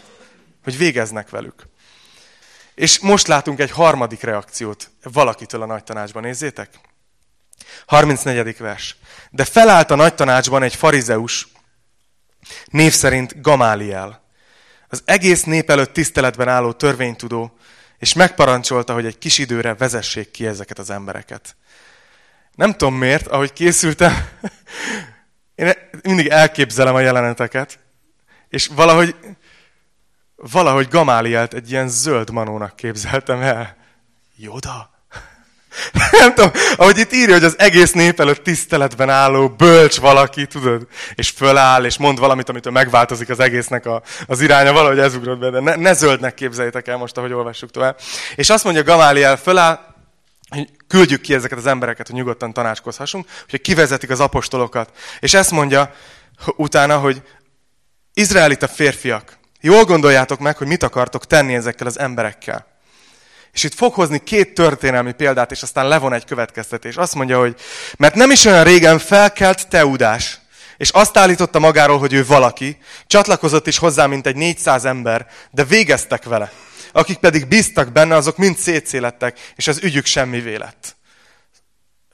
Hogy 0.64 0.76
végeznek 0.76 1.30
velük. 1.30 1.66
És 2.74 2.98
most 2.98 3.26
látunk 3.26 3.60
egy 3.60 3.70
harmadik 3.70 4.22
reakciót 4.22 4.90
valakitől 5.02 5.62
a 5.62 5.66
nagy 5.66 5.84
tanácsban. 5.84 6.22
Nézzétek! 6.22 6.68
34. 7.86 8.58
vers. 8.58 8.96
De 9.30 9.44
felállt 9.44 9.90
a 9.90 9.94
nagy 9.94 10.14
tanácsban 10.14 10.62
egy 10.62 10.74
farizeus, 10.74 11.48
név 12.64 12.92
szerint 12.92 13.40
Gamáliel. 13.40 14.22
Az 14.88 15.02
egész 15.04 15.44
nép 15.44 15.70
előtt 15.70 15.92
tiszteletben 15.92 16.48
álló 16.48 16.72
törvénytudó, 16.72 17.56
és 17.98 18.12
megparancsolta, 18.12 18.92
hogy 18.92 19.06
egy 19.06 19.18
kis 19.18 19.38
időre 19.38 19.74
vezessék 19.74 20.30
ki 20.30 20.46
ezeket 20.46 20.78
az 20.78 20.90
embereket. 20.90 21.56
Nem 22.54 22.72
tudom 22.72 22.94
miért, 22.94 23.26
ahogy 23.26 23.52
készültem, 23.52 24.28
én 25.54 25.72
mindig 26.02 26.26
elképzelem 26.26 26.94
a 26.94 27.00
jeleneteket, 27.00 27.78
és 28.48 28.66
valahogy 28.66 29.16
valahogy 30.36 30.88
Gamálielt 30.88 31.54
egy 31.54 31.70
ilyen 31.70 31.88
zöld 31.88 32.30
manónak 32.30 32.76
képzeltem 32.76 33.40
el. 33.40 33.76
Joda? 34.36 34.93
Nem 36.20 36.34
tudom, 36.34 36.50
ahogy 36.76 36.98
itt 36.98 37.12
írja, 37.12 37.34
hogy 37.34 37.44
az 37.44 37.58
egész 37.58 37.92
nép 37.92 38.20
előtt 38.20 38.42
tiszteletben 38.42 39.10
álló, 39.10 39.48
bölcs 39.48 39.98
valaki, 39.98 40.46
tudod, 40.46 40.86
és 41.14 41.30
föláll, 41.30 41.84
és 41.84 41.98
mond 41.98 42.18
valamit, 42.18 42.48
amitől 42.48 42.72
megváltozik 42.72 43.28
az 43.28 43.40
egésznek 43.40 43.86
a, 43.86 44.02
az 44.26 44.40
iránya, 44.40 44.72
valahogy 44.72 44.98
ez 44.98 45.14
ugrott 45.14 45.38
be, 45.38 45.50
de 45.50 45.60
ne, 45.60 45.74
ne 45.74 45.92
zöldnek 45.92 46.34
képzeljétek 46.34 46.88
el 46.88 46.96
most, 46.96 47.16
ahogy 47.16 47.32
olvassuk 47.32 47.70
tovább. 47.70 47.98
És 48.34 48.50
azt 48.50 48.64
mondja 48.64 48.82
Gamáliel, 48.82 49.36
föláll, 49.36 49.80
hogy 50.48 50.68
küldjük 50.88 51.20
ki 51.20 51.34
ezeket 51.34 51.58
az 51.58 51.66
embereket, 51.66 52.06
hogy 52.06 52.16
nyugodtan 52.16 52.52
tanácskozhassunk, 52.52 53.26
hogy 53.50 53.60
kivezetik 53.60 54.10
az 54.10 54.20
apostolokat. 54.20 54.90
És 55.20 55.34
ezt 55.34 55.50
mondja 55.50 55.94
utána, 56.56 56.98
hogy 56.98 57.22
izraelita 58.14 58.68
férfiak, 58.68 59.42
Jól 59.66 59.84
gondoljátok 59.84 60.38
meg, 60.38 60.56
hogy 60.56 60.66
mit 60.66 60.82
akartok 60.82 61.26
tenni 61.26 61.54
ezekkel 61.54 61.86
az 61.86 61.98
emberekkel. 61.98 62.66
És 63.54 63.62
itt 63.62 63.74
fog 63.74 63.94
hozni 63.94 64.22
két 64.24 64.54
történelmi 64.54 65.12
példát, 65.12 65.50
és 65.50 65.62
aztán 65.62 65.88
levon 65.88 66.12
egy 66.12 66.24
következtetés. 66.24 66.96
Azt 66.96 67.14
mondja, 67.14 67.38
hogy 67.38 67.56
mert 67.96 68.14
nem 68.14 68.30
is 68.30 68.44
olyan 68.44 68.64
régen 68.64 68.98
felkelt 68.98 69.68
Teudás, 69.68 70.38
és 70.76 70.90
azt 70.90 71.16
állította 71.16 71.58
magáról, 71.58 71.98
hogy 71.98 72.12
ő 72.12 72.26
valaki, 72.26 72.78
csatlakozott 73.06 73.66
is 73.66 73.78
hozzá, 73.78 74.06
mint 74.06 74.26
egy 74.26 74.36
400 74.36 74.84
ember, 74.84 75.26
de 75.50 75.64
végeztek 75.64 76.24
vele. 76.24 76.52
Akik 76.92 77.18
pedig 77.18 77.46
bíztak 77.48 77.92
benne, 77.92 78.14
azok 78.16 78.36
mind 78.36 78.58
szétszélettek, 78.58 79.38
és 79.54 79.68
az 79.68 79.78
ügyük 79.82 80.06
semmi 80.06 80.56
lett. 80.56 80.96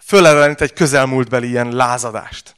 Fölelenít 0.04 0.60
egy 0.60 0.72
közelmúltbeli 0.72 1.48
ilyen 1.48 1.72
lázadást. 1.72 2.54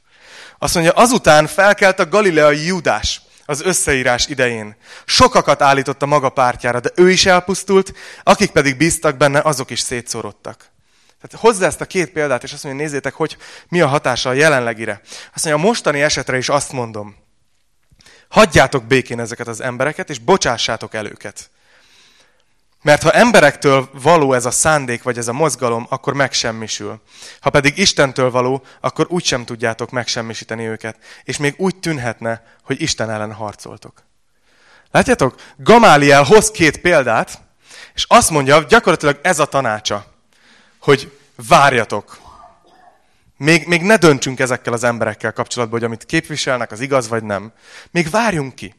Azt 0.59 0.73
mondja, 0.73 0.91
azután 0.91 1.47
felkelt 1.47 1.99
a 1.99 2.07
galileai 2.07 2.65
Judás, 2.65 3.21
az 3.45 3.61
összeírás 3.61 4.27
idején. 4.27 4.75
Sokakat 5.05 5.61
állított 5.61 6.01
a 6.01 6.05
maga 6.05 6.29
pártjára, 6.29 6.79
de 6.79 6.91
ő 6.95 7.11
is 7.11 7.25
elpusztult, 7.25 7.93
akik 8.23 8.51
pedig 8.51 8.77
bíztak 8.77 9.17
benne, 9.17 9.39
azok 9.39 9.69
is 9.69 9.79
szétszorodtak. 9.79 10.71
Tehát 11.21 11.45
hozzá 11.45 11.67
ezt 11.67 11.81
a 11.81 11.85
két 11.85 12.11
példát, 12.11 12.43
és 12.43 12.53
azt 12.53 12.63
mondja, 12.63 12.83
nézzétek, 12.83 13.13
hogy 13.13 13.37
mi 13.67 13.81
a 13.81 13.87
hatása 13.87 14.29
a 14.29 14.33
jelenlegire. 14.33 15.01
Azt 15.33 15.45
mondja, 15.45 15.63
a 15.63 15.67
mostani 15.67 16.01
esetre 16.01 16.37
is 16.37 16.49
azt 16.49 16.71
mondom, 16.71 17.15
hagyjátok 18.27 18.83
békén 18.83 19.19
ezeket 19.19 19.47
az 19.47 19.61
embereket, 19.61 20.09
és 20.09 20.19
bocsássátok 20.19 20.93
el 20.93 21.05
őket. 21.05 21.49
Mert 22.83 23.03
ha 23.03 23.11
emberektől 23.11 23.89
való 23.93 24.33
ez 24.33 24.45
a 24.45 24.51
szándék, 24.51 25.03
vagy 25.03 25.17
ez 25.17 25.27
a 25.27 25.33
mozgalom, 25.33 25.85
akkor 25.89 26.13
megsemmisül. 26.13 27.01
Ha 27.39 27.49
pedig 27.49 27.77
Istentől 27.77 28.31
való, 28.31 28.63
akkor 28.81 29.07
úgysem 29.09 29.45
tudjátok 29.45 29.91
megsemmisíteni 29.91 30.65
őket. 30.65 30.97
És 31.23 31.37
még 31.37 31.53
úgy 31.57 31.75
tűnhetne, 31.75 32.43
hogy 32.63 32.81
Isten 32.81 33.09
ellen 33.09 33.33
harcoltok. 33.33 34.03
Látjátok? 34.91 35.35
Gamáliel 35.57 36.23
hoz 36.23 36.51
két 36.51 36.77
példát, 36.77 37.41
és 37.93 38.05
azt 38.07 38.29
mondja, 38.29 38.63
gyakorlatilag 38.63 39.19
ez 39.21 39.39
a 39.39 39.45
tanácsa, 39.45 40.05
hogy 40.79 41.17
várjatok. 41.47 42.17
Még, 43.37 43.67
még 43.67 43.81
ne 43.81 43.97
döntsünk 43.97 44.39
ezekkel 44.39 44.73
az 44.73 44.83
emberekkel 44.83 45.33
kapcsolatban, 45.33 45.79
hogy 45.79 45.87
amit 45.87 46.05
képviselnek, 46.05 46.71
az 46.71 46.79
igaz 46.79 47.07
vagy 47.07 47.23
nem. 47.23 47.53
Még 47.91 48.09
várjunk 48.09 48.55
ki. 48.55 48.75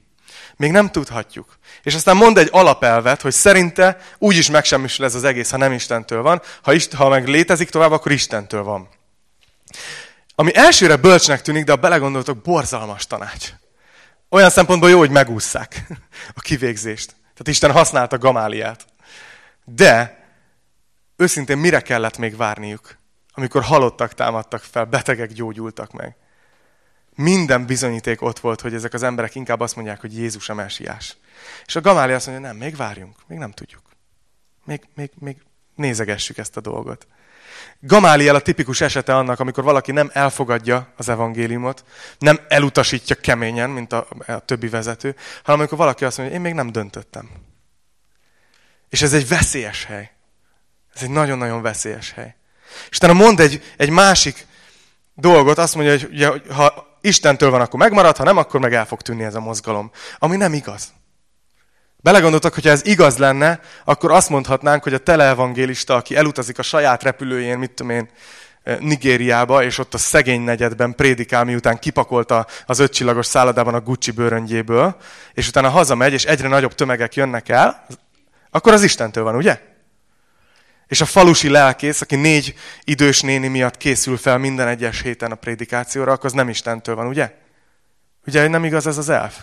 Még 0.57 0.71
nem 0.71 0.91
tudhatjuk. 0.91 1.59
És 1.83 1.95
aztán 1.95 2.17
mond 2.17 2.39
egy 2.39 2.49
alapelvet, 2.53 3.21
hogy 3.21 3.33
szerinte 3.33 3.99
úgy 4.19 4.37
is 4.37 4.51
megsemmisül 4.51 5.05
ez 5.05 5.15
az 5.15 5.25
egész, 5.25 5.51
ha 5.51 5.57
nem 5.57 5.73
Istentől 5.73 6.23
van. 6.23 6.43
Ha, 6.63 6.73
Isten, 6.73 6.99
ha 6.99 7.09
meg 7.09 7.29
létezik 7.29 7.71
tovább, 7.71 7.93
akkor 7.93 8.13
Istentől 8.13 8.63
van. 8.63 8.89
Ami 10.35 10.57
elsőre 10.57 10.97
bölcsnek 10.97 11.43
tűnik, 11.43 11.65
de 11.65 11.73
ha 11.73 11.79
belegondoltok, 11.79 12.43
borzalmas 12.43 13.07
tanács. 13.07 13.53
Olyan 14.29 14.51
szempontból 14.51 14.91
jó, 14.91 14.99
hogy 14.99 15.11
megúszszák 15.11 15.87
a 16.35 16.41
kivégzést. 16.41 17.09
Tehát 17.09 17.49
Isten 17.49 17.73
használta 17.73 18.19
Gamáliát. 18.19 18.85
De 19.65 20.25
őszintén 21.17 21.59
mire 21.59 21.81
kellett 21.81 22.19
még 22.19 22.37
várniuk, 22.37 22.99
amikor 23.33 23.63
halottak 23.63 24.15
támadtak 24.15 24.63
fel, 24.63 24.85
betegek 24.85 25.33
gyógyultak 25.33 25.93
meg? 25.93 26.17
Minden 27.15 27.67
bizonyíték 27.67 28.23
ott 28.23 28.39
volt, 28.39 28.61
hogy 28.61 28.75
ezek 28.75 28.93
az 28.93 29.03
emberek 29.03 29.35
inkább 29.35 29.61
azt 29.61 29.77
mondják, 29.77 30.01
hogy 30.01 30.17
Jézus 30.17 30.49
a 30.49 30.55
mesiás. 30.55 31.17
És 31.67 31.77
a 31.77 31.81
Gamáli 31.81 32.13
azt 32.13 32.27
mondja, 32.27 32.47
nem, 32.47 32.57
még 32.57 32.77
várjunk, 32.77 33.17
még 33.27 33.39
nem 33.39 33.51
tudjuk. 33.51 33.83
Még, 34.65 34.81
még, 34.95 35.11
még 35.19 35.37
nézegessük 35.75 36.39
ezt 36.39 36.57
a 36.57 36.61
dolgot. 36.61 37.07
Gamáliel 37.81 38.35
a 38.35 38.41
tipikus 38.41 38.81
esete 38.81 39.17
annak, 39.17 39.41
amikor 39.41 39.65
valaki 39.65 39.93
nem 39.93 40.11
elfogadja 40.13 40.93
az 40.97 41.09
evangéliumot, 41.09 41.85
nem 42.19 42.41
elutasítja 42.49 43.17
keményen, 43.17 43.71
mint 43.71 43.93
a, 43.93 44.07
a 44.27 44.39
többi 44.39 44.69
vezető, 44.69 45.17
hanem 45.43 45.61
amikor 45.61 45.79
valaki 45.79 46.05
azt 46.05 46.19
mondja, 46.19 46.37
én 46.37 46.43
még 46.43 46.55
nem 46.55 46.73
döntöttem. 46.73 47.31
És 48.89 49.03
ez 49.03 49.13
egy 49.13 49.29
veszélyes 49.29 49.85
hely. 49.85 50.11
Ez 50.95 51.03
egy 51.03 51.11
nagyon-nagyon 51.11 51.63
veszélyes 51.63 52.13
hely. 52.13 52.35
És 52.91 52.97
utána 52.97 53.13
mond 53.13 53.41
egy, 53.41 53.75
egy 53.77 53.91
másik 53.91 54.47
dolgot, 55.15 55.59
azt 55.59 55.75
mondja, 55.75 55.93
hogy 55.93 56.09
ugye, 56.11 56.31
ha 56.53 56.94
Istentől 57.05 57.51
van, 57.51 57.61
akkor 57.61 57.79
megmarad, 57.79 58.17
ha 58.17 58.25
nem, 58.25 58.37
akkor 58.37 58.61
meg 58.61 58.75
el 58.75 58.87
fog 58.87 59.03
tűnni 59.03 59.25
ez 59.25 59.35
a 59.35 59.41
mozgalom. 59.41 59.91
Ami 60.19 60.37
nem 60.37 60.53
igaz. 60.53 60.93
Belegondoltak, 61.97 62.55
hogyha 62.55 62.71
ez 62.71 62.87
igaz 62.87 63.17
lenne, 63.17 63.61
akkor 63.85 64.11
azt 64.11 64.29
mondhatnánk, 64.29 64.83
hogy 64.83 64.95
a 64.95 64.99
teleevangélista, 64.99 65.95
aki 65.95 66.17
elutazik 66.17 66.59
a 66.59 66.63
saját 66.63 67.03
repülőjén, 67.03 67.59
mit 67.59 67.71
tudom 67.71 67.93
én, 67.93 68.09
Nigériába, 68.79 69.63
és 69.63 69.79
ott 69.79 69.95
a 69.95 69.99
szegény 69.99 70.41
negyedben 70.41 70.95
prédikál, 70.95 71.45
miután 71.45 71.79
kipakolta 71.79 72.47
az 72.67 72.79
ötcsillagos 72.79 73.27
szállodában 73.27 73.75
a 73.75 73.81
Gucci 73.81 74.11
bőröngyéből, 74.11 74.97
és 75.33 75.49
utána 75.49 75.69
hazamegy, 75.69 76.13
és 76.13 76.25
egyre 76.25 76.49
nagyobb 76.49 76.75
tömegek 76.75 77.15
jönnek 77.15 77.49
el, 77.49 77.87
akkor 78.51 78.73
az 78.73 78.83
Istentől 78.83 79.25
van, 79.25 79.37
ugye? 79.37 79.61
És 80.87 81.01
a 81.01 81.05
falusi 81.05 81.49
lelkész, 81.49 82.01
aki 82.01 82.17
négy 82.17 82.55
idős 82.85 83.21
néni 83.21 83.49
miatt 83.49 83.77
készül 83.77 84.17
fel 84.17 84.39
minden 84.39 84.69
egyes 84.69 85.01
héten 85.01 85.33
a 85.33 85.35
prédikációra, 85.35 86.13
akkor 86.13 86.25
az 86.25 86.33
nem 86.33 86.49
Istentől 86.49 86.95
van, 86.95 87.07
ugye? 87.07 87.33
Ugye, 88.27 88.49
nem 88.49 88.65
igaz 88.65 88.87
ez 88.87 88.99
az 88.99 89.09
elf? 89.09 89.35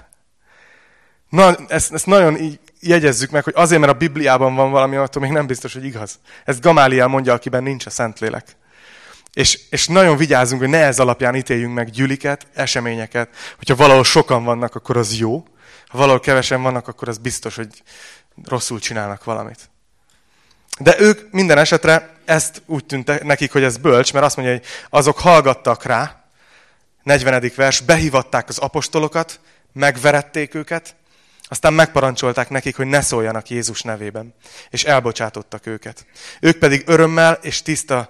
Na, 1.30 1.56
ezt, 1.68 1.94
ezt 1.94 2.06
nagyon 2.06 2.38
így 2.38 2.60
jegyezzük 2.80 3.30
meg, 3.30 3.44
hogy 3.44 3.54
azért, 3.56 3.82
mert 3.82 3.94
a 3.94 3.98
Bibliában 3.98 4.56
van 4.56 4.72
valami, 4.72 4.96
attól 4.96 5.22
még 5.22 5.32
nem 5.32 5.48
biztos, 5.48 5.74
hogy 5.74 5.86
igaz. 5.86 6.20
Ezt 6.46 6.62
Gamáliel 6.62 7.08
mondja, 7.08 7.34
akiben 7.34 7.64
nincs 7.64 7.86
a 7.86 7.90
Szentlélek. 7.90 8.56
És, 9.34 9.60
és 9.70 9.88
nagyon 9.88 10.18
vigyázzunk, 10.18 10.62
hogy 10.62 10.70
ne 10.70 10.86
ez 10.86 11.00
alapján 11.00 11.36
ítéljünk 11.36 11.74
meg 11.74 11.90
gyüliket, 11.90 12.48
eseményeket. 12.54 13.30
Hogyha 13.58 13.76
valahol 13.76 14.04
sokan 14.04 14.44
vannak, 14.44 14.76
akkor 14.76 14.98
az 14.98 15.18
jó. 15.18 15.44
Ha 15.88 15.98
valahol 15.98 16.20
kevesen 16.20 16.62
vannak, 16.62 16.88
akkor 16.88 17.08
az 17.08 17.18
biztos, 17.18 17.56
hogy 17.56 17.84
rosszul 18.44 18.80
csinálnak 18.80 19.24
valamit. 19.24 19.70
De 20.80 21.00
ők 21.00 21.32
minden 21.32 21.58
esetre 21.58 22.10
ezt 22.26 22.62
úgy 22.66 22.86
tűnt 22.86 23.24
nekik, 23.24 23.52
hogy 23.52 23.64
ez 23.64 23.78
bölcs, 23.78 24.14
mert 24.14 24.26
azt 24.26 24.36
mondja, 24.36 24.56
hogy 24.56 24.66
azok 24.90 25.20
hallgattak 25.20 25.84
rá, 25.84 26.24
40. 27.04 27.52
vers, 27.56 27.80
behívatták 27.80 28.50
az 28.50 28.58
apostolokat, 28.58 29.40
megverették 29.74 30.56
őket, 30.56 30.96
aztán 31.44 31.74
megparancsolták 31.74 32.50
nekik, 32.50 32.76
hogy 32.76 32.88
ne 32.88 33.02
szóljanak 33.02 33.50
Jézus 33.50 33.82
nevében, 33.82 34.34
és 34.70 34.84
elbocsátottak 34.84 35.66
őket. 35.66 36.06
Ők 36.40 36.58
pedig 36.58 36.84
örömmel 36.86 37.40
és 37.42 37.62
tiszta, 37.62 38.10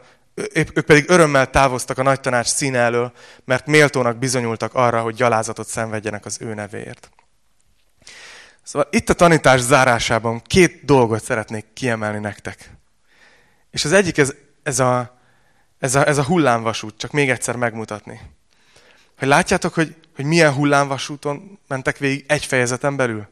ők 0.54 0.82
pedig 0.82 1.10
örömmel 1.10 1.50
távoztak 1.50 1.98
a 1.98 2.04
nagy 2.04 2.20
tanács 2.20 2.48
színe 2.48 2.80
elől, 2.80 3.12
mert 3.46 3.66
méltónak 3.66 4.18
bizonyultak 4.18 4.74
arra, 4.74 5.02
hogy 5.02 5.16
gyalázatot 5.16 5.68
szenvedjenek 5.68 6.26
az 6.26 6.38
ő 6.42 6.54
nevéért. 6.54 7.10
Szóval 8.72 8.88
itt 8.92 9.10
a 9.10 9.14
tanítás 9.14 9.60
zárásában 9.60 10.42
két 10.42 10.86
dolgot 10.86 11.24
szeretnék 11.24 11.66
kiemelni 11.74 12.20
nektek. 12.20 12.72
És 13.72 13.86
az 13.86 13.92
egyik 13.92 14.18
ez, 14.18 14.34
ez, 14.64 14.80
a, 14.80 15.18
ez, 15.80 15.96
a, 15.96 16.08
ez 16.08 16.18
a 16.18 16.24
hullámvasút, 16.24 16.98
csak 16.98 17.12
még 17.12 17.30
egyszer 17.30 17.56
megmutatni. 17.56 18.20
Hogy 19.18 19.28
látjátok, 19.28 19.74
hogy, 19.74 19.96
hogy 20.16 20.26
milyen 20.26 20.54
hullámvasúton 20.54 21.60
mentek 21.68 21.98
végig 21.98 22.26
egy 22.28 22.46
fejezeten 22.46 22.96
belül? 22.96 23.28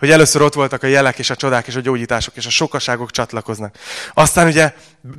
Hogy 0.00 0.10
először 0.10 0.42
ott 0.42 0.54
voltak 0.54 0.82
a 0.82 0.86
jelek 0.86 1.18
és 1.18 1.30
a 1.30 1.36
csodák 1.36 1.66
és 1.66 1.76
a 1.76 1.80
gyógyítások 1.80 2.36
és 2.36 2.46
a 2.46 2.50
sokaságok 2.50 3.10
csatlakoznak. 3.10 3.76
Aztán 4.14 4.46
ugye 4.46 4.72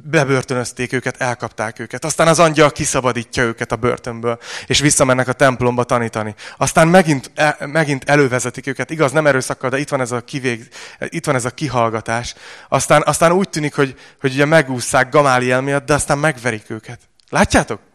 bebörtönözték 0.03 0.93
őket, 0.93 1.21
elkapták 1.21 1.79
őket. 1.79 2.05
Aztán 2.05 2.27
az 2.27 2.39
angyal 2.39 2.71
kiszabadítja 2.71 3.43
őket 3.43 3.71
a 3.71 3.75
börtönből, 3.75 4.39
és 4.67 4.79
visszamennek 4.79 5.27
a 5.27 5.33
templomba 5.33 5.83
tanítani. 5.83 6.35
Aztán 6.57 6.87
megint, 6.87 7.31
e, 7.35 7.57
megint 7.59 8.09
elővezetik 8.09 8.67
őket. 8.67 8.89
Igaz, 8.89 9.11
nem 9.11 9.27
erőszakkal, 9.27 9.69
de 9.69 9.77
itt 9.77 9.89
van 9.89 10.01
ez 10.01 10.11
a, 10.11 10.21
kivég, 10.21 10.67
itt 10.99 11.25
van 11.25 11.35
ez 11.35 11.45
a 11.45 11.49
kihallgatás. 11.49 12.33
Aztán, 12.69 13.03
aztán 13.05 13.31
úgy 13.31 13.49
tűnik, 13.49 13.75
hogy, 13.75 13.95
hogy 14.21 14.33
ugye 14.33 14.45
megúszszák 14.45 15.09
Gamáliel 15.09 15.61
miatt, 15.61 15.85
de 15.85 15.93
aztán 15.93 16.17
megverik 16.17 16.69
őket. 16.69 16.99
Látjátok? 17.29 17.90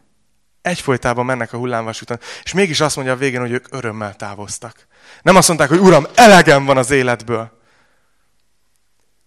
Egyfolytában 0.66 1.24
mennek 1.24 1.52
a 1.52 1.56
hullámvasúton. 1.56 2.20
És 2.42 2.52
mégis 2.52 2.80
azt 2.80 2.96
mondja 2.96 3.14
a 3.14 3.16
végén, 3.16 3.40
hogy 3.40 3.50
ők 3.50 3.66
örömmel 3.70 4.14
távoztak. 4.14 4.86
Nem 5.22 5.36
azt 5.36 5.48
mondták, 5.48 5.68
hogy 5.68 5.78
Uram, 5.78 6.06
elegem 6.14 6.64
van 6.64 6.76
az 6.76 6.90
életből. 6.90 7.50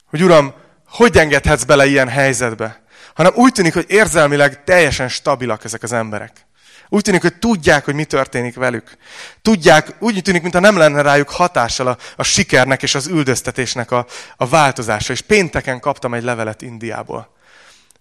Hogy 0.05 0.23
Uram, 0.23 0.53
hogy 0.87 1.17
engedhetsz 1.17 1.63
bele 1.63 1.85
ilyen 1.85 2.07
helyzetbe? 2.07 2.81
Hanem 3.13 3.33
úgy 3.35 3.51
tűnik, 3.51 3.73
hogy 3.73 3.85
érzelmileg 3.87 4.63
teljesen 4.63 5.07
stabilak 5.07 5.63
ezek 5.63 5.83
az 5.83 5.91
emberek. 5.91 6.47
Úgy 6.89 7.01
tűnik, 7.01 7.21
hogy 7.21 7.35
tudják, 7.35 7.85
hogy 7.85 7.93
mi 7.93 8.05
történik 8.05 8.55
velük. 8.55 8.97
Tudják, 9.41 9.95
úgy 9.99 10.21
tűnik, 10.21 10.41
mintha 10.41 10.59
nem 10.59 10.77
lenne 10.77 11.01
rájuk 11.01 11.29
hatással 11.29 11.87
a, 11.87 11.97
a 12.15 12.23
sikernek 12.23 12.83
és 12.83 12.95
az 12.95 13.07
üldöztetésnek 13.07 13.91
a, 13.91 14.05
a 14.37 14.47
változása. 14.47 15.13
És 15.13 15.21
pénteken 15.21 15.79
kaptam 15.79 16.13
egy 16.13 16.23
levelet 16.23 16.61
Indiából. 16.61 17.37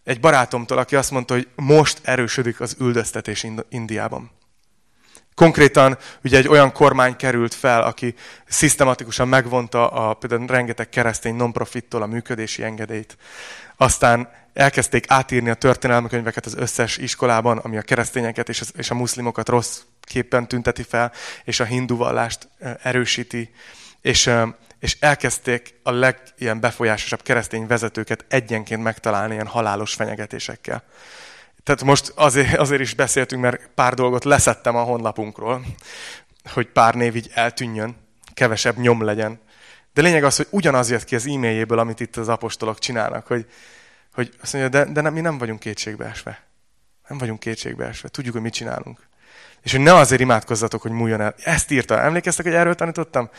Egy 0.08 0.20
barátomtól, 0.20 0.78
aki 0.78 0.96
azt 0.96 1.10
mondta, 1.10 1.34
hogy 1.34 1.48
most 1.54 2.00
erősödik 2.02 2.60
az 2.60 2.76
üldöztetés 2.80 3.46
Indiában. 3.68 4.30
Konkrétan 5.34 5.98
ugye 6.24 6.38
egy 6.38 6.48
olyan 6.48 6.72
kormány 6.72 7.16
került 7.16 7.54
fel, 7.54 7.82
aki 7.82 8.14
szisztematikusan 8.46 9.28
megvonta 9.28 9.88
a, 9.88 10.14
például 10.14 10.46
rengeteg 10.46 10.88
keresztény 10.88 11.34
non-profittól 11.34 12.02
a 12.02 12.06
működési 12.06 12.62
engedélyt. 12.62 13.16
Aztán 13.76 14.30
elkezdték 14.52 15.04
átírni 15.08 15.50
a 15.50 15.54
történelmi 15.54 16.08
könyveket 16.08 16.46
az 16.46 16.54
összes 16.54 16.96
iskolában, 16.96 17.58
ami 17.58 17.76
a 17.76 17.82
keresztényeket 17.82 18.48
és, 18.48 18.62
és 18.76 18.90
a 18.90 18.94
muszlimokat 18.94 19.48
rossz 19.48 19.80
képen 20.00 20.48
tünteti 20.48 20.82
fel, 20.82 21.12
és 21.44 21.60
a 21.60 21.64
hindu 21.64 21.96
vallást 21.96 22.48
erősíti. 22.82 23.50
És, 24.00 24.30
és 24.80 24.96
elkezdték 25.00 25.80
a 25.82 25.90
legilyen 25.90 26.60
befolyásosabb 26.60 27.22
keresztény 27.22 27.66
vezetőket 27.66 28.24
egyenként 28.28 28.82
megtalálni 28.82 29.34
ilyen 29.34 29.46
halálos 29.46 29.94
fenyegetésekkel. 29.94 30.84
Tehát 31.62 31.84
most 31.84 32.12
azért, 32.16 32.56
azért 32.56 32.80
is 32.80 32.94
beszéltünk, 32.94 33.42
mert 33.42 33.70
pár 33.74 33.94
dolgot 33.94 34.24
leszettem 34.24 34.76
a 34.76 34.82
honlapunkról, 34.82 35.64
hogy 36.52 36.66
pár 36.66 36.94
név 36.94 37.16
így 37.16 37.30
eltűnjön, 37.34 37.96
kevesebb 38.34 38.76
nyom 38.76 39.02
legyen. 39.02 39.40
De 39.92 40.02
lényeg 40.02 40.24
az, 40.24 40.36
hogy 40.36 40.46
ugyanaz 40.50 40.90
jött 40.90 41.04
ki 41.04 41.14
az 41.14 41.26
e-mailjéből, 41.26 41.78
amit 41.78 42.00
itt 42.00 42.16
az 42.16 42.28
apostolok 42.28 42.78
csinálnak, 42.78 43.26
hogy, 43.26 43.46
hogy 44.12 44.34
azt 44.42 44.52
mondja, 44.52 44.70
de, 44.70 44.92
de 44.92 45.00
nem, 45.00 45.12
mi 45.12 45.20
nem 45.20 45.38
vagyunk 45.38 45.60
kétségbeesve. 45.60 46.46
Nem 47.08 47.18
vagyunk 47.18 47.40
kétségbeesve. 47.40 48.08
Tudjuk, 48.08 48.32
hogy 48.34 48.42
mit 48.42 48.52
csinálunk. 48.52 49.08
És 49.62 49.70
hogy 49.70 49.80
ne 49.80 49.94
azért 49.94 50.20
imádkozzatok, 50.20 50.82
hogy 50.82 50.90
múljon 50.90 51.20
el. 51.20 51.34
Ezt 51.44 51.70
írta. 51.70 52.00
Emlékeztek, 52.00 52.44
hogy 52.44 52.54
erről 52.54 52.74
tanítottam? 52.74 53.30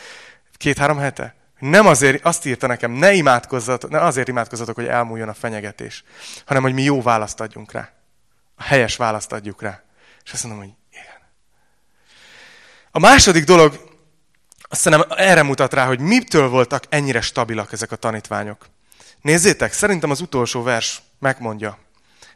Két-három 0.60 0.98
hete? 0.98 1.34
Nem 1.58 1.86
azért, 1.86 2.24
azt 2.24 2.46
írta 2.46 2.66
nekem, 2.66 2.90
ne 2.90 3.12
imádkozzatok, 3.12 3.90
ne 3.90 4.00
azért 4.00 4.28
imádkozzatok, 4.28 4.74
hogy 4.74 4.86
elmúljon 4.86 5.28
a 5.28 5.34
fenyegetés, 5.34 6.04
hanem 6.46 6.62
hogy 6.62 6.74
mi 6.74 6.82
jó 6.82 7.02
választ 7.02 7.40
adjunk 7.40 7.72
rá 7.72 7.92
a 8.60 8.62
helyes 8.62 8.96
választ 8.96 9.32
adjuk 9.32 9.62
rá. 9.62 9.82
És 10.24 10.32
azt 10.32 10.44
mondom, 10.44 10.62
hogy 10.62 10.72
igen. 10.90 11.20
A 12.90 12.98
második 12.98 13.44
dolog, 13.44 13.72
azt 14.62 14.84
hiszem 14.84 15.04
erre 15.08 15.42
mutat 15.42 15.72
rá, 15.72 15.86
hogy 15.86 16.00
mitől 16.00 16.48
voltak 16.48 16.84
ennyire 16.88 17.20
stabilak 17.20 17.72
ezek 17.72 17.92
a 17.92 17.96
tanítványok. 17.96 18.66
Nézzétek, 19.20 19.72
szerintem 19.72 20.10
az 20.10 20.20
utolsó 20.20 20.62
vers 20.62 21.02
megmondja. 21.18 21.78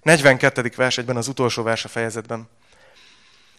42. 0.02 0.72
vers 0.76 0.98
egyben 0.98 1.16
az 1.16 1.28
utolsó 1.28 1.62
vers 1.62 1.84
a 1.84 1.88
fejezetben. 1.88 2.48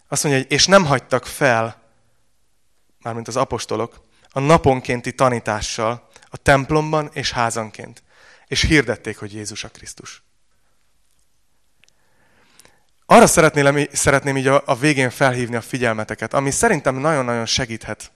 Azt 0.07 0.23
mondja, 0.23 0.41
hogy 0.41 0.51
és 0.51 0.65
nem 0.65 0.85
hagytak 0.85 1.25
fel, 1.25 1.81
mármint 3.01 3.27
az 3.27 3.35
apostolok, 3.35 4.03
a 4.35 4.39
naponkénti 4.39 5.13
tanítással 5.13 6.07
a 6.29 6.37
templomban 6.37 7.09
és 7.13 7.31
házanként. 7.31 8.03
És 8.47 8.61
hirdették, 8.61 9.17
hogy 9.17 9.33
Jézus 9.33 9.63
a 9.63 9.69
Krisztus. 9.69 10.23
Arra 13.05 13.27
szeretném, 13.27 13.87
szeretném 13.91 14.37
így 14.37 14.47
a, 14.47 14.63
a 14.65 14.75
végén 14.75 15.09
felhívni 15.09 15.55
a 15.55 15.61
figyelmeteket, 15.61 16.33
ami 16.33 16.51
szerintem 16.51 16.95
nagyon-nagyon 16.95 17.45
segíthet 17.45 18.11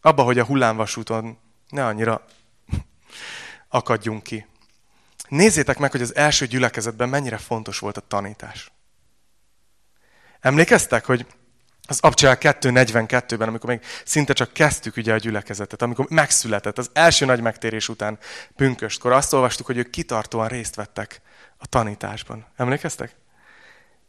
abba, 0.00 0.22
hogy 0.22 0.38
a 0.38 0.44
hullámvasúton 0.44 1.38
ne 1.68 1.86
annyira 1.86 2.24
akadjunk 3.68 4.22
ki. 4.22 4.46
Nézzétek 5.28 5.78
meg, 5.78 5.90
hogy 5.90 6.02
az 6.02 6.14
első 6.14 6.46
gyülekezetben 6.46 7.08
mennyire 7.08 7.36
fontos 7.36 7.78
volt 7.78 7.96
a 7.96 8.06
tanítás. 8.08 8.72
Emlékeztek, 10.40 11.04
hogy 11.04 11.26
az 11.92 12.00
Abcsel 12.00 12.36
2.42-ben, 12.40 13.48
amikor 13.48 13.70
még 13.70 13.80
szinte 14.04 14.32
csak 14.32 14.52
kezdtük 14.52 14.96
ugye 14.96 15.12
a 15.12 15.16
gyülekezetet, 15.16 15.82
amikor 15.82 16.06
megszületett, 16.08 16.78
az 16.78 16.90
első 16.92 17.24
nagy 17.24 17.40
megtérés 17.40 17.88
után 17.88 18.18
pünköstkor, 18.56 19.12
azt 19.12 19.32
olvastuk, 19.32 19.66
hogy 19.66 19.76
ők 19.76 19.90
kitartóan 19.90 20.48
részt 20.48 20.74
vettek 20.74 21.20
a 21.58 21.66
tanításban. 21.66 22.46
Emlékeztek? 22.56 23.14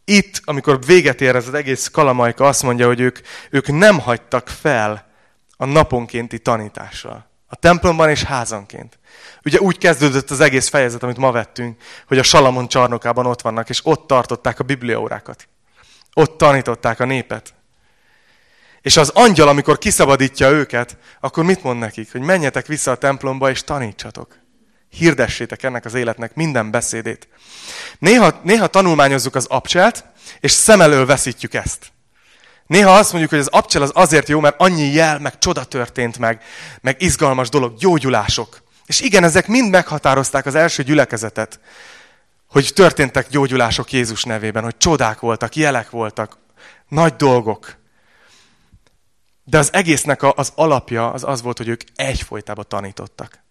itt, 0.06 0.42
amikor 0.46 0.86
véget 0.86 1.22
ér 1.22 1.36
ez 1.36 1.48
az 1.48 1.54
egész 1.54 1.88
kalamajka, 1.88 2.48
azt 2.48 2.64
mondja, 2.64 2.88
hogy 2.88 3.00
ők, 3.00 3.20
ők 3.50 3.68
nem 3.68 4.00
hagytak 4.00 4.48
fel 4.48 5.12
a 5.58 5.66
naponkénti 5.66 6.40
tanítással. 6.40 7.32
A 7.48 7.56
templomban 7.56 8.10
és 8.10 8.24
házanként. 8.24 9.00
Ugye 9.46 9.60
úgy 9.60 9.78
kezdődött 9.78 10.30
az 10.30 10.40
egész 10.40 10.68
fejezet, 10.68 11.04
amit 11.04 11.18
ma 11.18 11.32
vettünk, 11.32 11.82
hogy 12.08 12.18
a 12.18 12.24
Salamon 12.24 12.68
csarnokában 12.68 13.26
ott 13.26 13.42
vannak, 13.42 13.70
és 13.70 13.80
ott 13.84 14.08
tartották 14.08 14.60
a 14.60 14.64
bibliaórákat. 14.64 15.48
Ott 16.14 16.38
tanították 16.38 17.00
a 17.00 17.06
népet. 17.06 17.54
És 18.84 18.98
az 18.98 19.10
angyal, 19.10 19.48
amikor 19.48 19.78
kiszabadítja 19.78 20.50
őket, 20.50 20.98
akkor 21.20 21.44
mit 21.44 21.64
mond 21.64 21.80
nekik? 21.80 22.12
Hogy 22.12 22.22
menjetek 22.22 22.66
vissza 22.66 22.92
a 22.92 22.96
templomba 22.96 23.50
és 23.50 23.64
tanítsatok. 23.64 24.38
Hirdessétek 24.90 25.64
ennek 25.64 25.86
az 25.86 25.94
életnek 25.94 26.36
minden 26.36 26.72
beszédét. 26.72 27.28
Néha, 28.00 28.40
néha 28.44 28.68
tanulmányozzuk 28.68 29.36
az 29.36 29.46
abcselt, 29.46 30.06
és 30.40 30.52
szem 30.52 30.82
elől 30.82 31.06
veszítjük 31.06 31.54
ezt. 31.54 31.92
Néha 32.68 32.98
azt 32.98 33.10
mondjuk, 33.10 33.32
hogy 33.32 33.40
az 33.40 33.48
abcsel 33.48 33.82
az 33.82 33.92
azért 33.94 34.30
jó, 34.30 34.40
mert 34.40 34.60
annyi 34.60 34.94
jel, 34.94 35.20
meg 35.20 35.38
csoda 35.38 35.64
történt 35.64 36.18
meg, 36.18 36.42
meg 36.82 37.02
izgalmas 37.02 37.50
dolog, 37.50 37.78
gyógyulások. 37.78 38.64
És 38.86 39.02
igen, 39.02 39.24
ezek 39.24 39.48
mind 39.48 39.70
meghatározták 39.70 40.46
az 40.46 40.56
első 40.56 40.84
gyülekezetet, 40.84 41.60
hogy 42.48 42.72
történtek 42.76 43.30
gyógyulások 43.30 43.92
Jézus 43.92 44.24
nevében, 44.24 44.64
hogy 44.64 44.78
csodák 44.78 45.20
voltak, 45.20 45.56
jelek 45.56 45.90
voltak, 45.90 46.38
nagy 46.88 47.16
dolgok. 47.16 47.82
De 49.44 49.58
az 49.58 49.74
egésznek 49.74 50.24
az 50.24 50.52
alapja 50.56 51.12
az 51.12 51.24
az 51.24 51.42
volt, 51.42 51.58
hogy 51.58 51.68
ők 51.68 51.82
egyfolytában 51.96 52.66
tanítottak. 52.68 53.44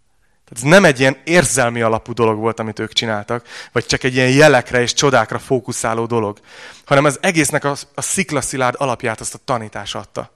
Tehát 0.44 0.64
ez 0.64 0.70
nem 0.70 0.84
egy 0.84 1.00
ilyen 1.00 1.16
érzelmi 1.24 1.80
alapú 1.80 2.12
dolog 2.12 2.38
volt, 2.38 2.60
amit 2.60 2.78
ők 2.78 2.92
csináltak, 2.92 3.46
vagy 3.72 3.86
csak 3.86 4.02
egy 4.02 4.14
ilyen 4.14 4.30
jelekre 4.30 4.80
és 4.80 4.92
csodákra 4.92 5.38
fókuszáló 5.38 6.06
dolog, 6.06 6.38
hanem 6.84 7.04
az 7.04 7.18
egésznek 7.20 7.64
a, 7.64 7.74
a 7.94 8.00
sziklaszilárd 8.00 8.74
alapját 8.78 9.20
azt 9.20 9.34
a 9.34 9.38
tanítás 9.44 9.94
adta. 9.94 10.30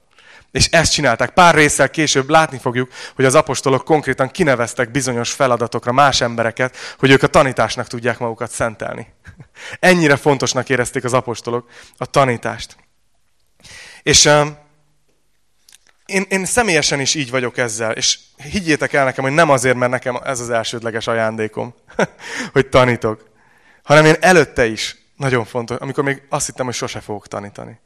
És 0.50 0.66
ezt 0.66 0.92
csinálták. 0.92 1.30
Pár 1.30 1.54
részsel 1.54 1.90
később 1.90 2.28
látni 2.28 2.58
fogjuk, 2.58 2.92
hogy 3.14 3.24
az 3.24 3.34
apostolok 3.34 3.84
konkrétan 3.84 4.28
kineveztek 4.28 4.90
bizonyos 4.90 5.32
feladatokra 5.32 5.92
más 5.92 6.20
embereket, 6.20 6.76
hogy 6.98 7.10
ők 7.10 7.22
a 7.22 7.26
tanításnak 7.26 7.86
tudják 7.86 8.18
magukat 8.18 8.50
szentelni. 8.50 9.12
Ennyire 9.80 10.16
fontosnak 10.16 10.68
érezték 10.68 11.04
az 11.04 11.12
apostolok 11.12 11.68
a 11.96 12.06
tanítást. 12.06 12.76
És 14.02 14.30
én, 16.06 16.24
én 16.28 16.44
személyesen 16.44 17.00
is 17.00 17.14
így 17.14 17.30
vagyok 17.30 17.58
ezzel, 17.58 17.92
és 17.92 18.18
higgyétek 18.36 18.92
el 18.92 19.04
nekem, 19.04 19.24
hogy 19.24 19.32
nem 19.32 19.50
azért, 19.50 19.76
mert 19.76 19.90
nekem 19.90 20.16
ez 20.24 20.40
az 20.40 20.50
elsődleges 20.50 21.06
ajándékom, 21.06 21.74
hogy 22.52 22.68
tanítok, 22.68 23.30
hanem 23.82 24.04
én 24.04 24.16
előtte 24.20 24.66
is 24.66 24.96
nagyon 25.16 25.44
fontos, 25.44 25.78
amikor 25.78 26.04
még 26.04 26.22
azt 26.28 26.46
hittem, 26.46 26.64
hogy 26.64 26.74
sose 26.74 27.00
fogok 27.00 27.28
tanítani. 27.28 27.80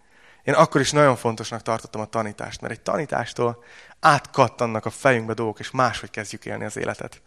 Én 0.45 0.55
akkor 0.55 0.81
is 0.81 0.91
nagyon 0.91 1.17
fontosnak 1.17 1.63
tartottam 1.63 2.01
a 2.01 2.05
tanítást, 2.05 2.61
mert 2.61 2.73
egy 2.73 2.81
tanítástól 2.81 3.65
átkattannak 4.01 4.87
a 4.87 4.91
fejünkbe 4.91 5.35
dolgok, 5.35 5.59
és 5.59 5.71
máshogy 5.71 6.11
kezdjük 6.11 6.45
élni 6.45 6.65
az 6.65 6.77
életet. 6.77 7.21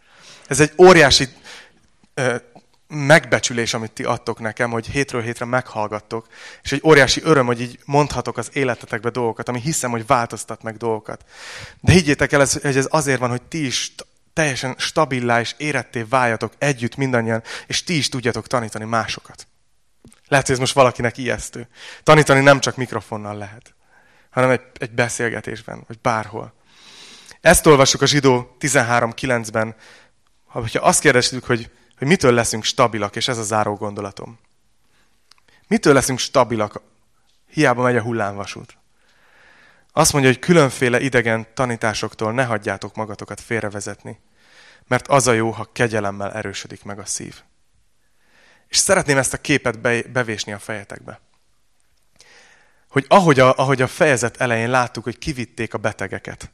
Ez 0.46 0.60
egy 0.60 0.72
óriási 0.78 1.28
megbecsülés, 2.94 3.74
amit 3.74 3.92
ti 3.92 4.04
adtok 4.04 4.40
nekem, 4.40 4.70
hogy 4.70 4.86
hétről 4.86 5.22
hétre 5.22 5.44
meghallgattok, 5.44 6.26
és 6.62 6.72
egy 6.72 6.82
óriási 6.84 7.20
öröm, 7.24 7.46
hogy 7.46 7.60
így 7.60 7.78
mondhatok 7.84 8.38
az 8.38 8.48
életetekbe 8.52 9.10
dolgokat, 9.10 9.48
ami 9.48 9.60
hiszem, 9.60 9.90
hogy 9.90 10.06
változtat 10.06 10.62
meg 10.62 10.76
dolgokat. 10.76 11.24
De 11.80 11.92
higgyétek 11.92 12.32
el, 12.32 12.46
hogy 12.62 12.76
ez 12.76 12.88
azért 12.90 13.18
van, 13.18 13.30
hogy 13.30 13.42
ti 13.42 13.66
is 13.66 13.94
teljesen 14.32 14.74
stabilá 14.78 15.40
és 15.40 15.54
éretté 15.56 16.02
váljatok 16.02 16.52
együtt 16.58 16.96
mindannyian, 16.96 17.42
és 17.66 17.84
ti 17.84 17.96
is 17.96 18.08
tudjatok 18.08 18.46
tanítani 18.46 18.84
másokat. 18.84 19.46
Lehet, 20.28 20.46
hogy 20.46 20.54
ez 20.54 20.60
most 20.60 20.74
valakinek 20.74 21.18
ijesztő. 21.18 21.68
Tanítani 22.02 22.40
nem 22.40 22.60
csak 22.60 22.76
mikrofonnal 22.76 23.36
lehet, 23.36 23.74
hanem 24.30 24.50
egy, 24.50 24.62
egy 24.78 24.90
beszélgetésben, 24.90 25.84
vagy 25.86 25.98
bárhol. 26.00 26.54
Ezt 27.40 27.66
olvassuk 27.66 28.02
a 28.02 28.06
zsidó 28.06 28.56
13.9-ben, 28.60 29.74
ha 30.46 30.64
azt 30.72 31.00
kérdezzük, 31.00 31.44
hogy, 31.44 31.70
hogy 31.98 32.06
mitől 32.06 32.32
leszünk 32.32 32.64
stabilak, 32.64 33.16
és 33.16 33.28
ez 33.28 33.38
a 33.38 33.42
záró 33.42 33.74
gondolatom. 33.74 34.38
Mitől 35.68 35.92
leszünk 35.92 36.18
stabilak, 36.18 36.80
hiába 37.46 37.82
megy 37.82 37.96
a 37.96 38.02
hullámvasút? 38.02 38.76
Azt 39.92 40.12
mondja, 40.12 40.30
hogy 40.30 40.40
különféle 40.40 41.00
idegen 41.00 41.46
tanításoktól 41.54 42.32
ne 42.32 42.44
hagyjátok 42.44 42.94
magatokat 42.94 43.40
félrevezetni, 43.40 44.20
mert 44.86 45.08
az 45.08 45.26
a 45.26 45.32
jó, 45.32 45.50
ha 45.50 45.68
kegyelemmel 45.72 46.32
erősödik 46.32 46.84
meg 46.84 46.98
a 46.98 47.04
szív. 47.04 47.42
És 48.68 48.76
szeretném 48.76 49.18
ezt 49.18 49.32
a 49.32 49.40
képet 49.40 49.80
bevésni 50.10 50.52
a 50.52 50.58
fejetekbe. 50.58 51.20
Hogy 52.88 53.04
ahogy 53.08 53.40
a, 53.40 53.54
ahogy 53.56 53.82
a 53.82 53.86
fejezet 53.86 54.36
elején 54.36 54.70
láttuk, 54.70 55.04
hogy 55.04 55.18
kivitték 55.18 55.74
a 55.74 55.78
betegeket, 55.78 56.50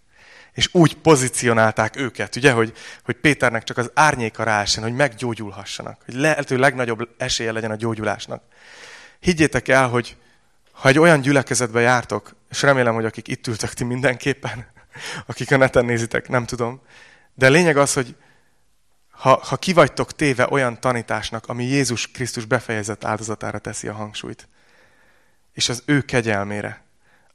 és 0.53 0.69
úgy 0.73 0.97
pozícionálták 0.97 1.97
őket, 1.97 2.37
ugye, 2.37 2.53
hogy, 2.53 2.73
hogy 3.05 3.17
Péternek 3.17 3.65
csak 3.65 3.77
az 3.77 3.91
árnyéka 3.95 4.43
ráessen, 4.43 4.83
hogy 4.83 4.95
meggyógyulhassanak, 4.95 6.03
hogy 6.05 6.15
lehető 6.15 6.59
legnagyobb 6.59 7.09
esélye 7.19 7.53
legyen 7.53 7.71
a 7.71 7.77
gyógyulásnak. 7.77 8.43
Higgyétek 9.21 9.69
el, 9.69 9.89
hogy 9.89 10.17
ha 10.73 10.89
egy 10.89 10.99
olyan 10.99 11.21
gyülekezetbe 11.21 11.81
jártok, 11.81 12.35
és 12.51 12.63
remélem, 12.63 12.95
hogy 12.95 13.05
akik 13.05 13.29
itt 13.29 13.47
ültek 13.47 13.75
ti 13.75 13.85
mindenképpen, 13.85 14.67
akik 15.27 15.51
a 15.51 15.57
neten 15.57 15.85
nézitek, 15.85 16.29
nem 16.29 16.47
tudom, 16.47 16.81
de 17.35 17.49
lényeg 17.49 17.77
az, 17.77 17.93
hogy 17.93 18.17
ha, 19.11 19.41
ha 19.45 19.57
kivagytok 19.57 20.15
téve 20.15 20.47
olyan 20.51 20.81
tanításnak, 20.81 21.47
ami 21.47 21.65
Jézus 21.65 22.11
Krisztus 22.11 22.45
befejezett 22.45 23.05
áldozatára 23.05 23.59
teszi 23.59 23.89
a 23.89 23.93
hangsúlyt, 23.93 24.49
és 25.53 25.69
az 25.69 25.83
ő 25.87 26.01
kegyelmére, 26.01 26.85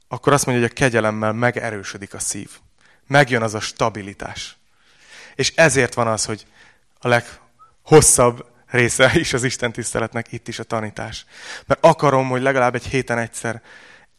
akkor 0.08 0.32
azt 0.32 0.46
mondja, 0.46 0.64
hogy 0.64 0.72
a 0.76 0.80
kegyelemmel 0.80 1.32
megerősödik 1.32 2.14
a 2.14 2.18
szív. 2.18 2.50
Megjön 3.06 3.42
az 3.42 3.54
a 3.54 3.60
stabilitás. 3.60 4.56
És 5.34 5.52
ezért 5.54 5.94
van 5.94 6.06
az, 6.06 6.24
hogy 6.24 6.46
a 6.98 7.08
leghosszabb 7.08 8.46
része 8.66 9.10
is 9.14 9.32
az 9.32 9.44
Isten 9.44 9.72
tiszteletnek 9.72 10.32
itt 10.32 10.48
is 10.48 10.58
a 10.58 10.64
tanítás. 10.64 11.24
Mert 11.66 11.84
akarom, 11.84 12.28
hogy 12.28 12.42
legalább 12.42 12.74
egy 12.74 12.86
héten 12.86 13.18
egyszer 13.18 13.62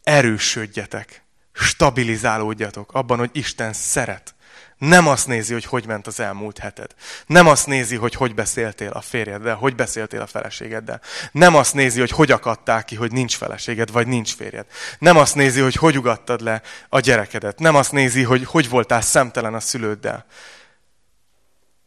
erősödjetek, 0.02 1.22
stabilizálódjatok 1.52 2.92
abban, 2.92 3.18
hogy 3.18 3.30
Isten 3.32 3.72
szeret, 3.72 4.34
nem 4.78 5.06
azt 5.06 5.26
nézi, 5.26 5.52
hogy 5.52 5.64
hogy 5.64 5.86
ment 5.86 6.06
az 6.06 6.20
elmúlt 6.20 6.58
heted. 6.58 6.94
Nem 7.26 7.46
azt 7.46 7.66
nézi, 7.66 7.96
hogy 7.96 8.14
hogy 8.14 8.34
beszéltél 8.34 8.90
a 8.90 9.00
férjeddel, 9.00 9.54
hogy 9.54 9.74
beszéltél 9.74 10.20
a 10.20 10.26
feleségeddel. 10.26 11.00
Nem 11.32 11.54
azt 11.54 11.74
nézi, 11.74 12.00
hogy 12.00 12.10
hogy 12.10 12.30
akadtál 12.30 12.84
ki, 12.84 12.96
hogy 12.96 13.12
nincs 13.12 13.36
feleséged, 13.36 13.90
vagy 13.90 14.06
nincs 14.06 14.34
férjed. 14.34 14.66
Nem 14.98 15.16
azt 15.16 15.34
nézi, 15.34 15.60
hogy 15.60 15.74
hogy 15.74 15.98
ugattad 15.98 16.40
le 16.40 16.62
a 16.88 17.00
gyerekedet. 17.00 17.58
Nem 17.58 17.74
azt 17.74 17.92
nézi, 17.92 18.22
hogy 18.22 18.44
hogy 18.44 18.68
voltál 18.68 19.00
szemtelen 19.00 19.54
a 19.54 19.60
szülőddel. 19.60 20.26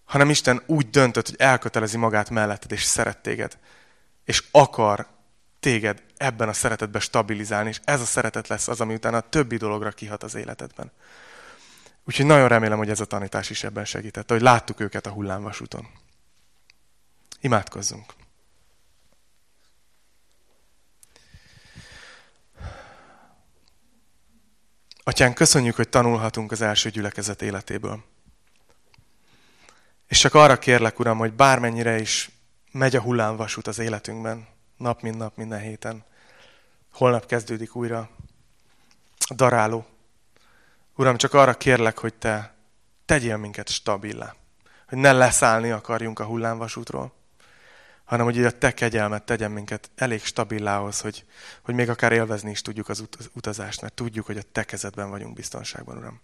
Hanem 0.06 0.30
Isten 0.30 0.62
úgy 0.66 0.90
döntött, 0.90 1.26
hogy 1.28 1.40
elkötelezi 1.40 1.98
magát 1.98 2.30
melletted, 2.30 2.72
és 2.72 2.84
szeret 2.84 3.18
téged. 3.18 3.58
És 4.26 4.44
akar 4.52 5.08
téged 5.60 6.04
ebben 6.18 6.50
a 6.50 6.54
szeretetben 6.54 7.02
stabilizálni, 7.02 7.70
és 7.70 7.80
ez 7.84 8.02
a 8.02 8.06
szeretet 8.06 8.48
lesz 8.48 8.68
az, 8.68 8.82
ami 8.82 8.94
utána 8.94 9.18
a 9.18 9.30
többi 9.30 9.58
dologra 9.58 9.92
kihat 9.92 10.24
az 10.24 10.36
életedben. 10.36 10.92
Úgyhogy 12.04 12.26
nagyon 12.26 12.48
remélem, 12.48 12.78
hogy 12.78 12.90
ez 12.90 13.00
a 13.00 13.06
tanítás 13.06 13.50
is 13.50 13.64
ebben 13.64 13.86
segített, 13.86 14.30
hogy 14.30 14.42
láttuk 14.42 14.80
őket 14.80 15.06
a 15.06 15.12
hullámvasúton. 15.12 15.88
Imádkozzunk. 17.40 18.14
Atyán, 25.04 25.34
köszönjük, 25.34 25.76
hogy 25.76 25.90
tanulhatunk 25.90 26.52
az 26.52 26.62
első 26.62 26.90
gyülekezet 26.90 27.42
életéből. 27.42 28.04
És 30.08 30.20
csak 30.20 30.34
arra 30.34 30.60
kérlek, 30.60 31.00
Uram, 31.00 31.18
hogy 31.18 31.34
bármennyire 31.34 32.00
is 32.00 32.30
megy 32.72 32.96
a 32.96 33.02
hullámvasút 33.02 33.68
az 33.68 33.80
életünkben, 33.80 34.48
nap 34.78 35.02
mint 35.02 35.18
nap, 35.18 35.38
minden 35.38 35.60
héten, 35.60 36.04
holnap 36.94 37.26
kezdődik 37.26 37.76
újra 37.76 38.10
a 39.18 39.34
daráló, 39.34 39.86
Uram, 40.96 41.18
csak 41.18 41.34
arra 41.34 41.54
kérlek, 41.54 41.98
hogy 41.98 42.14
Te 42.14 42.56
tegyél 43.06 43.38
minket 43.38 43.70
stabilá. 43.70 44.36
Hogy 44.88 44.98
ne 44.98 45.12
leszállni 45.12 45.72
akarjunk 45.72 46.20
a 46.20 46.26
hullámvasútról, 46.26 47.14
hanem 48.04 48.26
hogy 48.26 48.46
a 48.46 48.58
Te 48.58 48.74
kegyelmet 48.74 49.24
tegyen 49.24 49.52
minket 49.52 49.90
elég 49.96 50.24
stabillához, 50.24 51.02
hogy, 51.02 51.26
hogy 51.62 51.76
még 51.76 51.90
akár 51.90 52.12
élvezni 52.12 52.52
is 52.52 52.62
tudjuk 52.62 52.90
az 52.90 53.04
utazást, 53.34 53.82
mert 53.82 53.94
tudjuk, 53.94 54.26
hogy 54.26 54.38
a 54.38 54.42
Te 54.52 54.64
kezedben 54.64 55.10
vagyunk 55.10 55.34
biztonságban, 55.34 55.98
Uram. 55.98 56.22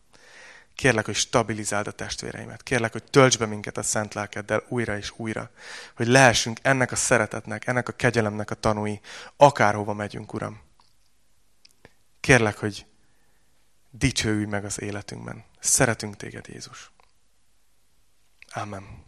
Kérlek, 0.76 1.06
hogy 1.06 1.16
stabilizáld 1.16 1.88
a 1.88 1.92
testvéreimet. 1.92 2.64
Kérlek, 2.64 2.92
hogy 2.92 3.04
tölts 3.04 3.38
be 3.38 3.46
minket 3.46 3.78
a 3.78 3.84
szent 3.84 4.14
lelkeddel 4.14 4.64
újra 4.68 4.98
és 4.98 5.14
újra. 5.16 5.52
Hogy 5.96 6.08
lehessünk 6.08 6.60
ennek 6.62 6.92
a 6.92 6.96
szeretetnek, 6.96 7.68
ennek 7.68 7.88
a 7.88 7.92
kegyelemnek 7.92 8.52
a 8.52 8.56
tanúi, 8.56 9.00
akárhova 9.38 9.94
megyünk, 9.94 10.34
Uram. 10.34 10.62
Kérlek, 12.20 12.58
hogy 12.58 12.86
dicsőülj 13.98 14.46
meg 14.46 14.66
az 14.66 14.82
életünkben. 14.82 15.44
Szeretünk 15.60 16.16
téged, 16.16 16.48
Jézus. 16.48 16.92
Amen. 18.54 19.07